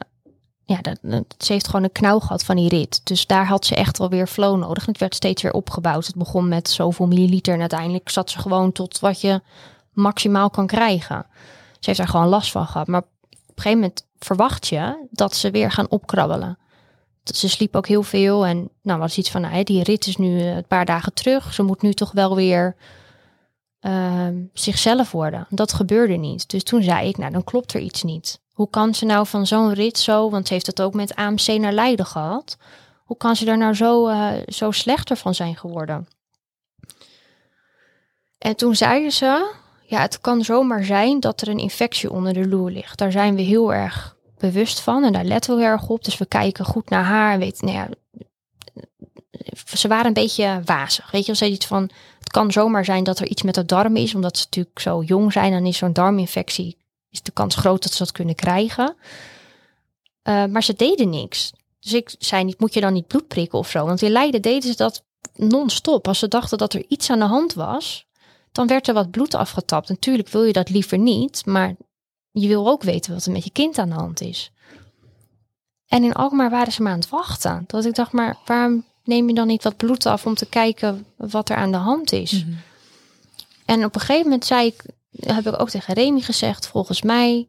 ja, 0.64 0.78
dat, 0.80 0.98
dat- 1.02 1.34
ze 1.38 1.52
heeft 1.52 1.66
gewoon 1.66 1.82
een 1.84 1.92
knauw 1.92 2.18
gehad 2.18 2.44
van 2.44 2.56
die 2.56 2.68
rit. 2.68 3.00
Dus 3.04 3.26
daar 3.26 3.46
had 3.46 3.66
ze 3.66 3.74
echt 3.74 3.98
wel 3.98 4.08
weer 4.08 4.26
flow 4.26 4.58
nodig. 4.58 4.82
En 4.86 4.90
het 4.92 5.00
werd 5.00 5.14
steeds 5.14 5.42
weer 5.42 5.52
opgebouwd. 5.52 6.06
Het 6.06 6.16
begon 6.16 6.48
met 6.48 6.70
zoveel 6.70 7.06
milliliter. 7.06 7.54
En 7.54 7.60
uiteindelijk 7.60 8.08
zat 8.08 8.30
ze 8.30 8.38
gewoon 8.38 8.72
tot 8.72 8.98
wat 9.00 9.20
je 9.20 9.40
maximaal 9.92 10.50
kan 10.50 10.66
krijgen. 10.66 11.26
Ze 11.72 11.78
heeft 11.80 11.98
daar 11.98 12.08
gewoon 12.08 12.28
last 12.28 12.50
van 12.50 12.66
gehad. 12.66 12.86
Maar 12.86 13.00
op 13.00 13.08
een 13.30 13.62
gegeven 13.62 13.78
moment 13.78 14.06
verwacht 14.18 14.66
je 14.66 15.06
dat 15.10 15.34
ze 15.36 15.50
weer 15.50 15.70
gaan 15.70 15.90
opkrabbelen 15.90 16.58
ze 17.24 17.48
sliep 17.48 17.76
ook 17.76 17.86
heel 17.86 18.02
veel. 18.02 18.46
En 18.46 18.70
nou 18.82 18.98
was 18.98 19.18
iets 19.18 19.30
van, 19.30 19.40
nou, 19.40 19.62
die 19.62 19.82
rit 19.82 20.06
is 20.06 20.16
nu 20.16 20.40
eh, 20.40 20.56
een 20.56 20.66
paar 20.66 20.84
dagen 20.84 21.14
terug. 21.14 21.54
Ze 21.54 21.62
moet 21.62 21.82
nu 21.82 21.92
toch 21.92 22.12
wel 22.12 22.34
weer 22.34 22.76
ehm, 23.80 24.34
zichzelf 24.52 25.10
worden. 25.10 25.46
Dat 25.50 25.72
gebeurde 25.72 26.16
niet. 26.16 26.50
Dus 26.50 26.62
toen 26.62 26.82
zei 26.82 27.08
ik, 27.08 27.16
nou 27.16 27.32
dan 27.32 27.44
klopt 27.44 27.74
er 27.74 27.80
iets 27.80 28.02
niet. 28.02 28.40
Hoe 28.52 28.70
kan 28.70 28.94
ze 28.94 29.04
nou 29.04 29.26
van 29.26 29.46
zo'n 29.46 29.72
rit 29.72 29.98
zo, 29.98 30.30
want 30.30 30.46
ze 30.46 30.52
heeft 30.52 30.66
het 30.66 30.82
ook 30.82 30.94
met 30.94 31.14
AMC 31.14 31.46
naar 31.46 31.72
Leiden 31.72 32.06
gehad. 32.06 32.56
Hoe 33.04 33.16
kan 33.16 33.36
ze 33.36 33.44
daar 33.44 33.58
nou 33.58 33.74
zo, 33.74 34.08
eh, 34.08 34.32
zo 34.46 34.70
slechter 34.70 35.16
van 35.16 35.34
zijn 35.34 35.56
geworden? 35.56 36.08
En 38.38 38.56
toen 38.56 38.76
zeiden 38.76 39.12
ze, 39.12 39.54
ja, 39.86 40.00
het 40.00 40.20
kan 40.20 40.44
zomaar 40.44 40.84
zijn 40.84 41.20
dat 41.20 41.40
er 41.40 41.48
een 41.48 41.58
infectie 41.58 42.10
onder 42.10 42.32
de 42.32 42.48
loer 42.48 42.70
ligt. 42.70 42.98
Daar 42.98 43.12
zijn 43.12 43.34
we 43.34 43.42
heel 43.42 43.74
erg 43.74 44.16
bewust 44.42 44.80
van 44.80 45.04
en 45.04 45.12
daar 45.12 45.24
letten 45.24 45.56
we 45.56 45.62
erg 45.62 45.88
op. 45.88 46.04
Dus 46.04 46.18
we 46.18 46.26
kijken 46.26 46.64
goed 46.64 46.88
naar 46.88 47.04
haar 47.04 47.40
en 47.40 47.52
nou 47.58 47.72
ja, 47.72 47.88
ze 49.76 49.88
waren 49.88 50.06
een 50.06 50.12
beetje 50.12 50.62
wazig. 50.64 51.10
Weet 51.10 51.26
je, 51.26 51.36
ze 51.36 51.50
iets 51.50 51.66
van, 51.66 51.82
het 52.18 52.30
kan 52.30 52.52
zomaar 52.52 52.84
zijn 52.84 53.04
dat 53.04 53.18
er 53.18 53.26
iets 53.26 53.42
met 53.42 53.54
de 53.54 53.64
darm 53.64 53.96
is, 53.96 54.14
omdat 54.14 54.38
ze 54.38 54.44
natuurlijk 54.44 54.80
zo 54.80 55.02
jong 55.02 55.32
zijn. 55.32 55.52
Dan 55.52 55.66
is 55.66 55.76
zo'n 55.76 55.92
darminfectie, 55.92 56.76
is 57.10 57.22
de 57.22 57.30
kans 57.30 57.54
groot 57.54 57.82
dat 57.82 57.92
ze 57.92 57.98
dat 57.98 58.12
kunnen 58.12 58.34
krijgen. 58.34 58.96
Eh, 60.22 60.44
maar 60.44 60.62
ze 60.62 60.74
deden 60.74 61.10
niks. 61.10 61.52
Dus 61.80 61.92
ik 61.92 62.14
zei 62.18 62.44
niet, 62.44 62.60
moet 62.60 62.74
je 62.74 62.80
dan 62.80 62.92
niet 62.92 63.06
bloed 63.06 63.28
prikken 63.28 63.58
of 63.58 63.70
zo? 63.70 63.86
Want 63.86 64.02
in 64.02 64.10
Leiden 64.10 64.42
deden 64.42 64.70
ze 64.70 64.76
dat 64.76 65.04
non-stop. 65.34 66.08
Als 66.08 66.18
ze 66.18 66.28
dachten 66.28 66.58
dat 66.58 66.72
er 66.72 66.84
iets 66.88 67.10
aan 67.10 67.18
de 67.18 67.24
hand 67.24 67.54
was, 67.54 68.06
dan 68.52 68.66
werd 68.66 68.88
er 68.88 68.94
wat 68.94 69.10
bloed 69.10 69.34
afgetapt. 69.34 69.88
Natuurlijk 69.88 70.28
wil 70.28 70.44
je 70.44 70.52
dat 70.52 70.70
liever 70.70 70.98
niet, 70.98 71.46
maar 71.46 71.76
je 72.32 72.48
wil 72.48 72.68
ook 72.68 72.82
weten 72.82 73.12
wat 73.14 73.24
er 73.24 73.32
met 73.32 73.44
je 73.44 73.50
kind 73.50 73.78
aan 73.78 73.88
de 73.88 73.94
hand 73.94 74.20
is. 74.20 74.50
En 75.86 76.04
in 76.04 76.12
Alkmaar 76.14 76.50
waren 76.50 76.72
ze 76.72 76.82
maar 76.82 76.92
aan 76.92 76.98
het 76.98 77.08
wachten. 77.08 77.64
Dat 77.66 77.84
ik 77.84 77.94
dacht, 77.94 78.12
maar 78.12 78.36
waarom 78.46 78.84
neem 79.04 79.28
je 79.28 79.34
dan 79.34 79.46
niet 79.46 79.62
wat 79.62 79.76
bloed 79.76 80.06
af 80.06 80.26
om 80.26 80.34
te 80.34 80.46
kijken 80.46 81.06
wat 81.16 81.48
er 81.48 81.56
aan 81.56 81.70
de 81.70 81.76
hand 81.76 82.12
is? 82.12 82.44
Mhm. 82.44 82.52
En 83.64 83.84
op 83.84 83.94
een 83.94 84.00
gegeven 84.00 84.22
moment 84.24 84.44
zei 84.44 84.66
ik, 84.66 84.84
heb 85.10 85.46
ik 85.46 85.60
ook 85.60 85.70
tegen 85.70 85.94
Remy 85.94 86.20
gezegd, 86.20 86.66
volgens 86.66 87.02
mij 87.02 87.48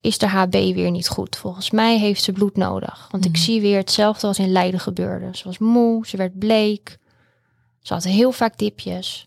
is 0.00 0.18
de 0.18 0.26
HB 0.26 0.52
weer 0.52 0.90
niet 0.90 1.08
goed. 1.08 1.36
Volgens 1.36 1.70
mij 1.70 1.98
heeft 1.98 2.22
ze 2.22 2.32
bloed 2.32 2.56
nodig. 2.56 3.08
Want 3.10 3.24
ik 3.24 3.32
Mhm. 3.32 3.40
zie 3.40 3.60
weer 3.60 3.76
hetzelfde 3.76 4.26
als 4.26 4.38
in 4.38 4.52
Leiden 4.52 4.80
gebeurde. 4.80 5.36
Ze 5.36 5.44
was 5.44 5.58
moe, 5.58 6.06
ze 6.06 6.16
werd 6.16 6.38
bleek. 6.38 6.98
Ze 7.80 7.94
had 7.94 8.04
heel 8.04 8.32
vaak 8.32 8.58
dipjes. 8.58 9.26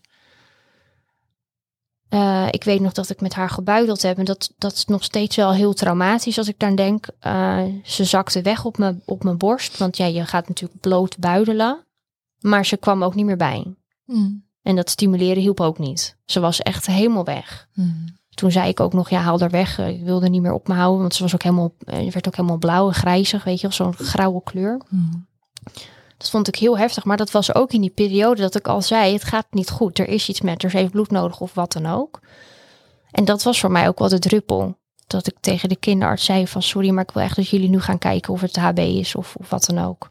Eh, 2.08 2.46
ik 2.50 2.64
weet 2.64 2.80
nog 2.80 2.92
dat 2.92 3.10
ik 3.10 3.20
met 3.20 3.34
haar 3.34 3.50
gebuideld 3.50 4.02
heb. 4.02 4.18
En 4.18 4.24
dat, 4.24 4.52
dat 4.58 4.72
is 4.72 4.84
nog 4.84 5.04
steeds 5.04 5.36
wel 5.36 5.52
heel 5.52 5.74
traumatisch 5.74 6.38
als 6.38 6.48
ik 6.48 6.58
daar 6.58 6.76
denk. 6.76 7.06
Eh, 7.18 7.62
ze 7.84 8.04
zakte 8.04 8.42
weg 8.42 8.64
op 8.64 8.78
mijn, 8.78 9.02
op 9.04 9.24
mijn 9.24 9.38
borst. 9.38 9.78
Want 9.78 9.96
ja, 9.96 10.06
je 10.06 10.24
gaat 10.24 10.48
natuurlijk 10.48 10.80
bloot 10.80 11.18
buidelen. 11.18 11.84
Maar 12.40 12.66
ze 12.66 12.76
kwam 12.76 13.04
ook 13.04 13.14
niet 13.14 13.26
meer 13.26 13.36
bij. 13.36 13.74
Hmm. 14.04 14.44
En 14.62 14.76
dat 14.76 14.90
stimuleren 14.90 15.42
hielp 15.42 15.60
ook 15.60 15.78
niet. 15.78 16.16
Ze 16.24 16.40
was 16.40 16.60
echt 16.60 16.86
helemaal 16.86 17.24
weg. 17.24 17.68
Hmm. 17.72 18.04
Toen 18.34 18.50
zei 18.50 18.68
ik 18.68 18.80
ook 18.80 18.92
nog, 18.92 19.10
ja, 19.10 19.20
haal 19.20 19.40
haar 19.40 19.50
weg. 19.50 19.78
Ik 19.78 20.02
wilde 20.02 20.28
niet 20.28 20.42
meer 20.42 20.52
op 20.52 20.68
me 20.68 20.74
houden, 20.74 21.00
want 21.00 21.14
ze 21.14 21.22
was 21.22 21.34
ook 21.34 21.42
helemaal, 21.42 21.74
eh, 21.78 22.10
werd 22.10 22.26
ook 22.26 22.36
helemaal 22.36 22.58
blauw 22.58 22.88
en 22.88 22.94
grijzig, 22.94 23.44
weet 23.44 23.60
je, 23.60 23.66
of 23.66 23.74
zo'n 23.74 23.94
grauwe 23.94 24.42
kleur. 24.42 24.80
Hmm. 24.88 25.26
Dat 26.18 26.30
vond 26.30 26.48
ik 26.48 26.56
heel 26.56 26.78
heftig, 26.78 27.04
maar 27.04 27.16
dat 27.16 27.30
was 27.30 27.54
ook 27.54 27.72
in 27.72 27.80
die 27.80 27.90
periode 27.90 28.42
dat 28.42 28.54
ik 28.54 28.68
al 28.68 28.82
zei, 28.82 29.12
het 29.12 29.24
gaat 29.24 29.46
niet 29.50 29.70
goed. 29.70 29.98
Er 29.98 30.08
is 30.08 30.28
iets 30.28 30.40
met 30.40 30.62
haar, 30.62 30.70
ze 30.70 30.76
heeft 30.76 30.90
bloed 30.90 31.10
nodig 31.10 31.40
of 31.40 31.54
wat 31.54 31.72
dan 31.72 31.86
ook. 31.86 32.20
En 33.10 33.24
dat 33.24 33.42
was 33.42 33.60
voor 33.60 33.70
mij 33.70 33.88
ook 33.88 33.98
wel 33.98 34.08
de 34.08 34.18
druppel. 34.18 34.78
Dat 35.06 35.26
ik 35.26 35.36
tegen 35.40 35.68
de 35.68 35.76
kinderarts 35.76 36.24
zei 36.24 36.46
van, 36.46 36.62
sorry, 36.62 36.90
maar 36.90 37.02
ik 37.02 37.10
wil 37.10 37.22
echt 37.22 37.36
dat 37.36 37.48
jullie 37.48 37.68
nu 37.68 37.80
gaan 37.80 37.98
kijken 37.98 38.32
of 38.32 38.40
het 38.40 38.56
HB 38.56 38.78
is 38.78 39.14
of, 39.14 39.34
of 39.36 39.50
wat 39.50 39.64
dan 39.64 39.84
ook. 39.84 40.10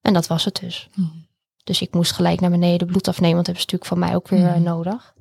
En 0.00 0.12
dat 0.12 0.26
was 0.26 0.44
het 0.44 0.60
dus. 0.60 0.88
Hmm. 0.92 1.26
Dus 1.64 1.80
ik 1.80 1.94
moest 1.94 2.12
gelijk 2.12 2.40
naar 2.40 2.50
beneden 2.50 2.86
bloed 2.86 3.08
afnemen, 3.08 3.34
want 3.34 3.46
dat 3.46 3.56
hebben 3.56 3.64
ze 3.70 3.76
natuurlijk 3.76 3.90
van 3.90 3.98
mij 3.98 4.14
ook 4.14 4.28
weer 4.28 4.48
eh, 4.54 4.60
Mhm. 4.62 4.74
nodig. 4.76 5.14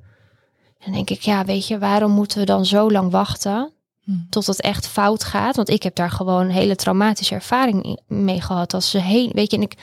En 0.78 0.86
dan 0.86 0.94
denk 0.94 1.10
ik, 1.10 1.22
ja, 1.22 1.46
weet 1.46 1.68
je, 1.68 1.80
waarom 1.80 2.12
moeten 2.12 2.40
we 2.40 2.46
dan 2.46 2.66
zo 2.66 2.92
lang 2.92 3.12
wachten 3.12 3.70
Hmm. 4.04 4.28
tot 4.30 4.46
het 4.48 4.62
echt 4.62 4.88
fout 4.88 5.24
gaat? 5.24 5.56
Want 5.56 5.70
ik 5.70 5.84
heb 5.84 5.96
daar 5.96 6.12
gewoon 6.12 6.42
een 6.46 6.52
hele 6.52 6.76
traumatische 6.76 7.36
ervaring 7.36 7.84
in- 7.84 8.00
mee 8.08 8.42
gehad. 8.42 8.74
Als 8.74 8.90
ze 8.90 9.00
heen, 9.00 9.32
weet 9.34 9.52
je, 9.52 9.58
en 9.58 9.64
ik, 9.64 9.74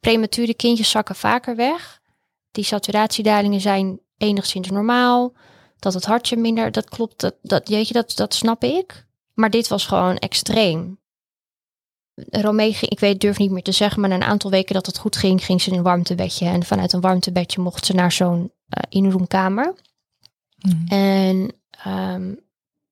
premature 0.00 0.54
kindjes 0.54 0.90
zakken 0.90 1.14
vaker 1.16 1.56
weg. 1.56 2.00
Die 2.50 2.64
saturatiedalingen 2.64 3.60
zijn 3.60 4.00
enigszins 4.16 4.70
normaal. 4.70 5.32
Dat 5.78 5.94
het 5.94 6.04
hartje 6.04 6.36
minder, 6.36 6.72
dat 6.72 6.88
klopt, 6.88 7.20
dat, 7.20 7.34
dat, 7.42 7.68
weet 7.68 7.88
je, 7.88 7.94
dat, 7.94 8.16
dat 8.16 8.34
snap 8.34 8.62
ik. 8.64 9.06
Maar 9.34 9.50
dit 9.50 9.68
was 9.68 9.86
gewoon 9.86 10.16
extreem. 10.16 10.98
Romee, 12.30 12.72
ging- 12.72 12.90
ik 12.90 13.00
weet, 13.00 13.20
durf 13.20 13.38
niet 13.38 13.50
meer 13.50 13.62
te 13.62 13.72
zeggen, 13.72 14.00
maar 14.00 14.08
na 14.08 14.14
een 14.16 14.22
aantal 14.22 14.50
weken 14.50 14.74
dat 14.74 14.86
het 14.86 14.98
goed 14.98 15.16
ging, 15.16 15.44
ging 15.44 15.62
ze 15.62 15.70
in 15.70 15.76
een 15.76 15.82
warmtebedje. 15.82 16.46
En 16.46 16.64
vanuit 16.64 16.92
een 16.92 17.00
warmtebedje 17.00 17.60
mocht 17.60 17.86
ze 17.86 17.94
naar 17.94 18.12
zo'n 18.12 18.52
eh 18.68 18.82
inroomkamer. 18.88 19.74
Hmm. 20.58 20.84
En 20.88 21.52
ehm, 21.70 22.34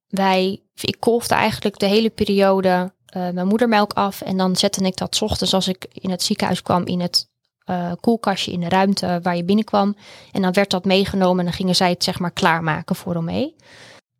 wij, 0.06 0.62
ik 0.80 0.96
kolfde 1.00 1.34
eigenlijk 1.34 1.78
de 1.78 1.86
hele 1.86 2.10
periode 2.10 2.94
eh, 3.16 3.28
mijn 3.30 3.46
moedermelk 3.46 3.92
af. 3.92 4.20
En 4.20 4.36
dan 4.36 4.56
zette 4.56 4.84
ik 4.84 4.96
dat 4.96 5.16
's 5.16 5.20
ochtends 5.20 5.54
als 5.54 5.68
ik 5.68 5.86
in 5.92 6.10
het 6.10 6.22
ziekenhuis 6.22 6.62
kwam 6.62 6.84
in 6.84 7.00
het 7.00 7.28
eh, 7.64 7.92
koelkastje 8.00 8.52
in 8.52 8.60
de 8.60 8.68
ruimte 8.68 9.20
waar 9.22 9.36
je 9.36 9.44
binnenkwam. 9.44 9.96
En 10.32 10.42
dan 10.42 10.52
werd 10.52 10.70
dat 10.70 10.84
meegenomen 10.84 11.38
en 11.38 11.44
dan 11.44 11.54
gingen 11.54 11.76
zij 11.76 11.90
het 11.90 12.04
zeg 12.04 12.18
maar 12.18 12.30
klaarmaken 12.30 12.96
voor 12.96 13.24
mee. 13.24 13.56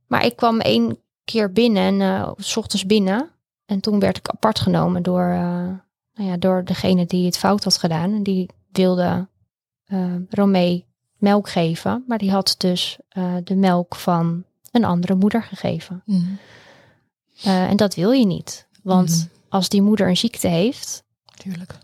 Maar 0.06 0.24
ik 0.24 0.36
kwam 0.36 0.60
één 0.60 0.98
keer 1.24 1.52
binnen, 1.52 1.82
en, 1.82 2.00
eh, 2.00 2.30
's 2.36 2.56
ochtends 2.56 2.86
binnen. 2.86 3.30
En 3.66 3.80
toen 3.80 3.98
werd 3.98 4.16
ik 4.16 4.28
apart 4.28 4.58
genomen 4.58 5.02
door, 5.02 5.26
nou 6.14 6.28
ja, 6.30 6.36
door 6.36 6.64
degene 6.64 7.06
die 7.06 7.26
het 7.26 7.38
fout 7.38 7.64
had 7.64 7.78
gedaan. 7.78 8.12
En 8.14 8.22
die 8.22 8.50
wilde 8.72 9.28
Romee 10.30 10.86
melk 11.18 11.48
geven. 11.48 12.04
Maar 12.06 12.18
die 12.18 12.30
had 12.30 12.54
dus 12.58 12.98
de 13.44 13.56
melk 13.56 13.94
van 13.94 14.44
een 14.70 14.84
andere 14.84 15.14
moeder 15.14 15.42
gegeven. 15.42 16.02
Eh, 17.42 17.68
en 17.68 17.76
dat 17.76 17.94
wil 17.94 18.10
je 18.10 18.26
niet. 18.26 18.65
Want 18.86 19.08
Mhm. 19.10 19.26
als 19.48 19.68
die 19.68 19.82
moeder 19.82 20.08
een 20.08 20.16
ziekte 20.16 20.48
heeft, 20.48 21.02
Tuurlijk. 21.34 21.78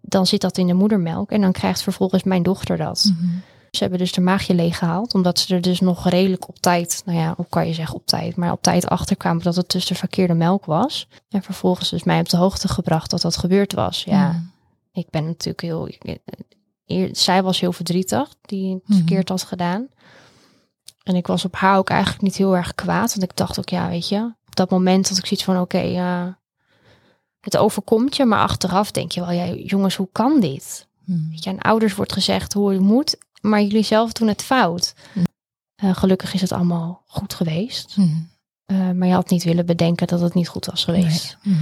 dan 0.00 0.26
zit 0.26 0.40
dat 0.40 0.58
in 0.58 0.66
de 0.66 0.74
moedermelk. 0.74 1.30
En 1.30 1.40
dan 1.40 1.52
krijgt 1.52 1.82
vervolgens 1.82 2.22
mijn 2.22 2.42
dochter 2.42 2.76
dat. 2.76 3.02
Hmm. 3.18 3.42
Ze 3.70 3.80
hebben 3.80 3.98
dus 3.98 4.12
de 4.12 4.20
maagje 4.20 4.54
leeggehaald, 4.54 5.14
omdat 5.14 5.38
ze 5.38 5.54
er 5.54 5.60
dus 5.60 5.80
nog 5.80 6.08
redelijk 6.08 6.48
op 6.48 6.58
tijd, 6.58 7.02
nou 7.04 7.18
ja, 7.18 7.34
hoe 7.36 7.46
kan 7.48 7.66
je 7.66 7.74
zeggen 7.74 7.94
op 7.96 8.06
tijd, 8.06 8.36
maar 8.36 8.52
op 8.52 8.62
tijd 8.62 8.86
achterkwamen 8.88 9.42
dat 9.42 9.56
het 9.56 9.70
dus 9.70 9.86
de 9.86 9.94
verkeerde 9.94 10.34
melk 10.34 10.64
was. 10.64 11.08
En 11.28 11.42
vervolgens 11.42 11.90
dus 11.90 12.02
mij 12.04 12.20
op 12.20 12.28
de 12.28 12.36
hoogte 12.36 12.68
gebracht 12.68 13.10
dat 13.10 13.20
dat 13.20 13.36
gebeurd 13.36 13.72
was. 13.72 14.04
Ja, 14.04 14.32
Mm. 14.32 14.50
ik 14.92 15.10
ben 15.10 15.24
natuurlijk 15.24 15.60
heel, 15.60 15.88
eer- 16.86 17.08
zij 17.12 17.42
was 17.42 17.60
heel 17.60 17.72
verdrietig, 17.72 18.34
die 18.42 18.74
het 18.74 18.82
Mhm. 18.88 18.96
verkeerd 18.96 19.28
had 19.28 19.42
gedaan. 19.42 19.86
En 21.02 21.14
ik 21.14 21.26
was 21.26 21.44
op 21.44 21.54
haar 21.56 21.78
ook 21.78 21.90
eigenlijk 21.90 22.22
niet 22.22 22.36
heel 22.36 22.56
erg 22.56 22.74
kwaad, 22.74 23.10
want 23.14 23.30
ik 23.30 23.36
dacht 23.36 23.58
ook, 23.58 23.68
ja, 23.68 23.88
weet 23.88 24.08
je, 24.08 24.32
op 24.46 24.56
dat 24.56 24.70
moment 24.70 25.08
had 25.08 25.18
ik 25.18 25.26
zoiets 25.26 25.44
van, 25.46 25.60
oké, 25.60 25.78
eh, 25.78 26.26
het 27.44 27.56
overkomt 27.56 28.16
je, 28.16 28.24
maar 28.24 28.38
achteraf 28.38 28.90
denk 28.90 29.12
je 29.12 29.20
wel, 29.20 29.30
ja, 29.30 29.46
jongens, 29.46 29.96
hoe 29.96 30.08
kan 30.12 30.40
dit? 30.40 30.86
Mm. 31.04 31.28
Weet 31.30 31.44
je, 31.44 31.50
aan 31.50 31.58
ouders 31.58 31.94
wordt 31.94 32.12
gezegd 32.12 32.52
hoe 32.52 32.72
het 32.72 32.80
moet, 32.80 33.16
maar 33.40 33.62
jullie 33.62 33.82
zelf 33.82 34.12
doen 34.12 34.28
het 34.28 34.42
fout. 34.42 34.94
Mm. 35.12 35.24
Eh, 35.74 35.96
gelukkig 35.96 36.34
is 36.34 36.40
het 36.40 36.52
allemaal 36.52 37.02
goed 37.06 37.34
geweest. 37.34 37.96
Mm. 37.96 38.28
Eh, 38.64 38.90
maar 38.90 39.08
je 39.08 39.14
had 39.14 39.30
niet 39.30 39.44
willen 39.44 39.66
bedenken 39.66 40.06
dat 40.06 40.20
het 40.20 40.34
niet 40.34 40.48
goed 40.48 40.66
was 40.66 40.84
geweest. 40.84 41.36
Nee. 41.42 41.56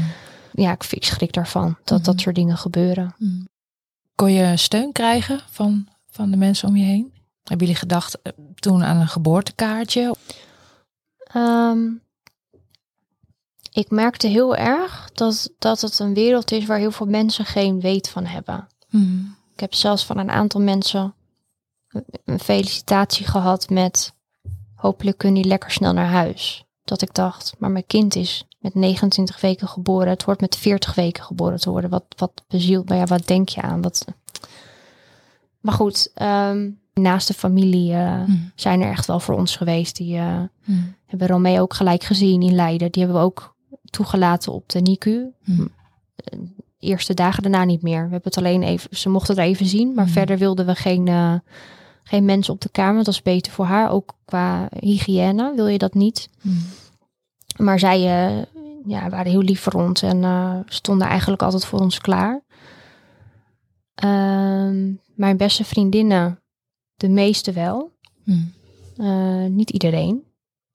Ja, 0.53 0.73
ik, 0.73 0.85
ik 0.85 1.05
schrik 1.05 1.33
daarvan 1.33 1.77
dat 1.85 2.05
dat 2.05 2.21
soort 2.21 2.35
dingen 2.35 2.57
gebeuren. 2.57 3.15
Kon 4.15 4.33
je 4.33 4.57
steun 4.57 4.93
krijgen 4.93 5.41
van, 5.51 5.89
van 6.07 6.31
de 6.31 6.37
mensen 6.37 6.69
om 6.69 6.77
je 6.77 6.85
heen? 6.85 7.13
Hebben 7.43 7.67
jullie 7.67 7.81
gedacht 7.81 8.23
eh, 8.23 8.33
toen 8.55 8.85
aan 8.85 8.97
een 8.97 9.09
geboortekaartje? 9.09 10.15
Ehm, 11.19 11.79
ik 13.73 13.91
merkte 13.91 14.27
heel 14.27 14.57
erg 14.57 15.11
dat, 15.13 15.51
dat 15.59 15.81
het 15.81 15.99
een 15.99 16.15
wereld 16.15 16.51
is 16.53 16.67
waar 16.67 16.79
heel 16.79 16.91
veel 16.91 17.07
mensen 17.07 17.45
geen 17.45 17.81
weet 17.81 18.09
van 18.09 18.25
hebben. 18.25 18.67
Mm. 18.91 19.37
Ik 19.55 19.61
heb 19.61 19.75
zelfs 19.75 20.05
van 20.05 20.19
een 20.19 20.31
aantal 20.31 20.61
mensen 20.61 21.15
een 22.25 22.41
felicitatie 22.41 23.27
gehad 23.27 23.69
met 23.71 24.15
hopelijk 24.75 25.19
kun 25.19 25.37
je 25.37 25.45
lekker 25.45 25.71
snel 25.71 25.93
naar 25.93 26.11
huis. 26.11 26.65
Dat 26.85 27.03
ik 27.03 27.15
dacht, 27.15 27.55
maar 27.59 27.71
mijn 27.71 27.87
kind 27.87 28.15
is 28.15 28.47
met 28.59 28.75
29 28.75 29.41
weken 29.41 29.69
geboren. 29.69 30.09
Het 30.09 30.25
wordt 30.25 30.41
met 30.41 30.57
40 30.57 30.95
weken 30.95 31.25
geboren 31.25 31.59
te 31.61 31.71
worden. 31.71 31.91
Wat, 31.91 32.05
wat 32.17 32.43
bezielt, 32.49 32.89
maar 32.89 32.99
ja, 32.99 33.05
wat 33.05 33.27
denk 33.27 33.49
je 33.49 33.63
aan? 33.63 33.83
Wat... 33.83 34.05
Maar 35.61 35.75
goed, 35.75 36.11
ehm, 36.15 36.71
naast 36.95 37.27
de 37.27 37.35
familie 37.35 37.93
eh, 37.93 38.25
Mm. 38.27 38.53
zijn 38.55 38.81
er 38.81 38.91
echt 38.91 39.07
wel 39.07 39.21
voor 39.21 39.35
ons 39.35 39.57
geweest. 39.57 39.97
Die 39.97 40.19
Mm. 40.19 40.95
hebben 41.07 41.29
Romeo 41.29 41.61
ook 41.63 41.75
gelijk 41.75 42.05
gezien 42.05 42.43
in 42.43 42.55
Leiden. 42.55 42.93
Die 42.93 43.03
hebben 43.03 43.21
we 43.21 43.27
ook 43.27 43.52
toegelaten 43.93 44.53
op 44.53 44.69
de 44.69 44.81
NICU. 44.81 45.33
Mm. 45.45 45.71
Eerste 46.79 47.15
dagen 47.15 47.43
daarna 47.43 47.65
niet 47.65 47.83
meer. 47.83 48.05
We 48.05 48.13
hebben 48.13 48.21
het 48.23 48.37
alleen 48.37 48.63
even, 48.63 48.97
ze 48.97 49.09
mochten 49.09 49.35
het 49.37 49.45
even 49.45 49.67
zien, 49.67 49.95
maar 49.95 50.05
Mm. 50.07 50.11
verder 50.11 50.39
wilden 50.39 50.67
we 50.67 50.75
geen, 50.75 51.09
eh, 51.09 51.35
geen 52.03 52.25
mensen 52.25 52.55
op 52.55 52.61
de 52.61 52.69
kamer. 52.69 53.05
Dat 53.05 53.15
is 53.15 53.23
beter 53.23 53.53
voor 53.53 53.65
haar, 53.65 53.91
ook 53.91 54.15
qua 54.25 54.69
hygiëne 54.79 55.53
wil 55.57 55.67
je 55.67 55.79
dat 55.79 55.95
niet. 55.95 56.29
Mm. 56.43 56.59
Maar 57.57 57.79
zij 57.79 57.99
eh, 57.99 58.43
ja, 58.87 59.09
waren 59.09 59.31
heel 59.31 59.43
lief 59.43 59.61
voor 59.61 59.73
ons 59.73 60.03
en 60.03 60.25
eh, 60.25 60.57
stonden 60.67 61.09
eigenlijk 61.09 61.43
altijd 61.43 61.65
voor 61.65 61.81
ons 61.81 61.99
klaar. 61.99 62.43
Ehm, 63.95 64.93
mijn 65.15 65.37
beste 65.37 65.65
vriendinnen, 65.65 66.41
de 66.95 67.09
meeste 67.09 67.53
wel. 67.53 67.91
Eh, 68.97 69.45
niet 69.45 69.71
iedereen. 69.71 70.23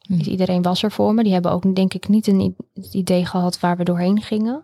Mm. 0.08 0.17
Niet 0.17 0.26
iedereen 0.26 0.62
was 0.62 0.84
er 0.84 0.91
voor 0.91 1.13
me. 1.13 1.24
Die 1.24 1.34
hebben 1.34 1.52
ook 1.52 1.76
denk 1.76 1.93
ik 1.93 2.08
niet 2.08 2.28
een 2.28 2.56
het 2.74 2.93
idee 2.93 3.26
gehad 3.26 3.60
waar 3.60 3.78
we 3.78 3.84
doorheen 3.84 4.22
gingen. 4.22 4.63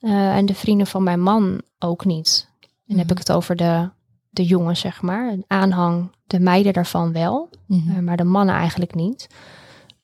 Eh, 0.00 0.36
en 0.36 0.46
de 0.46 0.54
vrienden 0.54 0.86
van 0.86 1.02
mijn 1.02 1.20
man 1.20 1.60
ook 1.78 2.04
niet. 2.04 2.48
En 2.60 2.68
dan 2.86 2.96
heb 2.96 3.06
Mhm. 3.06 3.12
ik 3.12 3.18
het 3.26 3.32
over 3.32 3.56
de, 3.56 3.90
de 4.30 4.44
jongens, 4.44 4.80
zeg 4.80 5.02
maar. 5.02 5.32
Een 5.32 5.44
aanhang, 5.46 6.10
de 6.26 6.40
meiden 6.40 6.72
daarvan 6.72 7.12
wel. 7.12 7.48
Mm. 7.66 7.84
Eh, 7.90 7.98
maar 7.98 8.16
de 8.16 8.24
mannen 8.24 8.54
eigenlijk 8.54 8.94
niet. 8.94 9.28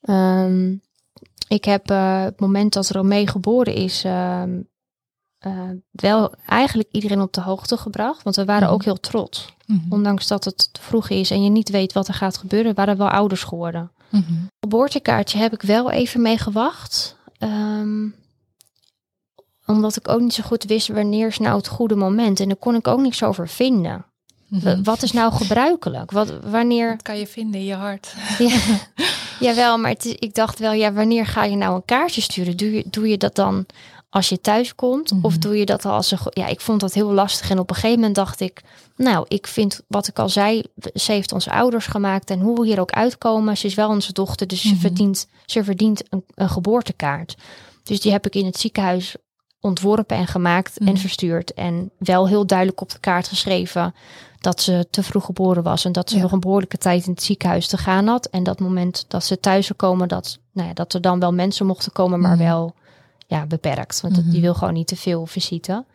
Ehm, 0.01 0.75
ik 1.47 1.65
heb 1.65 1.89
eh, 1.89 2.21
het 2.23 2.39
moment 2.39 2.73
dat 2.73 2.89
Romee 2.89 3.27
geboren 3.27 3.73
is, 3.73 4.03
ehm, 4.03 4.59
eh, 5.37 5.69
wel 5.91 6.33
eigenlijk 6.45 6.89
iedereen 6.91 7.21
op 7.21 7.33
de 7.33 7.41
hoogte 7.41 7.77
gebracht. 7.77 8.23
Want 8.23 8.35
we 8.35 8.45
waren 8.45 8.63
Mhm. 8.63 8.73
ook 8.73 8.83
heel 8.83 8.99
trots. 8.99 9.53
Ondanks 9.89 10.27
dat 10.27 10.43
het 10.43 10.73
te 10.73 10.81
vroeg 10.81 11.09
is 11.09 11.31
en 11.31 11.43
je 11.43 11.49
niet 11.49 11.69
weet 11.69 11.93
wat 11.93 12.07
er 12.07 12.13
gaat 12.13 12.37
gebeuren, 12.37 12.75
waren 12.75 12.97
we 12.97 13.03
wel 13.03 13.11
ouders 13.11 13.43
geworden. 13.43 13.91
Mm. 14.09 14.47
Geboortekaartje 14.59 15.37
heb 15.37 15.53
ik 15.53 15.61
wel 15.61 15.91
even 15.91 16.21
mee 16.21 16.37
gewacht. 16.37 17.15
Ehm, 17.37 18.07
omdat 19.65 19.95
ik 19.95 20.07
ook 20.07 20.19
niet 20.19 20.33
zo 20.33 20.43
goed 20.43 20.63
wist 20.63 20.87
wanneer 20.87 21.27
is 21.27 21.37
nou 21.37 21.57
het 21.57 21.67
goede 21.67 21.95
moment. 21.95 22.39
En 22.39 22.47
daar 22.47 22.57
kon 22.57 22.75
ik 22.75 22.87
ook 22.87 22.99
niks 22.99 23.23
over 23.23 23.49
vinden. 23.49 24.05
Mhm. 24.47 24.83
Wat 24.83 25.03
is 25.03 25.11
nou 25.11 25.33
gebruikelijk? 25.33 26.11
Wat, 26.11 26.33
wanneer 26.43 26.89
Dat 26.89 27.01
kan 27.01 27.17
je 27.17 27.27
vinden 27.27 27.59
in 27.59 27.65
je 27.65 27.73
hart. 27.73 28.13
ja, 28.37 28.59
jawel, 29.39 29.77
maar 29.77 29.91
het 29.91 30.05
is, 30.05 30.15
ik 30.15 30.33
dacht 30.33 30.59
wel, 30.59 30.71
ja, 30.71 30.93
wanneer 30.93 31.25
ga 31.25 31.43
je 31.43 31.55
nou 31.55 31.75
een 31.75 31.85
kaartje 31.85 32.21
sturen? 32.21 32.57
Doe 32.57 32.71
je, 32.71 32.83
doe 32.89 33.07
je 33.07 33.17
dat 33.17 33.35
dan 33.35 33.65
als 34.15 34.29
je 34.29 34.41
thuis 34.41 34.75
komt? 34.75 35.11
Of 35.21 35.31
Mhm. 35.31 35.39
doe 35.39 35.57
je 35.57 35.65
dat 35.65 35.85
al 35.85 35.91
als 35.93 36.11
een... 36.11 36.17
Ja, 36.29 36.47
ik 36.47 36.61
vond 36.61 36.79
dat 36.79 36.93
heel 36.93 37.11
lastig. 37.11 37.49
En 37.49 37.59
op 37.59 37.69
een 37.69 37.75
gegeven 37.75 37.95
moment 37.97 38.15
dacht 38.15 38.39
ik, 38.39 38.61
nou, 38.95 39.25
ik 39.27 39.47
vind 39.47 39.81
wat 39.87 40.07
ik 40.07 40.19
al 40.19 40.29
zei, 40.29 40.63
ze 40.93 41.11
heeft 41.11 41.31
onze 41.31 41.51
ouders 41.51 41.85
gemaakt. 41.87 42.29
En 42.29 42.39
hoe 42.39 42.59
we 42.59 42.65
hier 42.65 42.79
ook 42.79 42.91
uitkomen, 42.91 43.57
ze 43.57 43.65
is 43.65 43.73
wel 43.73 43.89
onze 43.89 44.13
dochter, 44.13 44.47
dus 44.47 44.63
Mhm. 44.63 44.73
ze 44.73 44.79
verdient, 44.79 45.27
ze 45.45 45.63
verdient 45.63 46.03
een, 46.09 46.23
een 46.35 46.49
geboortekaart. 46.49 47.35
Dus 47.83 48.01
die 48.01 48.11
heb 48.11 48.25
ik 48.25 48.35
in 48.35 48.45
het 48.45 48.57
ziekenhuis 48.59 49.15
ontworpen 49.59 50.17
en 50.17 50.27
gemaakt 50.27 50.77
en 50.77 50.85
Mhm. 50.85 50.95
verstuurd. 50.97 51.53
En 51.53 51.91
wel 51.97 52.27
heel 52.27 52.45
duidelijk 52.45 52.81
op 52.81 52.89
de 52.91 52.99
kaart 52.99 53.27
geschreven 53.27 53.95
dat 54.39 54.61
ze 54.61 54.87
te 54.89 55.03
vroeg 55.03 55.25
geboren 55.25 55.63
was 55.63 55.85
en 55.85 55.91
dat 55.91 56.09
ze 56.09 56.15
Ja. 56.15 56.21
nog 56.21 56.31
een 56.31 56.39
behoorlijke 56.39 56.77
tijd 56.77 57.05
in 57.05 57.11
het 57.11 57.23
ziekenhuis 57.23 57.67
te 57.67 57.77
gaan 57.77 58.07
had. 58.07 58.25
En 58.25 58.43
dat 58.43 58.59
moment 58.59 59.05
dat 59.07 59.23
ze 59.25 59.39
thuis 59.39 59.65
zou 59.65 59.77
komen, 59.77 60.07
dat, 60.07 60.39
nou 60.51 60.67
ja, 60.67 60.73
dat 60.73 60.93
er 60.93 61.01
dan 61.01 61.19
wel 61.19 61.33
mensen 61.33 61.65
mochten 61.65 61.91
komen, 61.91 62.19
maar 62.19 62.35
Mhm. 62.35 62.43
wel 62.43 62.73
ja, 63.27 63.45
beperkt. 63.45 64.01
Want 64.01 64.17
Mhm. 64.17 64.29
die 64.29 64.41
wil 64.41 64.53
gewoon 64.53 64.73
niet 64.73 64.87
te 64.87 64.95
veel 64.95 65.25
visite. 65.25 65.85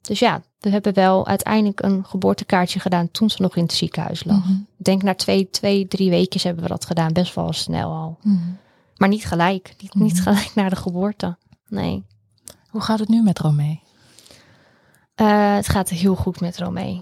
Dus 0.00 0.18
ja, 0.18 0.42
we 0.60 0.70
hebben 0.70 0.94
wel 0.94 1.26
uiteindelijk 1.26 1.82
een 1.82 2.04
geboortekaartje 2.04 2.80
gedaan 2.80 3.10
toen 3.10 3.30
ze 3.30 3.42
nog 3.42 3.56
in 3.56 3.62
het 3.62 3.72
ziekenhuis 3.72 4.24
lag. 4.24 4.38
Mhm. 4.44 4.52
Ik 4.52 4.84
denk 4.84 5.02
na 5.02 5.14
twee, 5.14 5.50
twee, 5.50 5.88
drie 5.88 6.10
weken 6.10 6.40
hebben 6.42 6.62
we 6.62 6.68
dat 6.68 6.84
gedaan. 6.86 7.12
Best 7.12 7.34
wel 7.34 7.52
snel 7.52 7.90
al. 7.92 8.18
Mm. 8.22 8.56
Maar 8.96 9.08
niet 9.08 9.24
gelijk. 9.26 9.74
Niet, 9.80 9.94
niet 9.94 10.12
Mhm. 10.14 10.22
gelijk 10.22 10.54
naar 10.54 10.70
de 10.70 10.76
geboorte. 10.76 11.36
Nee. 11.68 12.04
Hoe 12.70 12.80
gaat 12.80 12.98
het 12.98 13.08
nu 13.08 13.22
met 13.22 13.38
Romee? 13.38 13.82
Eh, 15.14 15.54
het 15.54 15.68
gaat 15.68 15.88
heel 15.88 16.14
goed 16.14 16.40
met 16.40 16.58
Romee. 16.58 17.00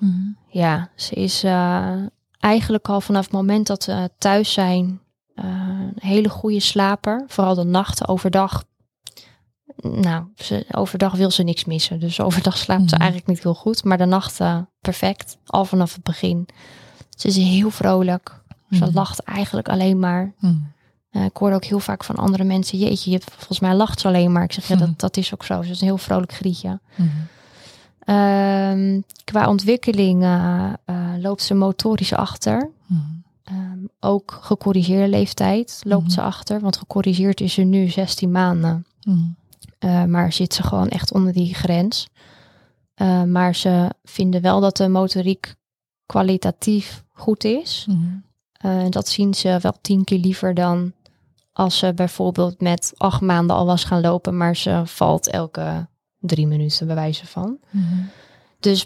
Ja, 0.48 0.90
ze 0.96 1.14
is 1.14 1.42
eh, 1.44 1.94
eigenlijk 2.38 2.88
al 2.88 3.00
vanaf 3.00 3.24
het 3.24 3.32
moment 3.32 3.66
dat 3.66 3.84
we 3.84 4.10
thuis 4.18 4.52
zijn 4.52 5.00
eh, 5.34 5.44
een 5.44 5.92
hele 6.00 6.28
goede 6.28 6.60
slaper. 6.60 7.24
Vooral 7.26 7.54
de 7.54 7.64
nachten, 7.64 8.08
overdag. 8.08 8.64
Nou, 9.76 10.24
ze, 10.36 10.66
overdag 10.72 11.12
wil 11.14 11.30
ze 11.30 11.42
niks 11.42 11.64
missen. 11.64 12.00
Dus 12.00 12.20
overdag 12.20 12.58
slaapt 12.58 12.88
ze 12.88 12.94
Mhm. 12.94 13.00
eigenlijk 13.02 13.30
niet 13.30 13.42
heel 13.42 13.54
goed. 13.54 13.84
Maar 13.84 13.98
de 13.98 14.04
nachten 14.04 14.68
perfect, 14.80 15.36
al 15.46 15.64
vanaf 15.64 15.94
het 15.94 16.02
begin. 16.02 16.48
Ze 17.16 17.28
is 17.28 17.36
heel 17.36 17.70
vrolijk. 17.70 18.40
Ze 18.70 18.84
Mhm. 18.84 18.94
lacht 18.94 19.18
eigenlijk 19.22 19.68
alleen 19.68 19.98
maar. 19.98 20.32
Mm. 20.38 20.70
Eh, 21.10 21.24
ik 21.24 21.36
hoorde 21.36 21.54
ook 21.54 21.64
heel 21.64 21.78
vaak 21.80 22.04
van 22.04 22.16
andere 22.16 22.44
mensen, 22.44 22.78
jeetje, 22.78 23.10
je, 23.10 23.20
volgens 23.36 23.60
mij 23.60 23.74
lacht 23.74 24.00
ze 24.00 24.06
alleen 24.08 24.32
maar. 24.32 24.42
Ik 24.44 24.52
zeg, 24.52 24.68
ja, 24.68 24.74
Mhm. 24.74 24.84
dat, 24.86 25.00
dat 25.00 25.16
is 25.16 25.34
ook 25.34 25.44
zo. 25.44 25.62
Ze 25.62 25.70
is 25.70 25.80
een 25.80 25.86
heel 25.86 25.98
vrolijk 25.98 26.32
grietje. 26.32 26.80
Ehm, 27.98 29.00
qua 29.24 29.48
ontwikkeling 29.48 30.22
eh, 30.22 30.72
eh, 30.84 30.96
loopt 31.18 31.42
ze 31.42 31.54
motorisch 31.54 32.12
achter. 32.14 32.70
Ehm, 33.44 33.78
ook 34.00 34.38
gecorrigeerde 34.42 35.08
leeftijd 35.08 35.80
loopt 35.84 36.02
Mhm. 36.04 36.12
ze 36.12 36.20
achter. 36.20 36.60
Want 36.60 36.76
gecorrigeerd 36.76 37.40
is 37.40 37.52
ze 37.54 37.62
nu 37.62 37.88
16 37.88 38.30
maanden. 38.30 38.86
Mm. 39.02 39.36
Eh, 39.82 40.04
maar 40.04 40.32
zit 40.32 40.54
ze 40.54 40.62
gewoon 40.62 40.88
echt 40.88 41.12
onder 41.12 41.32
die 41.32 41.54
grens. 41.54 42.06
Eh, 42.94 43.22
maar 43.22 43.54
ze 43.54 43.90
vinden 44.02 44.42
wel 44.42 44.60
dat 44.60 44.76
de 44.76 44.88
motoriek 44.88 45.54
kwalitatief 46.06 47.04
goed 47.08 47.44
is. 47.44 47.86
Mm. 47.88 48.24
Dat 48.90 49.08
zien 49.08 49.34
ze 49.34 49.58
wel 49.60 49.74
tien 49.80 50.04
keer 50.04 50.18
liever 50.18 50.54
dan 50.54 50.92
als 51.52 51.78
ze 51.78 51.94
bijvoorbeeld 51.94 52.60
met 52.60 52.92
acht 52.96 53.20
maanden 53.20 53.56
al 53.56 53.66
was 53.66 53.84
gaan 53.84 54.00
lopen, 54.00 54.36
maar 54.36 54.56
ze 54.56 54.82
valt 54.84 55.28
elke 55.30 55.86
drie 56.18 56.46
minuten 56.46 56.86
bij 56.86 56.94
wijze 56.94 57.26
van. 57.26 57.58
Mm. 57.70 58.08
Dus 58.60 58.84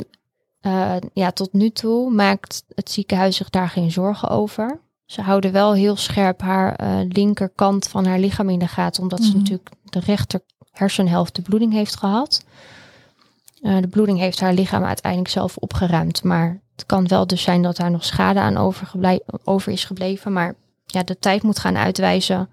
ja, 1.12 1.30
tot 1.30 1.52
nu 1.52 1.70
toe 1.70 2.10
maakt 2.10 2.64
het 2.74 2.90
ziekenhuis 2.90 3.36
zich 3.36 3.50
daar 3.50 3.68
geen 3.68 3.90
zorgen 3.90 4.28
over. 4.28 4.80
Ze 5.04 5.20
houden 5.22 5.52
wel 5.52 5.72
heel 5.74 5.96
scherp 5.96 6.40
haar 6.40 7.04
linkerkant 7.08 7.88
van 7.88 8.04
haar 8.06 8.18
lichaam 8.18 8.48
in 8.50 8.58
de 8.58 8.68
gaten, 8.68 9.02
omdat 9.02 9.22
ze 9.22 9.28
Mhm. 9.28 9.38
natuurlijk 9.38 9.70
de 9.84 10.00
rechter 10.00 10.40
hersenhelft 10.78 11.34
de 11.34 11.42
bloeding 11.42 11.72
heeft 11.72 11.96
gehad. 11.96 12.44
Eh, 13.62 13.76
de 13.80 13.88
bloeding 13.88 14.18
heeft 14.18 14.40
haar 14.40 14.52
lichaam 14.54 14.84
uiteindelijk 14.84 15.30
zelf 15.30 15.56
opgeruimd, 15.56 16.22
maar 16.22 16.60
het 16.76 16.86
kan 16.86 17.08
wel 17.08 17.26
dus 17.26 17.42
zijn 17.42 17.62
dat 17.62 17.76
daar 17.76 17.90
nog 17.90 18.04
schade 18.04 18.40
aan 18.40 18.56
over 19.44 19.72
is 19.72 19.84
gebleven. 19.84 20.32
Maar 20.32 20.54
ja, 20.86 21.02
de 21.02 21.18
tijd 21.18 21.42
moet 21.42 21.58
gaan 21.58 21.76
uitwijzen 21.76 22.48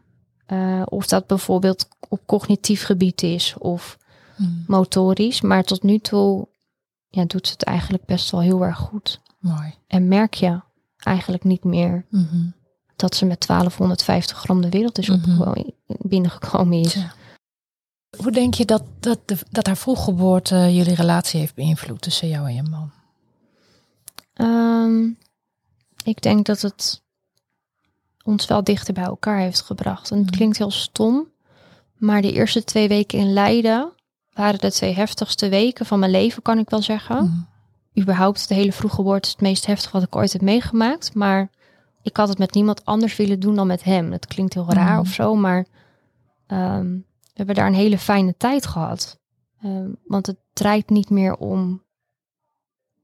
eh, 0.45 0.81
of 0.85 1.05
dat 1.07 1.27
bijvoorbeeld 1.27 1.87
op 2.09 2.21
cognitief 2.25 2.83
gebied 2.85 3.23
is 3.23 3.55
of 3.57 3.97
Mm. 4.37 4.63
motorisch. 4.67 5.41
Maar 5.41 5.63
tot 5.63 5.83
nu 5.83 5.99
toe 5.99 6.47
ja, 7.09 7.25
doet 7.25 7.47
ze 7.47 7.53
het 7.53 7.63
eigenlijk 7.63 8.05
best 8.05 8.31
wel 8.31 8.41
heel 8.41 8.63
erg 8.65 8.77
goed. 8.77 9.21
Mooi. 9.39 9.73
En 9.87 10.07
merk 10.07 10.33
je 10.33 10.59
eigenlijk 10.97 11.43
niet 11.43 11.63
meer 11.63 12.05
Mhm. 12.09 12.45
dat 12.95 13.15
ze 13.15 13.25
met 13.25 13.41
1250 13.41 14.37
gram 14.37 14.61
de 14.61 14.69
wereld 14.69 14.97
is 14.97 15.09
Mhm. 15.09 15.17
opgekomen- 15.19 15.73
binnengekomen 15.87 16.79
is. 16.79 16.91
Tja. 16.91 17.13
Hoe 18.17 18.31
denk 18.31 18.53
je 18.53 18.65
dat, 18.65 18.83
dat, 18.99 19.19
de, 19.27 19.37
dat 19.49 19.65
haar 19.67 19.77
vroeggeboorte 19.77 20.55
jullie 20.75 20.95
relatie 20.95 21.39
heeft 21.39 21.55
beïnvloed 21.55 22.01
tussen 22.01 22.27
jou 22.27 22.47
en 22.47 22.55
je 22.55 22.63
man? 22.63 22.91
Ehm, 24.33 25.09
ik 26.03 26.21
denk 26.21 26.45
dat 26.45 26.61
het 26.61 27.01
ons 28.23 28.45
wel 28.47 28.63
dichter 28.63 28.93
bij 28.93 29.03
elkaar 29.03 29.39
heeft 29.39 29.61
gebracht. 29.61 30.11
En 30.11 30.17
het 30.17 30.25
Mhm. 30.25 30.35
klinkt 30.35 30.57
heel 30.57 30.71
stom, 30.71 31.27
maar 31.97 32.21
de 32.21 32.31
eerste 32.31 32.63
twee 32.63 32.87
weken 32.87 33.19
in 33.19 33.33
Leiden 33.33 33.91
waren 34.33 34.59
de 34.59 34.71
twee 34.71 34.93
heftigste 34.93 35.49
weken 35.49 35.85
van 35.85 35.99
mijn 35.99 36.11
leven, 36.11 36.41
kan 36.41 36.57
ik 36.59 36.69
wel 36.69 36.81
zeggen. 36.81 37.23
Mhm. 37.23 38.01
Überhaupt 38.01 38.47
de 38.47 38.53
hele 38.53 38.71
vroeggeboorte 38.71 39.25
is 39.27 39.31
het 39.33 39.41
meest 39.41 39.65
heftige 39.65 39.93
wat 39.93 40.03
ik 40.03 40.15
ooit 40.15 40.33
heb 40.33 40.41
meegemaakt. 40.41 41.13
Maar 41.13 41.49
ik 42.01 42.17
had 42.17 42.27
het 42.29 42.37
met 42.37 42.53
niemand 42.53 42.85
anders 42.85 43.15
willen 43.15 43.39
doen 43.39 43.55
dan 43.55 43.67
met 43.67 43.83
hem. 43.83 44.11
Het 44.11 44.25
klinkt 44.27 44.53
heel 44.53 44.69
raar 44.69 44.91
Mhm. 44.91 44.99
of 44.99 45.07
zo, 45.07 45.35
maar 45.35 45.65
ehm, 46.47 46.95
we 47.33 47.39
hebben 47.39 47.55
daar 47.55 47.67
een 47.67 47.73
hele 47.73 47.97
fijne 47.97 48.35
tijd 48.37 48.65
gehad. 48.65 49.19
Ehm, 49.61 49.89
want 50.05 50.27
het 50.27 50.37
draait 50.53 50.89
niet 50.89 51.09
meer 51.09 51.35
om, 51.35 51.83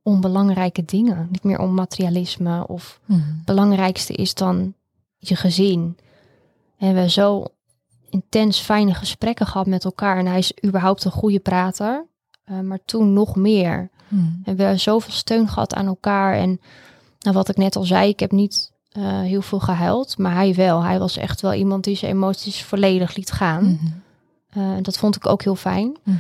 om 0.04 0.22
belangrijke 0.22 0.86
dingen. 0.86 1.28
Niet 1.32 1.44
meer 1.44 1.60
om 1.60 1.74
materialisme 1.74 2.68
of 2.68 3.00
Mhm. 3.06 3.20
het 3.20 3.46
belangrijkste 3.46 4.14
is 4.14 4.34
dan 4.34 4.74
je 5.18 5.36
gezin. 5.36 5.98
We 6.78 6.86
hebben 6.86 7.10
zo 7.10 7.46
intens 8.10 8.60
fijne 8.60 8.94
gesprekken 8.94 9.46
gehad 9.48 9.68
met 9.68 9.86
elkaar. 9.86 10.18
En 10.18 10.26
hij 10.26 10.38
is 10.38 10.54
überhaupt 10.66 11.04
een 11.04 11.12
goede 11.12 11.40
prater. 11.40 12.08
eh, 12.44 12.60
maar 12.60 12.80
toen 12.86 13.14
nog 13.14 13.36
meer. 13.36 13.90
Mhm. 14.08 14.22
We 14.24 14.42
hebben 14.44 14.80
zoveel 14.80 15.12
steun 15.14 15.48
gehad 15.48 15.74
aan 15.74 15.86
elkaar. 15.86 16.34
En 16.34 16.60
nou, 17.20 17.36
wat 17.36 17.50
ik 17.50 17.58
net 17.58 17.76
al 17.76 17.84
zei, 17.84 18.10
ik 18.10 18.20
heb 18.20 18.32
niet 18.32 18.72
eh, 18.90 19.20
heel 19.20 19.42
veel 19.42 19.60
gehuild. 19.60 20.18
Maar 20.18 20.34
hij 20.34 20.56
wel. 20.56 20.84
Hij 20.84 21.00
was 21.00 21.18
echt 21.18 21.42
wel 21.42 21.54
iemand 21.54 21.84
die 21.84 21.96
zijn 21.96 22.12
emoties 22.12 22.64
volledig 22.64 23.16
liet 23.16 23.32
gaan. 23.32 23.64
Mhm. 23.64 23.86
Eh, 24.50 24.72
dat 24.82 24.98
vond 24.98 25.16
ik 25.16 25.26
ook 25.28 25.44
heel 25.44 25.56
fijn. 25.56 25.98
Mhm. 26.04 26.18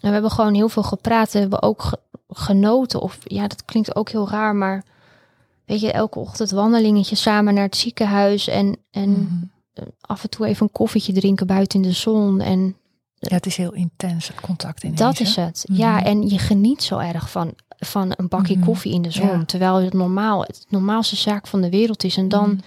En 0.00 0.08
we 0.08 0.12
hebben 0.12 0.30
gewoon 0.30 0.54
heel 0.54 0.68
veel 0.68 0.82
gepraat. 0.82 1.32
We 1.32 1.38
hebben 1.38 1.62
ook 1.62 1.82
ge- 1.82 1.98
genoten. 2.28 3.00
Of 3.00 3.18
ja, 3.24 3.46
dat 3.46 3.64
klinkt 3.64 3.96
ook 3.96 4.08
heel 4.10 4.28
raar. 4.28 4.56
Maar 4.56 4.84
weet 5.64 5.80
je, 5.80 5.92
elke 5.92 6.18
ochtend 6.18 6.50
wandelingetje 6.50 7.16
samen 7.16 7.54
naar 7.54 7.64
het 7.64 7.76
ziekenhuis. 7.76 8.48
En, 8.48 8.76
en 8.90 9.10
Mhm. 9.10 9.84
af 10.00 10.22
en 10.22 10.30
toe 10.30 10.46
even 10.46 10.62
een 10.66 10.72
koffietje 10.72 11.12
drinken 11.12 11.46
buiten 11.46 11.82
in 11.82 11.88
de 11.88 11.94
zon. 11.94 12.40
En 12.40 12.76
Ja, 13.18 13.34
het 13.34 13.46
is 13.46 13.56
heel 13.56 13.72
intens, 13.72 14.28
het 14.28 14.40
contact 14.40 14.82
in 14.82 14.94
dat 14.94 15.20
is 15.20 15.36
het. 15.36 15.64
Ja, 15.72 15.96
Mhm. 15.96 16.04
en 16.06 16.28
je 16.28 16.38
geniet 16.38 16.82
zo 16.82 16.98
erg 16.98 17.30
van, 17.30 17.52
van 17.68 18.12
een 18.16 18.28
bakje 18.28 18.58
koffie 18.58 18.92
in 18.92 19.02
de 19.02 19.10
zon. 19.10 19.26
Ja. 19.26 19.44
Terwijl 19.44 19.74
het 19.82 19.92
normaal 19.92 20.40
het 20.42 20.66
normaalste 20.68 21.16
zaak 21.16 21.46
van 21.46 21.60
de 21.60 21.70
wereld 21.70 22.04
is. 22.04 22.16
En 22.16 22.28
dan 22.28 22.60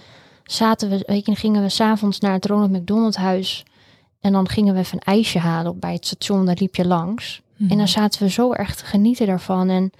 zaten 0.44 0.88
we, 0.88 1.02
weet 1.06 1.26
je, 1.26 1.34
gingen 1.34 1.62
we 1.62 1.68
s'avonds 1.68 2.20
naar 2.20 2.32
het 2.32 2.46
Ronald 2.46 2.70
McDonald 2.70 3.16
huis. 3.16 3.64
En 4.20 4.32
dan 4.32 4.48
gingen 4.48 4.74
we 4.74 4.80
even 4.80 4.96
een 5.04 5.14
ijsje 5.14 5.38
halen 5.38 5.70
op 5.72 5.80
bij 5.80 5.92
het 5.92 6.06
station. 6.06 6.46
Daar 6.46 6.56
liep 6.58 6.74
je 6.74 6.86
langs. 6.86 7.42
Mhm. 7.56 7.70
En 7.70 7.78
dan 7.78 7.88
zaten 7.88 8.22
we 8.22 8.30
zo 8.30 8.52
erg 8.52 8.74
te 8.74 8.84
genieten 8.84 9.26
daarvan. 9.26 9.68
En, 9.68 9.90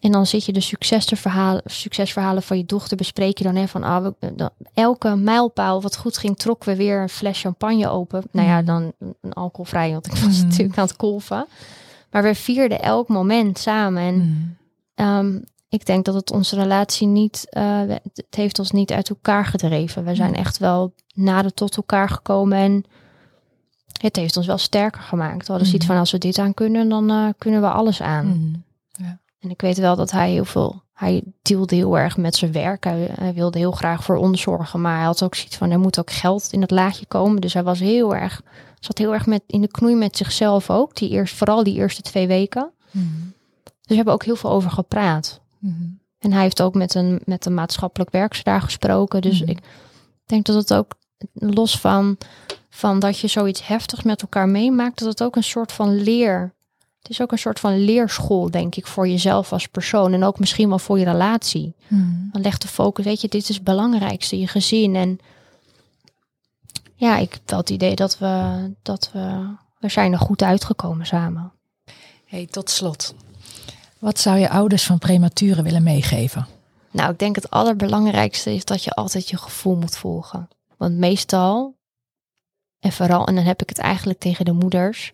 en 0.00 0.12
dan 0.12 0.26
zit 0.26 0.44
je 0.44 0.52
de 0.52 0.60
succesverhalen, 0.60 1.62
succesverhalen 1.64 2.42
van 2.42 2.56
je 2.56 2.64
dochter 2.66 2.96
bespreek 2.96 3.38
je 3.38 3.44
dan. 3.44 3.54
Hè, 3.56 3.68
van 3.68 3.82
ah, 3.82 4.02
we- 4.18 4.34
dan- 4.34 4.50
elke 4.74 5.16
mijlpaal 5.16 5.82
wat 5.82 5.96
goed 5.96 6.18
ging, 6.18 6.36
trokken 6.38 6.68
we 6.70 6.76
weer 6.76 7.00
een 7.00 7.08
fles 7.08 7.40
champagne 7.40 7.88
open. 7.88 8.22
Nou 8.32 8.48
ja, 8.48 8.56
Mhm. 8.56 8.64
dan 8.66 8.92
een 9.20 9.32
alcoholvrij, 9.32 9.90
want 9.92 10.06
ik 10.06 10.12
was 10.12 10.36
Mhm. 10.38 10.46
natuurlijk 10.46 10.78
aan 10.78 10.86
het 10.86 10.96
kolven. 10.96 11.46
Maar 12.10 12.22
we 12.22 12.34
vierden 12.34 12.82
elk 12.82 13.08
moment 13.08 13.58
samen. 13.58 14.02
En 14.02 14.16
Mhm. 14.16 14.32
Ehm, 14.94 15.38
ik 15.68 15.86
denk 15.86 16.04
dat 16.04 16.14
het 16.14 16.30
onze 16.32 16.56
relatie 16.56 17.06
niet, 17.06 17.46
eh, 17.50 17.80
het 18.14 18.24
heeft 18.30 18.58
ons 18.58 18.70
niet 18.70 18.92
uit 18.92 19.08
elkaar 19.08 19.46
gedreven. 19.46 20.04
We 20.04 20.14
zijn 20.14 20.30
Mhm. 20.30 20.38
echt 20.40 20.58
wel 20.58 20.92
nader 21.14 21.54
tot 21.54 21.76
elkaar 21.76 22.08
gekomen 22.08 22.58
en 22.58 22.84
het 24.02 24.16
heeft 24.16 24.36
ons 24.36 24.46
wel 24.46 24.58
sterker 24.58 25.00
gemaakt. 25.00 25.46
We 25.46 25.52
hadden 25.52 25.66
zoiets 25.66 25.84
Mhm. 25.84 25.92
van 25.92 26.00
als 26.02 26.10
we 26.10 26.18
dit 26.18 26.38
aan 26.38 26.54
kunnen, 26.54 26.88
dan 26.88 27.10
eh, 27.10 27.28
kunnen 27.38 27.60
we 27.60 27.68
alles 27.70 28.02
aan. 28.02 28.26
Mhm. 28.26 28.54
En 29.38 29.50
ik 29.50 29.60
weet 29.60 29.78
wel 29.78 29.96
dat 29.96 30.10
hij 30.10 30.30
heel 30.30 30.44
veel, 30.44 30.82
hij 30.92 31.22
deelde 31.42 31.74
heel 31.74 31.98
erg 31.98 32.16
met 32.16 32.36
zijn 32.36 32.52
werk. 32.52 32.84
Hij, 32.84 33.10
hij 33.14 33.34
wilde 33.34 33.58
heel 33.58 33.72
graag 33.72 34.04
voor 34.04 34.16
ons 34.16 34.40
zorgen, 34.40 34.80
maar 34.80 34.96
hij 34.96 35.04
had 35.04 35.22
ook 35.22 35.34
zoiets 35.34 35.56
van 35.56 35.70
er 35.70 35.78
moet 35.78 35.98
ook 35.98 36.10
geld 36.10 36.52
in 36.52 36.60
het 36.60 36.70
laadje 36.70 37.06
komen. 37.06 37.40
Dus 37.40 37.52
hij 37.54 37.62
was 37.62 37.78
heel 37.80 38.14
erg, 38.14 38.42
zat 38.80 38.98
heel 38.98 39.12
erg 39.12 39.26
met, 39.26 39.42
in 39.46 39.60
de 39.60 39.68
knoei 39.68 39.94
met 39.94 40.16
zichzelf 40.16 40.70
ook. 40.70 40.96
Die 40.96 41.08
eerst, 41.10 41.34
vooral 41.34 41.62
die 41.64 41.74
eerste 41.74 42.02
twee 42.02 42.26
weken. 42.26 42.70
Mhm. 42.90 43.04
Dus 43.62 43.72
we 43.86 43.94
hebben 43.94 44.14
ook 44.14 44.24
heel 44.24 44.36
veel 44.36 44.50
over 44.50 44.70
gepraat. 44.70 45.40
En 46.18 46.32
hij 46.32 46.42
heeft 46.42 46.62
ook 46.62 46.74
met 46.74 46.94
een, 46.94 47.20
met 47.24 47.46
een 47.46 47.54
maatschappelijk 47.54 48.10
werkster 48.10 48.44
daar 48.44 48.62
gesproken. 48.62 49.22
Dus 49.22 49.40
ik 49.40 49.58
denk 50.26 50.44
dat 50.46 50.56
het 50.56 50.74
ook 50.74 50.94
los 51.32 51.80
van, 51.80 52.16
van 52.76 52.98
dat 52.98 53.18
je 53.18 53.28
zoiets 53.28 53.66
heftigs 53.66 54.02
met 54.02 54.22
elkaar 54.22 54.48
meemaakt, 54.48 54.98
dat 54.98 55.08
het 55.08 55.22
ook 55.22 55.36
een 55.36 55.42
soort 55.42 55.72
van 55.72 56.02
leer. 56.02 56.52
Het 56.98 57.10
is 57.10 57.20
ook 57.20 57.32
een 57.32 57.38
soort 57.38 57.60
van 57.60 57.84
leerschool, 57.84 58.50
denk 58.50 58.74
ik, 58.74 58.86
voor 58.86 59.08
jezelf 59.08 59.52
als 59.52 59.66
persoon. 59.66 60.12
En 60.12 60.24
ook 60.24 60.38
misschien 60.38 60.68
wel 60.68 60.78
voor 60.78 60.98
je 60.98 61.04
relatie. 61.04 61.74
Mhm. 61.88 62.02
Dan 62.32 62.42
leg 62.42 62.58
de 62.58 62.68
focus, 62.68 63.04
weet 63.04 63.20
je, 63.20 63.28
dit 63.28 63.48
is 63.48 63.54
het 63.54 63.64
belangrijkste, 63.64 64.38
je 64.38 64.46
gezin. 64.46 64.96
En 64.96 65.18
ja, 66.94 67.16
ik 67.16 67.32
heb 67.32 67.42
wel 67.46 67.58
het 67.58 67.70
idee 67.70 67.94
dat 67.94 68.18
we, 68.18 68.70
dat 68.82 69.10
we, 69.12 69.54
we 69.78 69.88
zijn 69.88 70.12
er 70.12 70.18
goed 70.18 70.42
uitgekomen 70.42 71.06
samen. 71.06 71.52
Hey, 72.24 72.46
tot 72.50 72.70
slot. 72.70 73.14
Wat 73.98 74.18
zou 74.18 74.38
je 74.38 74.50
ouders 74.50 74.84
van 74.84 74.98
prematuren 74.98 75.64
willen 75.64 75.82
meegeven? 75.82 76.46
Nou, 76.90 77.12
ik 77.12 77.18
denk 77.18 77.36
het 77.36 77.50
allerbelangrijkste 77.50 78.54
is 78.54 78.64
dat 78.64 78.84
je 78.84 78.90
altijd 78.90 79.28
je 79.28 79.36
gevoel 79.36 79.76
moet 79.76 79.96
volgen. 79.96 80.48
Want 80.76 80.96
meestal, 80.96 81.74
en 82.84 82.92
vooral, 82.92 83.26
en 83.26 83.34
dan 83.34 83.44
heb 83.44 83.62
ik 83.62 83.68
het 83.68 83.78
eigenlijk 83.78 84.18
tegen 84.18 84.44
de 84.44 84.52
moeders, 84.52 85.12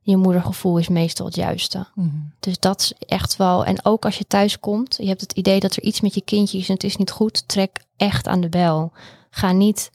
je 0.00 0.16
moedergevoel 0.16 0.78
is 0.78 0.88
meestal 0.88 1.26
het 1.26 1.34
juiste. 1.34 1.86
Mhm. 1.94 2.08
Dus 2.40 2.58
dat 2.58 2.80
is 2.80 2.92
echt 3.06 3.36
wel, 3.36 3.64
en 3.64 3.84
ook 3.84 4.04
als 4.04 4.18
je 4.18 4.26
thuis 4.26 4.60
komt, 4.60 4.96
je 5.00 5.06
hebt 5.08 5.20
het 5.20 5.32
idee 5.32 5.60
dat 5.60 5.76
er 5.76 5.82
iets 5.82 6.00
met 6.00 6.14
je 6.14 6.22
kindje 6.24 6.58
is 6.58 6.68
en 6.68 6.74
het 6.74 6.84
is 6.84 6.96
niet 6.96 7.10
goed, 7.10 7.48
trek 7.48 7.84
echt 7.96 8.28
aan 8.28 8.40
de 8.40 8.48
bel. 8.48 8.92
Ga 9.30 9.52
niet, 9.52 9.90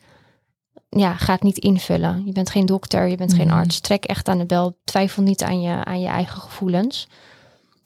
ja, 0.89 1.13
ga 1.13 1.33
het 1.33 1.43
niet 1.43 1.57
invullen. 1.57 2.25
Je 2.25 2.31
bent 2.31 2.49
geen 2.49 2.65
dokter, 2.65 3.07
je 3.07 3.17
bent 3.17 3.33
geen 3.33 3.47
Mhm. 3.47 3.57
arts. 3.57 3.79
Trek 3.79 4.05
echt 4.05 4.27
aan 4.27 4.37
de 4.37 4.45
bel. 4.45 4.77
Twijfel 4.83 5.23
niet 5.23 5.43
aan 5.43 5.61
je, 5.61 5.85
aan 5.85 5.99
je 6.01 6.07
eigen 6.07 6.41
gevoelens. 6.41 7.07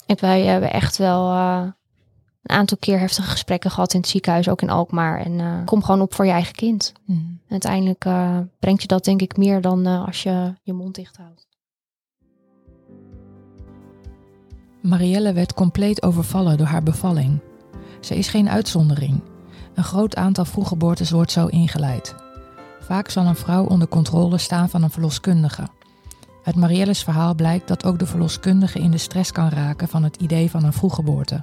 En 0.05 0.17
wij 0.19 0.41
hebben 0.41 0.71
echt 0.73 0.97
wel 0.97 1.31
eh, 1.31 1.63
een 2.41 2.55
aantal 2.55 2.77
keer 2.77 2.99
heftige 2.99 3.29
gesprekken 3.29 3.71
gehad 3.71 3.93
in 3.93 3.99
het 3.99 4.09
ziekenhuis, 4.09 4.49
ook 4.49 4.61
in 4.61 4.69
Alkmaar. 4.69 5.19
En 5.19 5.39
eh, 5.39 5.65
kom 5.65 5.83
gewoon 5.83 6.01
op 6.01 6.13
voor 6.13 6.25
je 6.25 6.31
eigen 6.31 6.55
kind. 6.55 6.93
Mhm. 7.05 7.19
Uiteindelijk 7.47 8.05
eh, 8.05 8.37
brengt 8.59 8.81
je 8.81 8.87
dat 8.87 9.03
denk 9.03 9.21
ik 9.21 9.37
meer 9.37 9.61
dan 9.61 9.85
eh, 9.85 10.05
als 10.05 10.23
je 10.23 10.53
je 10.63 10.73
mond 10.73 10.95
dicht 10.95 11.17
houdt. 11.17 11.47
Marielle 14.81 15.33
werd 15.33 15.53
compleet 15.53 16.03
overvallen 16.03 16.57
door 16.57 16.67
haar 16.67 16.83
bevalling. 16.83 17.39
Ze 17.99 18.15
is 18.15 18.27
geen 18.27 18.49
uitzondering. 18.49 19.23
Een 19.73 19.83
groot 19.83 20.15
aantal 20.15 20.45
vroeggeboortes 20.45 21.11
wordt 21.11 21.31
zo 21.31 21.45
ingeleid. 21.45 22.15
Vaak 22.79 23.09
zal 23.09 23.25
een 23.25 23.35
vrouw 23.35 23.65
onder 23.65 23.87
controle 23.87 24.37
staan 24.37 24.69
van 24.69 24.83
een 24.83 24.89
verloskundige. 24.89 25.67
Uit 26.43 26.55
Marielles 26.55 27.03
verhaal 27.03 27.35
blijkt 27.35 27.67
dat 27.67 27.85
ook 27.85 27.99
de 27.99 28.05
verloskundige 28.05 28.79
in 28.79 28.91
de 28.91 28.97
stress 28.97 29.31
kan 29.31 29.49
raken 29.49 29.87
van 29.87 30.03
het 30.03 30.15
idee 30.15 30.49
van 30.49 30.63
een 30.63 30.73
vroeggeboorte. 30.73 31.39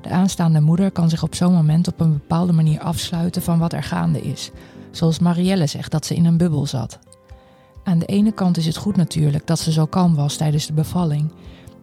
De 0.00 0.08
aanstaande 0.08 0.60
moeder 0.60 0.90
kan 0.90 1.08
zich 1.08 1.22
op 1.22 1.34
zo'n 1.34 1.52
moment 1.52 1.88
op 1.88 2.00
een 2.00 2.12
bepaalde 2.12 2.52
manier 2.52 2.80
afsluiten 2.80 3.42
van 3.42 3.58
wat 3.58 3.72
er 3.72 3.82
gaande 3.82 4.20
is, 4.20 4.50
zoals 4.90 5.18
Marielle 5.18 5.66
zegt 5.66 5.90
dat 5.90 6.06
ze 6.06 6.14
in 6.14 6.24
een 6.24 6.36
bubbel 6.36 6.66
zat. 6.66 6.98
Aan 7.84 7.98
de 7.98 8.06
ene 8.06 8.32
kant 8.32 8.56
is 8.56 8.66
het 8.66 8.76
goed 8.76 8.96
natuurlijk 8.96 9.46
dat 9.46 9.58
ze 9.58 9.72
zo 9.72 9.86
kalm 9.86 10.14
was 10.14 10.36
tijdens 10.36 10.66
de 10.66 10.72
bevalling, 10.72 11.32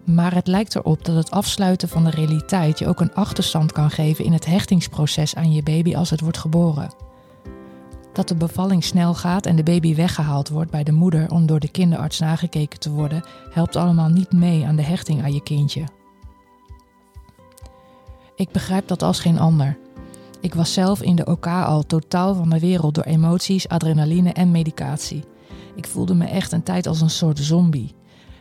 maar 0.03 0.33
het 0.33 0.47
lijkt 0.47 0.75
erop 0.75 1.05
dat 1.05 1.15
het 1.15 1.31
afsluiten 1.31 1.89
van 1.89 2.03
de 2.03 2.09
realiteit 2.09 2.79
je 2.79 2.87
ook 2.87 2.99
een 2.99 3.13
achterstand 3.13 3.71
kan 3.71 3.89
geven 3.89 4.25
in 4.25 4.33
het 4.33 4.45
hechtingsproces 4.45 5.35
aan 5.35 5.51
je 5.51 5.63
baby 5.63 5.95
als 5.95 6.09
het 6.09 6.21
wordt 6.21 6.37
geboren. 6.37 6.93
Dat 8.13 8.27
de 8.27 8.35
bevalling 8.35 8.83
snel 8.83 9.13
gaat 9.13 9.45
en 9.45 9.55
de 9.55 9.63
baby 9.63 9.95
weggehaald 9.95 10.49
wordt 10.49 10.71
bij 10.71 10.83
de 10.83 10.91
moeder 10.91 11.31
om 11.31 11.45
door 11.45 11.59
de 11.59 11.71
kinderarts 11.71 12.19
nagekeken 12.19 12.79
te 12.79 12.91
worden, 12.91 13.23
helpt 13.49 13.75
allemaal 13.75 14.09
niet 14.09 14.31
mee 14.31 14.65
aan 14.65 14.75
de 14.75 14.81
hechting 14.81 15.23
aan 15.23 15.33
je 15.33 15.43
kindje. 15.43 15.83
Ik 18.37 18.51
begrijp 18.51 18.87
dat 18.87 19.03
als 19.03 19.19
geen 19.19 19.39
ander. 19.39 19.77
Ik 20.41 20.53
was 20.53 20.73
zelf 20.73 21.01
in 21.01 21.15
de 21.15 21.25
OK 21.25 21.47
al 21.47 21.83
totaal 21.83 22.35
van 22.35 22.49
de 22.49 22.59
wereld 22.59 22.95
door 22.95 23.03
emoties, 23.03 23.67
adrenaline 23.67 24.33
en 24.33 24.51
medicatie. 24.51 25.23
Ik 25.75 25.87
voelde 25.87 26.13
me 26.13 26.25
echt 26.25 26.51
een 26.51 26.63
tijd 26.63 26.87
als 26.87 27.01
een 27.01 27.09
soort 27.09 27.39
zombie. 27.39 27.95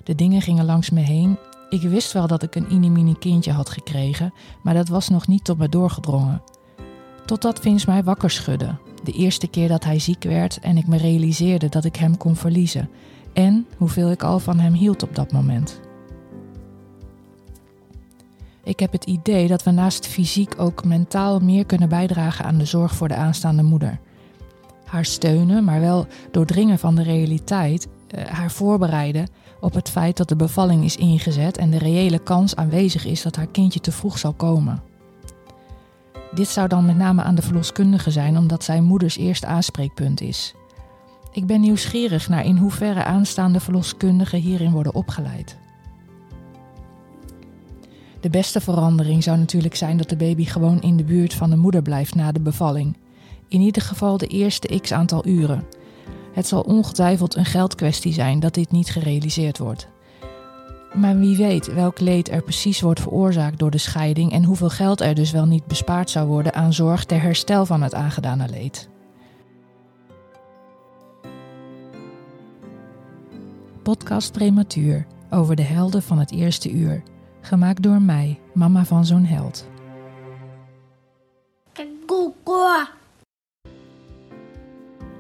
De 0.05 0.15
dingen 0.15 0.43
gingen 0.43 0.65
langs 0.65 0.91
me 0.91 1.01
heen. 1.01 1.39
Ik 1.71 1.83
wist 1.83 2.13
wel 2.13 2.27
dat 2.27 2.43
ik 2.43 2.55
een 2.55 2.73
inimini 2.73 3.15
kindje 3.19 3.53
had 3.53 3.71
gekregen, 3.71 4.33
maar 4.63 4.75
dat 4.75 4.89
was 4.89 5.09
nog 5.09 5.27
niet 5.27 5.45
tot 5.45 5.59
me 5.59 5.69
doorgedrongen. 5.69 6.43
Totdat 7.27 7.61
Vince 7.61 7.91
mij 7.91 8.05
wakker 8.05 8.31
schudde. 8.31 8.75
De 9.05 9.13
eerste 9.13 9.47
keer 9.47 9.69
dat 9.69 9.85
hij 9.85 9.99
ziek 9.99 10.25
werd 10.25 10.59
en 10.59 10.77
ik 10.77 10.87
me 10.87 10.97
realiseerde 10.97 11.69
dat 11.69 11.85
ik 11.85 11.97
hem 11.97 12.17
kon 12.17 12.37
verliezen. 12.37 12.89
En 13.33 13.67
hoeveel 13.77 14.11
ik 14.11 14.23
al 14.23 14.39
van 14.39 14.59
hem 14.59 14.73
hield 14.73 15.03
op 15.03 15.15
dat 15.15 15.33
moment. 15.33 15.81
Ik 18.67 18.81
heb 18.81 18.93
het 18.93 19.05
idee 19.05 19.49
dat 19.49 19.63
we 19.63 19.71
naast 19.71 20.07
fysiek 20.07 20.55
ook 20.59 20.85
mentaal 20.85 21.39
meer 21.39 21.67
kunnen 21.67 21.89
bijdragen 21.89 22.45
aan 22.45 22.59
de 22.59 22.65
zorg 22.65 22.95
voor 22.95 23.09
de 23.09 23.15
aanstaande 23.15 23.63
moeder. 23.63 23.99
Haar 24.85 25.05
steunen, 25.05 25.65
maar 25.65 25.81
wel 25.81 26.07
doordringen 26.31 26.79
van 26.79 26.95
de 26.95 27.03
realiteit, 27.03 27.89
eh, 28.09 28.25
haar 28.25 28.51
voorbereiden 28.51 29.29
op 29.61 29.75
het 29.75 29.91
feit 29.91 30.17
dat 30.17 30.29
de 30.29 30.37
bevalling 30.37 30.85
is 30.85 30.97
ingezet 30.97 31.57
en 31.57 31.71
de 31.71 31.79
reële 31.79 32.19
kans 32.19 32.57
aanwezig 32.57 33.05
is 33.05 33.23
dat 33.23 33.37
haar 33.37 33.47
kindje 33.47 33.81
te 33.81 33.93
vroeg 33.93 34.19
zal 34.19 34.33
komen. 34.33 34.83
Dit 36.35 36.49
zou 36.49 36.69
dan 36.69 36.87
met 36.87 36.97
name 36.97 37.23
aan 37.23 37.35
de 37.35 37.43
verloskundige 37.43 38.11
zijn, 38.11 38.39
omdat 38.39 38.65
zij 38.65 38.81
moeders 38.81 39.17
eerste 39.17 39.47
aanspreekpunt 39.47 40.21
is. 40.21 40.55
Ik 41.33 41.47
ben 41.47 41.61
nieuwsgierig 41.61 42.29
naar 42.29 42.45
in 42.45 42.57
hoeverre 42.57 43.05
aanstaande 43.05 43.61
verloskundigen 43.61 44.41
hierin 44.41 44.73
worden 44.73 44.95
opgeleid. 44.95 45.57
De 48.21 48.31
beste 48.31 48.61
verandering 48.61 49.23
zou 49.23 49.39
natuurlijk 49.39 49.75
zijn 49.75 49.97
dat 49.97 50.09
de 50.09 50.17
baby 50.17 50.45
gewoon 50.45 50.81
in 50.81 50.97
de 50.97 51.05
buurt 51.05 51.35
van 51.35 51.51
de 51.51 51.57
moeder 51.57 51.83
blijft 51.83 52.15
na 52.15 52.33
de 52.33 52.41
bevalling. 52.41 52.97
In 53.49 53.61
ieder 53.61 53.83
geval 53.83 54.17
de 54.17 54.27
eerste 54.27 54.81
x 54.81 54.93
aantal 54.93 55.27
uren. 55.27 55.65
Het 56.33 56.47
zal 56.47 56.61
ongetwijfeld 56.61 57.37
een 57.37 57.45
geldkwestie 57.45 58.13
zijn 58.13 58.41
dat 58.41 58.55
dit 58.55 58.71
niet 58.71 58.91
gerealiseerd 58.91 59.59
wordt. 59.59 59.89
Maar 60.95 61.19
wie 61.19 61.37
weet 61.37 61.75
welk 61.75 62.01
leed 62.01 62.31
er 62.31 62.43
precies 62.43 62.81
wordt 62.81 63.01
veroorzaakt 63.01 63.59
door 63.59 63.71
de 63.71 63.79
scheiding 63.79 64.33
en 64.33 64.45
hoeveel 64.45 64.71
geld 64.71 65.01
er 65.01 65.15
dus 65.15 65.31
wel 65.31 65.47
niet 65.47 65.67
bespaard 65.67 66.11
zou 66.11 66.27
worden 66.27 66.55
aan 66.55 66.73
zorg 66.73 67.05
ter 67.05 67.23
herstel 67.23 67.67
van 67.67 67.83
het 67.83 67.95
aangedane 67.95 68.49
leed. 68.49 68.89
Podcast 73.83 74.33
Prematuur 74.33 75.07
over 75.31 75.57
de 75.57 75.63
helden 75.63 76.03
van 76.03 76.19
het 76.19 76.33
eerste 76.33 76.71
uur. 76.71 77.03
Gemaakt 77.47 77.83
door 77.83 78.03
mij, 78.03 78.41
mama 78.55 78.85
van 78.85 79.05
zo'n 79.05 79.25
held. 79.25 79.67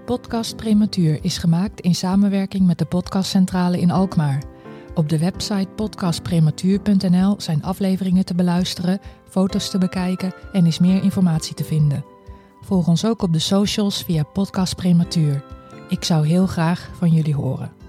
Podcast 0.05 0.57
Prematuur 0.57 1.19
is 1.23 1.39
gemaakt 1.39 1.81
in 1.81 1.95
samenwerking 1.95 2.67
met 2.67 2.79
de 2.79 2.85
Podcastcentrale 2.85 3.81
in 3.81 3.91
Alkmaar. 3.91 4.43
Op 4.95 5.09
de 5.09 5.19
website 5.19 5.69
podcastprematuur.nl 5.77 7.35
zijn 7.41 7.63
afleveringen 7.63 8.25
te 8.25 8.35
beluisteren, 8.35 9.01
foto's 9.29 9.71
te 9.71 9.79
bekijken 9.79 10.35
en 10.53 10.67
is 10.67 10.79
meer 10.79 11.03
informatie 11.03 11.55
te 11.55 11.65
vinden. 11.65 12.05
Volg 12.61 12.89
ons 12.89 13.05
ook 13.05 13.23
op 13.23 13.33
de 13.33 13.39
socials 13.39 14.03
via 14.03 14.23
Podcast 14.23 14.77
Prematuur. 14.77 15.45
Ik 15.89 16.05
zou 16.05 16.27
heel 16.27 16.47
graag 16.47 16.91
van 16.93 17.11
jullie 17.11 17.35
horen. 17.35 17.86